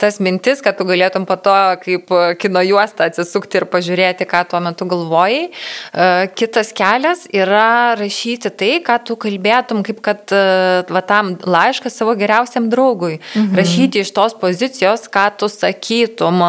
tas 0.00 0.18
mintis, 0.24 0.62
kad 0.64 0.78
tu 0.78 0.86
galėtum 0.88 1.26
po 1.28 1.36
to 1.40 1.54
kaip 1.82 2.12
kino 2.40 2.62
juostą 2.64 3.08
atsisukti 3.08 3.60
ir 3.60 3.68
pažiūrėti, 3.70 4.26
ką 4.28 4.44
tuo 4.50 4.60
metu 4.64 4.88
galvojai. 4.88 5.48
E, 5.48 6.08
kitas 6.38 6.72
kelias 6.76 7.26
yra 7.34 7.94
rašyti 7.98 8.52
tai, 8.54 8.72
ką 8.84 8.98
tu 9.06 9.18
kalbėtum, 9.20 9.82
kaip 9.86 10.02
kad 10.04 10.34
e, 10.34 10.42
va 10.88 11.04
tam 11.06 11.34
laišką 11.38 11.92
savo 11.92 12.16
geriausiam 12.18 12.70
draugui. 12.72 13.18
Mhm. 13.34 13.58
Rašyti 13.58 14.04
iš 14.04 14.14
tos 14.16 14.36
pozicijos, 14.38 15.08
ką 15.12 15.28
tu 15.38 15.50
sakytum 15.52 16.40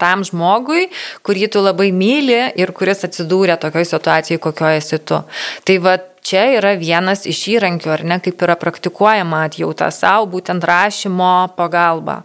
tam 0.00 0.24
žmogui, 0.26 0.88
kurį 1.26 1.50
tu 1.52 1.62
labai 1.64 1.90
myli 1.94 2.40
ir 2.58 2.72
kuris 2.76 3.04
atsidūrė 3.06 3.58
tokioje 3.60 3.92
situacijoje, 3.92 4.42
kokioje 4.42 4.82
esi 4.82 5.00
tu. 5.04 5.20
Tai 5.64 5.78
va 5.84 5.96
čia 6.24 6.44
yra 6.58 6.74
vienas 6.80 7.26
iš 7.28 7.42
įrankių, 7.56 7.90
ar 7.94 8.04
ne, 8.08 8.20
kaip 8.24 8.40
yra 8.46 8.56
praktikuojama 8.60 9.44
atjauta 9.48 9.90
savo, 9.94 10.30
būtent 10.36 10.64
rašymo 10.64 11.34
pagalba. 11.58 12.22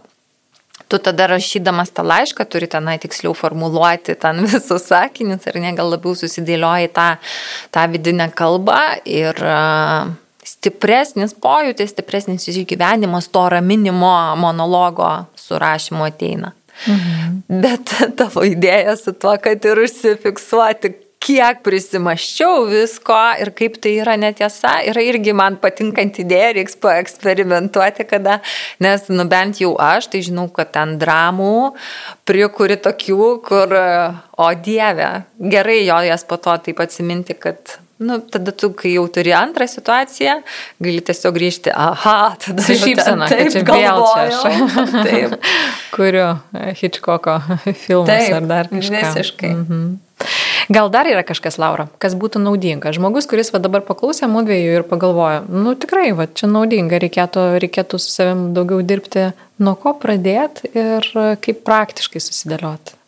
Tu 0.90 0.98
tada 0.98 1.28
rašydamas 1.30 1.92
tą 1.94 2.02
laišką 2.02 2.46
turi 2.50 2.66
tenai 2.70 2.96
tiksliau 2.98 3.34
formuluoti 3.36 4.16
ten 4.18 4.42
visus 4.48 4.88
sakinius, 4.88 5.46
ar 5.46 5.60
ne, 5.62 5.74
gal 5.78 5.92
labiau 5.92 6.16
susidėlioji 6.18 6.90
tą, 6.96 7.12
tą 7.70 7.86
vidinę 7.92 8.30
kalbą 8.34 8.80
ir 9.06 9.38
uh, 9.44 10.10
stipresnis 10.46 11.36
pojūtis, 11.36 11.92
stipresnis 11.94 12.48
išgyvenimas 12.50 13.28
to 13.30 13.44
raminimo 13.52 14.14
monologo 14.40 15.12
surašymo 15.38 16.08
ateina. 16.08 16.54
Mhm. 16.88 17.38
Bet 17.62 17.94
tavo 18.18 18.44
idėja 18.48 18.96
su 18.98 19.12
tuo, 19.12 19.36
kad 19.42 19.64
ir 19.68 19.84
užsifiksuoti 19.84 20.94
kiek 21.20 21.60
prisimaščiau 21.66 22.64
visko 22.70 23.18
ir 23.42 23.52
kaip 23.56 23.76
tai 23.82 23.92
yra 24.00 24.16
netiesa, 24.20 24.78
yra 24.88 25.02
irgi 25.04 25.34
man 25.36 25.58
patinkant 25.60 26.16
idėja, 26.22 26.54
reiks 26.56 26.78
paeksperimentuoti 26.80 28.06
kada, 28.08 28.38
nes, 28.80 29.04
nu 29.12 29.26
bent 29.28 29.60
jau 29.60 29.74
aš, 29.80 30.08
tai 30.14 30.22
žinau, 30.24 30.48
kad 30.54 30.72
ten 30.76 30.96
dramų 31.00 31.74
prikuri 32.28 32.80
tokių, 32.80 33.28
kur, 33.44 33.76
o 34.40 34.48
dieve, 34.64 35.12
gerai 35.52 35.82
jo 35.84 36.00
jas 36.08 36.24
po 36.24 36.40
to 36.40 36.56
taip 36.66 36.82
atsiminti, 36.86 37.36
kad 37.36 37.78
Nu, 38.00 38.16
tada 38.18 38.48
tu, 38.56 38.70
kai 38.72 38.94
jau 38.94 39.02
turi 39.12 39.34
antrą 39.36 39.66
situaciją, 39.68 40.38
gali 40.80 41.02
tiesiog 41.04 41.34
grįžti, 41.36 41.68
aha, 41.68 42.30
tada 42.40 42.64
su 42.64 42.78
šypsena, 42.80 43.26
taip, 43.28 43.50
čia 43.52 43.60
vėl 43.68 44.00
čia 44.06 44.22
aš. 44.24 44.70
taip. 45.10 45.34
Kuriu 45.92 46.30
Hitchcocko 46.80 47.34
filmus 47.82 48.08
taip, 48.08 48.38
ar 48.38 48.48
dar 48.48 48.70
kažką. 48.72 49.02
Visiškai. 49.04 49.50
Mhm. 49.52 49.82
Gal 50.70 50.86
dar 50.94 51.08
yra 51.10 51.24
kažkas, 51.26 51.56
Laura, 51.58 51.88
kas 51.98 52.14
būtų 52.14 52.38
naudinga? 52.44 52.92
Žmogus, 52.94 53.26
kuris 53.26 53.48
va 53.50 53.58
dabar 53.58 53.82
paklausė 53.82 54.28
mūdviejų 54.30 54.76
ir 54.78 54.84
pagalvoja, 54.86 55.40
nu 55.50 55.74
tikrai, 55.74 56.12
va 56.14 56.28
čia 56.30 56.46
naudinga, 56.46 57.00
reikėtų, 57.02 57.48
reikėtų 57.64 57.98
su 57.98 58.12
savim 58.14 58.52
daugiau 58.54 58.78
dirbti, 58.86 59.32
nuo 59.58 59.74
ko 59.74 59.96
pradėti 59.98 60.70
ir 60.70 61.10
kaip 61.42 61.66
praktiškai 61.66 62.22
susidėlioti 62.22 62.99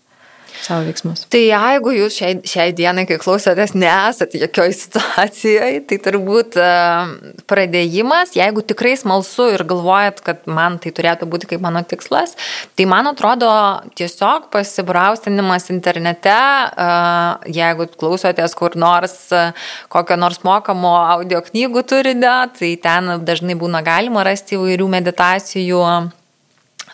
savo 0.60 0.84
veiksmus. 0.86 1.24
Tai 1.32 1.40
jeigu 1.40 1.94
jūs 1.96 2.16
šiai, 2.18 2.36
šiai 2.48 2.74
dienai, 2.76 3.04
kai 3.08 3.18
klausotės, 3.22 3.74
nesate 3.78 4.40
jokioj 4.42 4.74
situacijoje, 4.76 5.82
tai 5.90 5.98
turbūt 6.04 6.58
uh, 6.60 7.12
pradėjimas, 7.50 8.34
jeigu 8.38 8.64
tikrai 8.66 8.94
smalsu 9.00 9.48
ir 9.54 9.64
galvojat, 9.68 10.22
kad 10.24 10.46
man 10.50 10.78
tai 10.82 10.94
turėtų 10.94 11.28
būti 11.32 11.50
kaip 11.52 11.64
mano 11.64 11.82
tikslas, 11.86 12.36
tai 12.78 12.86
man 12.90 13.10
atrodo 13.10 13.50
tiesiog 13.98 14.48
pasibraustinimas 14.54 15.70
internete, 15.74 16.32
uh, 16.32 17.42
jeigu 17.50 17.88
klausotės 17.98 18.56
kur 18.58 18.76
nors 18.78 19.18
uh, 19.34 19.52
kokio 19.92 20.18
nors 20.20 20.42
mokamo 20.46 20.96
audio 21.16 21.42
knygų 21.44 21.86
turite, 21.88 22.34
tai 22.58 22.74
ten 22.82 23.14
dažnai 23.26 23.58
būna 23.58 23.84
galima 23.86 24.24
rasti 24.26 24.58
įvairių 24.58 24.90
meditacijų 24.98 25.86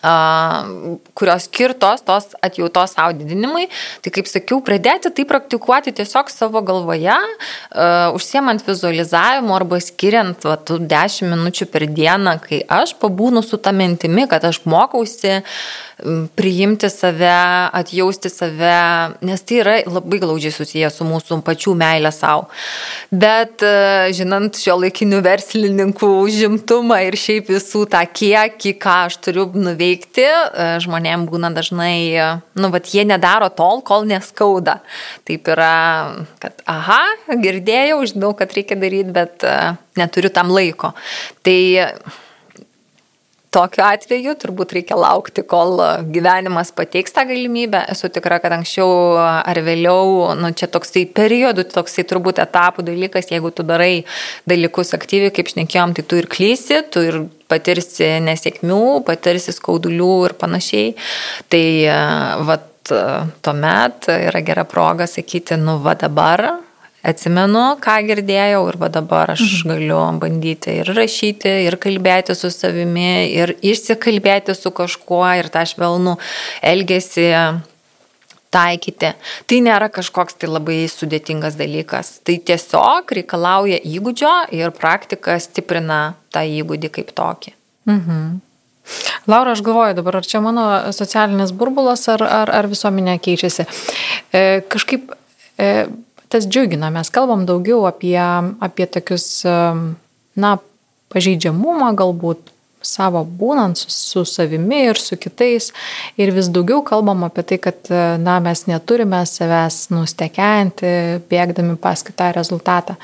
kurios 0.01 1.47
skirtos 1.49 2.03
tos 2.07 2.29
atjautos 2.45 2.95
savo 2.95 3.17
didinimui. 3.17 3.67
Tai 4.03 4.13
kaip 4.15 4.29
sakiau, 4.29 4.61
pradėti 4.65 5.11
tai 5.15 5.25
praktikuoti 5.27 5.93
tiesiog 5.97 6.31
savo 6.31 6.61
galvoje, 6.65 7.17
užsiemant 8.15 8.63
vizualizavimu 8.67 9.55
arba 9.55 9.81
skiriant 9.83 10.47
va, 10.47 10.57
10 10.59 11.29
minučių 11.33 11.69
per 11.71 11.87
dieną, 11.89 12.37
kai 12.43 12.63
aš 12.65 12.95
pabūnu 13.01 13.43
su 13.45 13.59
tą 13.59 13.75
mintimi, 13.75 14.27
kad 14.29 14.43
aš 14.47 14.63
mokausi 14.69 15.41
priimti 16.39 16.87
save, 16.87 17.31
atjausti 17.75 18.29
save, 18.31 18.75
nes 19.27 19.41
tai 19.43 19.57
yra 19.59 19.73
labai 19.83 20.21
glaudžiai 20.21 20.53
susijęs 20.55 20.95
su 20.95 21.03
mūsų 21.03 21.41
pačių 21.43 21.73
meilė 21.75 22.11
savo. 22.15 22.45
Bet 23.11 23.59
žinant 24.15 24.55
šio 24.55 24.77
laikinių 24.79 25.19
verslininkų 25.25 26.07
užimtumą 26.21 27.01
ir 27.09 27.19
šiaip 27.19 27.51
visų 27.51 27.83
tą 27.91 28.05
kiekį, 28.07 28.71
ką 28.79 28.95
aš 29.09 29.17
turiu 29.27 29.49
nuveikti, 29.51 29.88
veikti, 29.89 30.25
e, 30.25 30.69
žmonėm 30.83 31.25
būna 31.29 31.51
dažnai, 31.55 31.97
e, 32.13 32.29
nu, 32.59 32.71
bet 32.73 32.93
jie 32.93 33.05
nedaro 33.07 33.49
tol, 33.49 33.83
kol 33.85 34.07
neskauda. 34.09 34.79
Taip 35.27 35.49
yra, 35.49 35.73
kad, 36.41 36.63
aha, 36.69 37.01
girdėjau, 37.41 38.01
žinau, 38.13 38.33
kad 38.37 38.53
reikia 38.55 38.79
daryti, 38.79 39.13
bet 39.15 39.45
e, 39.47 39.55
neturiu 39.99 40.33
tam 40.33 40.53
laiko. 40.53 40.93
Tai 41.45 41.59
Tokiu 43.49 43.81
atveju 43.81 44.35
turbūt 44.37 44.75
reikia 44.77 44.93
laukti, 44.99 45.41
kol 45.41 45.79
gyvenimas 46.13 46.69
pateiks 46.77 47.15
tą 47.15 47.23
galimybę. 47.25 47.81
Esu 47.89 48.11
tikra, 48.13 48.37
kad 48.43 48.53
anksčiau 48.53 49.17
ar 49.17 49.59
vėliau, 49.65 50.35
nu, 50.37 50.51
čia 50.53 50.69
toksai 50.69 51.07
periodų, 51.17 51.65
toksai 51.73 52.05
turbūt 52.09 52.43
etapų 52.45 52.85
dalykas, 52.85 53.31
jeigu 53.33 53.49
tu 53.49 53.65
darai 53.65 54.05
dalykus 54.49 54.93
aktyviai, 54.93 55.33
kaip 55.33 55.49
šnekėjom, 55.49 55.97
tai 55.97 56.05
tu 56.05 56.21
ir 56.21 56.29
klysi, 56.29 56.83
tu 56.93 57.01
ir 57.07 57.19
patirsi 57.49 58.19
nesėkmių, 58.29 59.01
patirsi 59.09 59.57
skaudulių 59.57 60.13
ir 60.29 60.37
panašiai. 60.37 60.93
Tai 61.49 61.65
vat, 62.45 62.69
tuomet 63.41 64.13
yra 64.13 64.45
gera 64.45 64.69
proga 64.69 65.09
sakyti, 65.09 65.57
nu 65.57 65.79
va 65.81 65.97
dabar 65.97 66.51
atsimenu, 67.05 67.63
ką 67.83 67.95
girdėjau 68.09 68.65
ir 68.71 68.77
va 68.81 68.89
dabar 68.91 69.33
aš 69.35 69.43
mhm. 69.45 69.71
galiu 69.71 70.01
bandyti 70.19 70.79
ir 70.81 70.93
rašyti, 70.97 71.53
ir 71.67 71.79
kalbėti 71.81 72.35
su 72.37 72.51
savimi, 72.53 73.29
ir 73.31 73.55
išsikalbėti 73.61 74.55
su 74.57 74.71
kažkuo, 74.75 75.23
ir 75.39 75.51
tą 75.53 75.65
švelnų 75.69 76.17
elgesį 76.73 77.29
taikyti. 78.53 79.13
Tai 79.45 79.61
nėra 79.65 79.89
kažkoks 79.93 80.39
tai 80.41 80.49
labai 80.49 80.81
sudėtingas 80.89 81.57
dalykas. 81.59 82.17
Tai 82.25 82.39
tiesiog 82.49 83.13
reikalauja 83.19 83.79
įgūdžio 83.85 84.35
ir 84.57 84.73
praktika 84.75 85.37
stiprina 85.41 86.15
tą 86.33 86.43
įgūdį 86.47 86.93
kaip 86.97 87.13
tokį. 87.17 87.55
Mhm. 87.89 88.29
Laura, 89.29 89.53
aš 89.53 89.61
galvoju 89.61 89.93
dabar, 89.99 90.17
ar 90.17 90.25
čia 90.25 90.41
mano 90.41 90.65
socialinis 90.95 91.53
burbulas, 91.53 92.07
ar, 92.09 92.23
ar, 92.25 92.49
ar 92.49 92.67
visuomenė 92.71 93.19
keičiasi. 93.21 93.67
E, 94.33 94.41
kažkaip 94.65 95.11
e, 95.61 95.85
tas 96.29 96.45
džiugina, 96.47 96.91
mes 96.93 97.09
kalbam 97.13 97.45
daugiau 97.49 97.83
apie, 97.89 98.19
apie 98.61 98.87
tokius, 98.89 99.27
na, 100.39 100.55
pažeidžiamumą 101.09 101.91
galbūt 101.97 102.53
savo 102.85 103.25
būnant 103.25 103.77
su, 103.77 103.89
su 103.91 104.23
savimi 104.27 104.83
ir 104.87 104.99
su 104.99 105.17
kitais. 105.19 105.71
Ir 106.19 106.31
vis 106.35 106.47
daugiau 106.53 106.83
kalbam 106.85 107.25
apie 107.27 107.43
tai, 107.47 107.57
kad 107.61 107.89
na, 108.21 108.37
mes 108.43 108.65
neturime 108.69 109.21
savęs 109.27 109.89
nustekenti, 109.93 110.93
bėgdami 111.31 111.75
pas 111.81 112.03
kitą 112.05 112.31
rezultatą. 112.35 112.95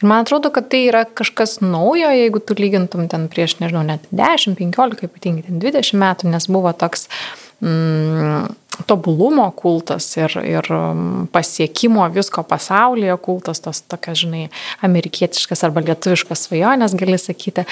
Ir 0.00 0.08
man 0.10 0.26
atrodo, 0.26 0.52
kad 0.54 0.68
tai 0.72 0.84
yra 0.90 1.04
kažkas 1.08 1.60
naujo, 1.64 2.10
jeigu 2.12 2.42
tu 2.44 2.56
lygintum 2.58 3.08
ten 3.12 3.28
prieš, 3.32 3.58
nežinau, 3.62 3.84
net 3.86 4.04
10, 4.12 4.58
15, 4.60 5.06
ypatingai 5.08 5.48
20 5.48 6.00
metų, 6.04 6.28
nes 6.34 6.50
buvo 6.52 6.74
toks 6.76 7.08
mm, 7.64 8.52
tobulumo 8.88 9.46
kultas 9.56 10.06
ir, 10.18 10.34
ir 10.42 10.68
mm, 10.70 11.28
pasiekimo 11.34 12.06
visko 12.14 12.44
pasaulyje 12.48 13.16
kultas, 13.24 13.62
tos 13.64 13.82
tokia, 13.88 14.16
žinai, 14.18 14.44
amerikietiškas 14.86 15.64
arba 15.66 15.84
lietuviškas 15.86 16.46
svajonės, 16.48 16.96
gali 16.98 17.18
sakyti. 17.20 17.66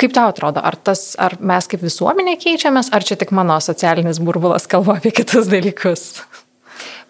Kaip 0.00 0.14
tau 0.16 0.32
atrodo, 0.32 0.62
ar, 0.64 0.74
tas, 0.74 1.12
ar 1.22 1.36
mes 1.38 1.68
kaip 1.70 1.84
visuomenė 1.84 2.34
keičiamės, 2.42 2.90
ar 2.96 3.06
čia 3.06 3.16
tik 3.20 3.30
mano 3.36 3.60
socialinis 3.62 4.18
burbulas 4.18 4.66
kalba 4.70 4.98
apie 4.98 5.14
kitus 5.14 5.46
dalykus? 5.52 6.08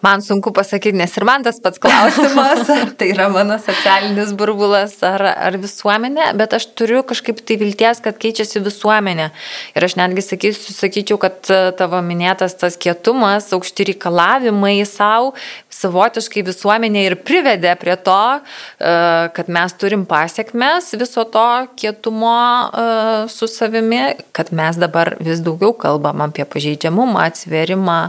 Man 0.03 0.21
sunku 0.21 0.51
pasakyti, 0.53 0.97
nes 0.97 1.13
ir 1.17 1.25
man 1.27 1.43
tas 1.45 1.59
pats 1.63 1.79
klausimas, 1.81 2.67
ar 2.75 2.91
tai 2.99 3.09
yra 3.13 3.29
mano 3.31 3.57
socialinis 3.61 4.33
burbulas, 4.37 4.97
ar, 5.07 5.23
ar 5.47 5.57
visuomenė, 5.61 6.31
bet 6.39 6.55
aš 6.57 6.67
turiu 6.77 7.01
kažkaip 7.07 7.39
tai 7.47 7.57
vilties, 7.61 8.01
kad 8.03 8.19
keičiasi 8.21 8.61
visuomenė. 8.65 9.29
Ir 9.77 9.87
aš 9.87 9.97
netgi 9.99 10.25
sakysiu, 10.25 10.75
sakyčiau, 10.75 11.19
kad 11.21 11.51
tavo 11.79 12.01
minėtas 12.05 12.57
tas 12.59 12.77
kietumas, 12.81 13.51
aukšti 13.55 13.89
reikalavimai 13.91 14.77
savo, 14.89 15.33
savotiškai 15.75 16.43
visuomenė 16.45 17.05
ir 17.09 17.17
privedė 17.25 17.73
prie 17.79 17.95
to, 18.05 18.19
e, 18.39 18.93
kad 19.35 19.51
mes 19.51 19.75
turim 19.79 20.05
pasiekmes 20.07 20.93
viso 20.99 21.25
to 21.31 21.47
kietumo 21.79 22.35
e, 22.35 22.85
su 23.31 23.49
savimi, 23.51 24.03
kad 24.35 24.51
mes 24.55 24.79
dabar 24.81 25.15
vis 25.19 25.43
daugiau 25.45 25.73
kalbam 25.77 26.23
apie 26.27 26.45
pažeidžiamumą, 26.47 27.25
atsverimą, 27.29 27.99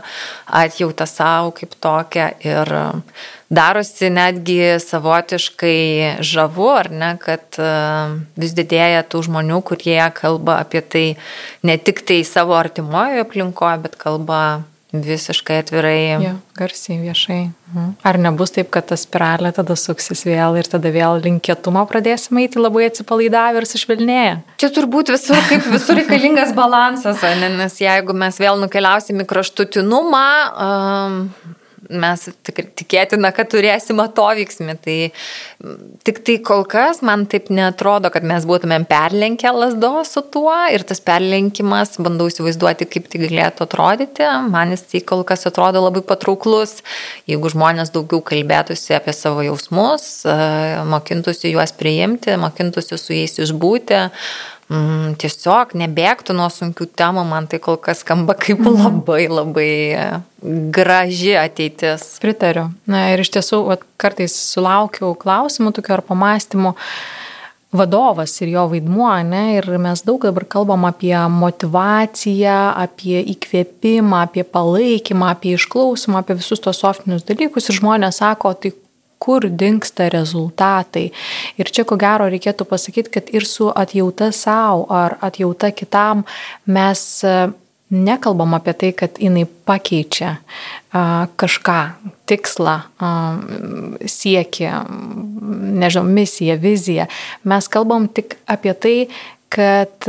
atjautą 0.62 1.08
savo 1.10 1.54
kaip 1.56 1.74
tokią 1.86 2.28
ir 2.44 2.76
darosi 3.48 4.10
netgi 4.10 4.76
savotiškai 4.82 6.18
žavu, 6.26 6.68
ar 6.74 6.90
ne, 6.90 7.12
kad 7.22 7.58
e, 7.62 7.72
vis 8.38 8.54
didėja 8.58 9.04
tų 9.06 9.22
žmonių, 9.28 9.60
kurie 9.66 10.00
kalba 10.16 10.60
apie 10.64 10.82
tai 10.82 11.06
ne 11.66 11.78
tik 11.78 12.02
tai 12.08 12.22
savo 12.26 12.56
artimojo 12.58 13.22
aplinkoje, 13.22 13.84
bet 13.86 14.00
kalba 14.00 14.40
visiškai 14.96 15.58
atvirai. 15.60 16.00
Jo, 16.22 16.32
garsiai, 16.56 16.98
viešai. 17.02 17.40
Mhm. 17.72 17.88
Ar 18.06 18.18
nebus 18.22 18.54
taip, 18.54 18.70
kad 18.72 18.86
ta 18.88 18.96
spiralė 18.98 19.50
tada 19.56 19.76
suksis 19.76 20.22
vėl 20.26 20.56
ir 20.60 20.70
tada 20.70 20.92
vėl 20.94 21.20
linkėtumą 21.24 21.82
pradėsime 21.90 22.46
eiti 22.46 22.62
labai 22.62 22.86
atsipalaidavę 22.88 23.62
ir 23.62 23.68
sušvelnėję? 23.68 24.32
Čia 24.62 24.70
turbūt 24.78 25.12
visur, 25.12 25.38
kaip 25.50 25.66
visur 25.74 25.98
reikalingas 26.00 26.54
balansas, 26.56 27.22
ne? 27.42 27.50
nes 27.58 27.78
jeigu 27.82 28.16
mes 28.16 28.40
vėl 28.40 28.62
nukeliausim 28.62 29.22
į 29.22 29.28
kraštutinumą, 29.34 30.26
um, 30.54 31.20
mes 31.90 32.26
tik, 32.46 32.60
tikėtina, 32.78 33.30
kad 33.36 33.50
turėsim 33.52 34.00
atoveiksmį. 34.02 34.76
Tai 34.84 34.96
tik 36.06 36.20
tai 36.26 36.36
kol 36.46 36.64
kas 36.68 37.02
man 37.06 37.26
taip 37.30 37.50
netrodo, 37.54 38.10
kad 38.14 38.26
mes 38.26 38.46
būtumėm 38.48 38.86
perlenkę 38.90 39.52
lasdo 39.54 39.92
su 40.08 40.22
tuo 40.32 40.54
ir 40.72 40.86
tas 40.88 41.02
perlenkimas, 41.04 41.96
bandau 42.02 42.28
įsivaizduoti, 42.30 42.88
kaip 42.90 43.08
tai 43.12 43.22
galėtų 43.26 43.66
atrodyti. 43.66 44.26
Man 44.50 44.74
jis 44.74 44.86
tai 44.90 45.02
kol 45.06 45.24
kas 45.28 45.46
atrodo 45.48 45.84
labai 45.84 46.04
patrauklus, 46.06 46.80
jeigu 47.30 47.52
žmonės 47.52 47.94
daugiau 47.94 48.22
kalbėtųsi 48.26 48.96
apie 48.98 49.14
savo 49.16 49.44
jausmus, 49.46 50.26
mokintųsi 50.90 51.54
juos 51.54 51.74
priimti, 51.76 52.36
mokintųsi 52.40 53.00
su 53.00 53.16
jais 53.16 53.38
išbūti 53.46 54.06
mm, 54.72 55.16
tiesiog 55.20 55.74
nebėgtų 55.78 56.36
nuo 56.36 56.48
sunkių 56.52 56.88
temų, 56.98 57.26
man 57.28 57.48
tai 57.50 57.60
kol 57.62 57.78
kas 57.82 58.02
skamba 58.04 58.36
kaip 58.38 58.62
mhm. 58.62 58.80
labai 58.84 59.26
labai 59.30 59.70
graži 60.74 61.36
ateitis. 61.40 62.16
Pritariu. 62.22 62.68
Na 62.90 63.08
ir 63.12 63.22
iš 63.24 63.32
tiesų, 63.36 63.62
vat, 63.70 63.86
kartais 64.00 64.34
sulaukiu 64.52 65.14
klausimų 65.18 65.74
tokių 65.76 65.96
ar 65.98 66.04
pamastymų 66.06 66.76
vadovas 67.76 68.32
ir 68.40 68.52
jo 68.54 68.64
vaidmuo, 68.70 69.10
ne? 69.26 69.58
ir 69.58 69.66
mes 69.82 70.00
daug 70.06 70.22
dabar 70.22 70.46
kalbam 70.48 70.86
apie 70.88 71.14
motivaciją, 71.32 72.56
apie 72.78 73.18
įkvėpimą, 73.34 74.22
apie 74.28 74.46
palaikymą, 74.46 75.32
apie 75.34 75.56
išklausimą, 75.58 76.22
apie 76.22 76.38
visus 76.38 76.62
tos 76.62 76.80
softinius 76.80 77.26
dalykus 77.26 77.68
ir 77.68 77.80
žmonės 77.80 78.22
sako, 78.22 78.54
tai 78.54 78.72
kur 79.18 79.48
dinksta 79.48 80.08
rezultatai. 80.12 81.10
Ir 81.56 81.70
čia 81.72 81.86
ko 81.88 81.98
gero 82.00 82.28
reikėtų 82.32 82.66
pasakyti, 82.68 83.12
kad 83.18 83.30
ir 83.34 83.46
su 83.48 83.70
atjauta 83.70 84.32
savo 84.34 84.86
ar 84.92 85.16
atjauta 85.24 85.72
kitam 85.74 86.24
mes 86.66 87.06
e, 87.24 87.36
nekalbam 87.90 88.56
apie 88.58 88.74
tai, 88.74 88.92
kad 88.92 89.18
jinai 89.22 89.46
pakeičia 89.46 90.36
kažką, 91.36 91.80
tikslą, 92.26 92.76
siekį, 94.16 94.70
nežinau, 95.82 96.06
misiją, 96.08 96.56
viziją. 96.62 97.06
Mes 97.46 97.68
kalbam 97.70 98.08
tik 98.08 98.38
apie 98.50 98.74
tai, 98.74 98.96
kad 99.52 100.08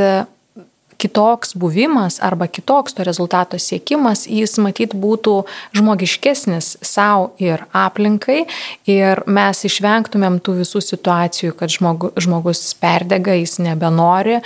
kitoks 0.97 1.53
buvimas 1.55 2.19
arba 2.23 2.47
kitoks 2.47 2.95
to 2.97 3.05
rezultato 3.07 3.59
siekimas, 3.61 4.25
jis 4.27 4.57
matyt 4.61 4.95
būtų 4.97 5.35
žmogiškesnis 5.77 6.77
savo 6.85 7.31
ir 7.41 7.63
aplinkai. 7.75 8.45
Ir 8.89 9.21
mes 9.29 9.63
išvengtumėm 9.67 10.39
tų 10.43 10.59
visų 10.61 10.81
situacijų, 10.83 11.53
kad 11.57 11.73
žmogu, 11.73 12.11
žmogus 12.19 12.63
perdega, 12.81 13.35
jis 13.37 13.57
nebenori, 13.63 14.39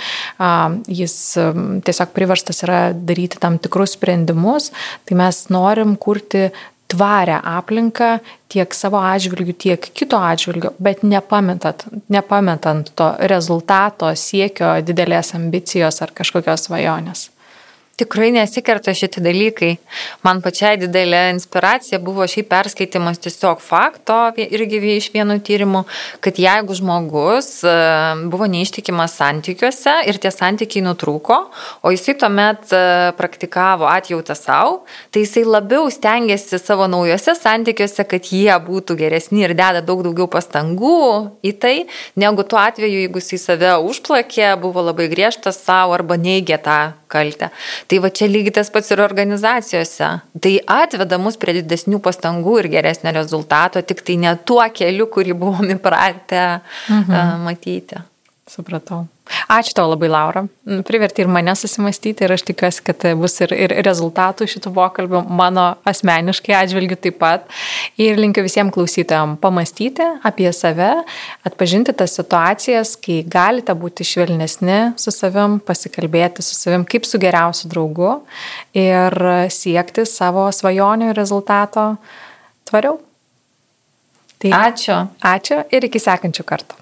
jis 0.88 1.16
tiesiog 1.86 2.12
priverstas 2.16 2.62
yra 2.66 2.82
daryti 2.92 3.40
tam 3.42 3.58
tikrus 3.62 3.96
sprendimus, 3.96 4.70
tai 5.08 5.18
mes 5.20 5.44
norim 5.52 5.96
kurti 6.00 6.50
tvarę 6.92 7.40
aplinką 7.42 8.18
tiek 8.52 8.74
savo 8.76 9.00
atžvilgių, 9.00 9.54
tiek 9.64 9.90
kito 9.96 10.20
atžvilgių, 10.20 10.74
bet 10.82 11.02
nepametant, 11.06 11.86
nepametant 12.12 12.92
to 12.98 13.12
rezultato, 13.32 14.12
siekio, 14.12 14.74
didelės 14.84 15.32
ambicijos 15.38 16.02
ar 16.04 16.12
kažkokios 16.16 16.68
svajonės. 16.68 17.31
Tikrai 18.02 18.32
nesikerta 18.34 18.90
šitie 18.98 19.20
dalykai. 19.22 19.76
Man 20.26 20.40
pačiai 20.42 20.74
didelė 20.80 21.20
inspiracija 21.36 22.00
buvo 22.02 22.24
šiaip 22.26 22.48
perskaitimas 22.50 23.20
tiesiog 23.22 23.60
fakto 23.62 24.16
irgi 24.42 24.80
iš 24.96 25.06
vienų 25.14 25.36
tyrimų, 25.46 25.84
kad 26.24 26.40
jeigu 26.42 26.74
žmogus 26.74 27.50
e, 27.62 27.74
buvo 28.32 28.48
neištikimas 28.50 29.14
santykiuose 29.20 29.94
ir 30.10 30.18
tie 30.18 30.32
santykiai 30.34 30.82
nutrūko, 30.82 31.36
o 31.86 31.92
jisai 31.94 32.16
tuomet 32.18 32.74
e, 32.74 32.80
praktikavo 33.20 33.86
atjautą 33.86 34.34
savo, 34.34 34.80
tai 35.14 35.22
jisai 35.22 35.44
labiau 35.46 35.86
stengiasi 35.92 36.58
savo 36.58 36.88
naujose 36.90 37.36
santykiuose, 37.38 38.08
kad 38.10 38.32
jie 38.34 38.50
būtų 38.66 38.98
geresni 38.98 39.44
ir 39.46 39.54
deda 39.54 39.84
daug 39.84 40.02
daugiau 40.08 40.26
pastangų 40.32 40.98
į 41.46 41.54
tai, 41.62 41.76
negu 42.18 42.42
tuo 42.42 42.58
atveju, 42.64 43.04
jeigu 43.04 43.22
jisai 43.22 43.38
save 43.46 43.76
užplakė, 43.86 44.56
buvo 44.64 44.82
labai 44.90 45.06
griežtas 45.12 45.62
savo 45.62 45.94
arba 45.94 46.18
neigė 46.18 46.58
tą 46.66 46.80
kaltę. 47.12 47.50
Tai 47.88 48.00
va 48.04 48.10
čia 48.10 48.28
lygiai 48.30 48.56
tas 48.60 48.72
pats 48.72 48.92
ir 48.94 49.02
organizacijose. 49.04 50.10
Tai 50.42 50.54
atveda 50.80 51.20
mus 51.22 51.38
prie 51.40 51.58
didesnių 51.60 52.00
pastangų 52.04 52.58
ir 52.62 52.72
geresnio 52.76 53.14
rezultato, 53.16 53.82
tik 53.84 54.04
tai 54.06 54.18
ne 54.24 54.36
tuo 54.48 54.62
keliu, 54.74 55.08
kurį 55.12 55.36
buvom 55.44 55.74
įpratę 55.76 56.44
mhm. 56.88 57.44
matyti. 57.46 58.00
Supratau. 58.48 59.06
Ačiū 59.22 59.74
tau 59.76 59.86
labai, 59.86 60.08
Laura. 60.10 60.42
Priverti 60.86 61.22
ir 61.22 61.28
mane 61.30 61.52
susimastyti 61.56 62.24
ir 62.26 62.32
aš 62.34 62.42
tikiuosi, 62.48 62.82
kad 62.88 63.04
bus 63.20 63.36
ir, 63.44 63.52
ir 63.54 63.74
rezultatų 63.86 64.48
šitų 64.50 64.72
pokalbių 64.74 65.22
mano 65.30 65.66
asmeniškai 65.88 66.56
atžvilgiu 66.58 66.98
taip 66.98 67.20
pat. 67.20 67.46
Ir 68.02 68.18
linkiu 68.18 68.42
visiems 68.44 68.74
klausytojams 68.74 69.38
pamastyti 69.42 70.08
apie 70.26 70.50
save, 70.56 70.90
atpažinti 71.46 71.94
tas 71.94 72.16
situacijas, 72.18 72.96
kai 72.98 73.20
galite 73.22 73.76
būti 73.78 74.06
švelnesni 74.06 74.80
su 75.00 75.14
savim, 75.14 75.60
pasikalbėti 75.62 76.42
su 76.42 76.58
savim 76.58 76.84
kaip 76.88 77.06
su 77.06 77.22
geriausiu 77.22 77.70
draugu 77.72 78.12
ir 78.74 79.18
siekti 79.54 80.06
savo 80.08 80.48
svajonių 80.50 81.14
rezultato 81.16 81.92
tvariau. 82.68 82.98
Tai 84.42 84.54
ačiū. 84.66 85.02
Ačiū 85.22 85.62
ir 85.70 85.86
iki 85.86 86.02
sekančių 86.02 86.42
kartų. 86.48 86.81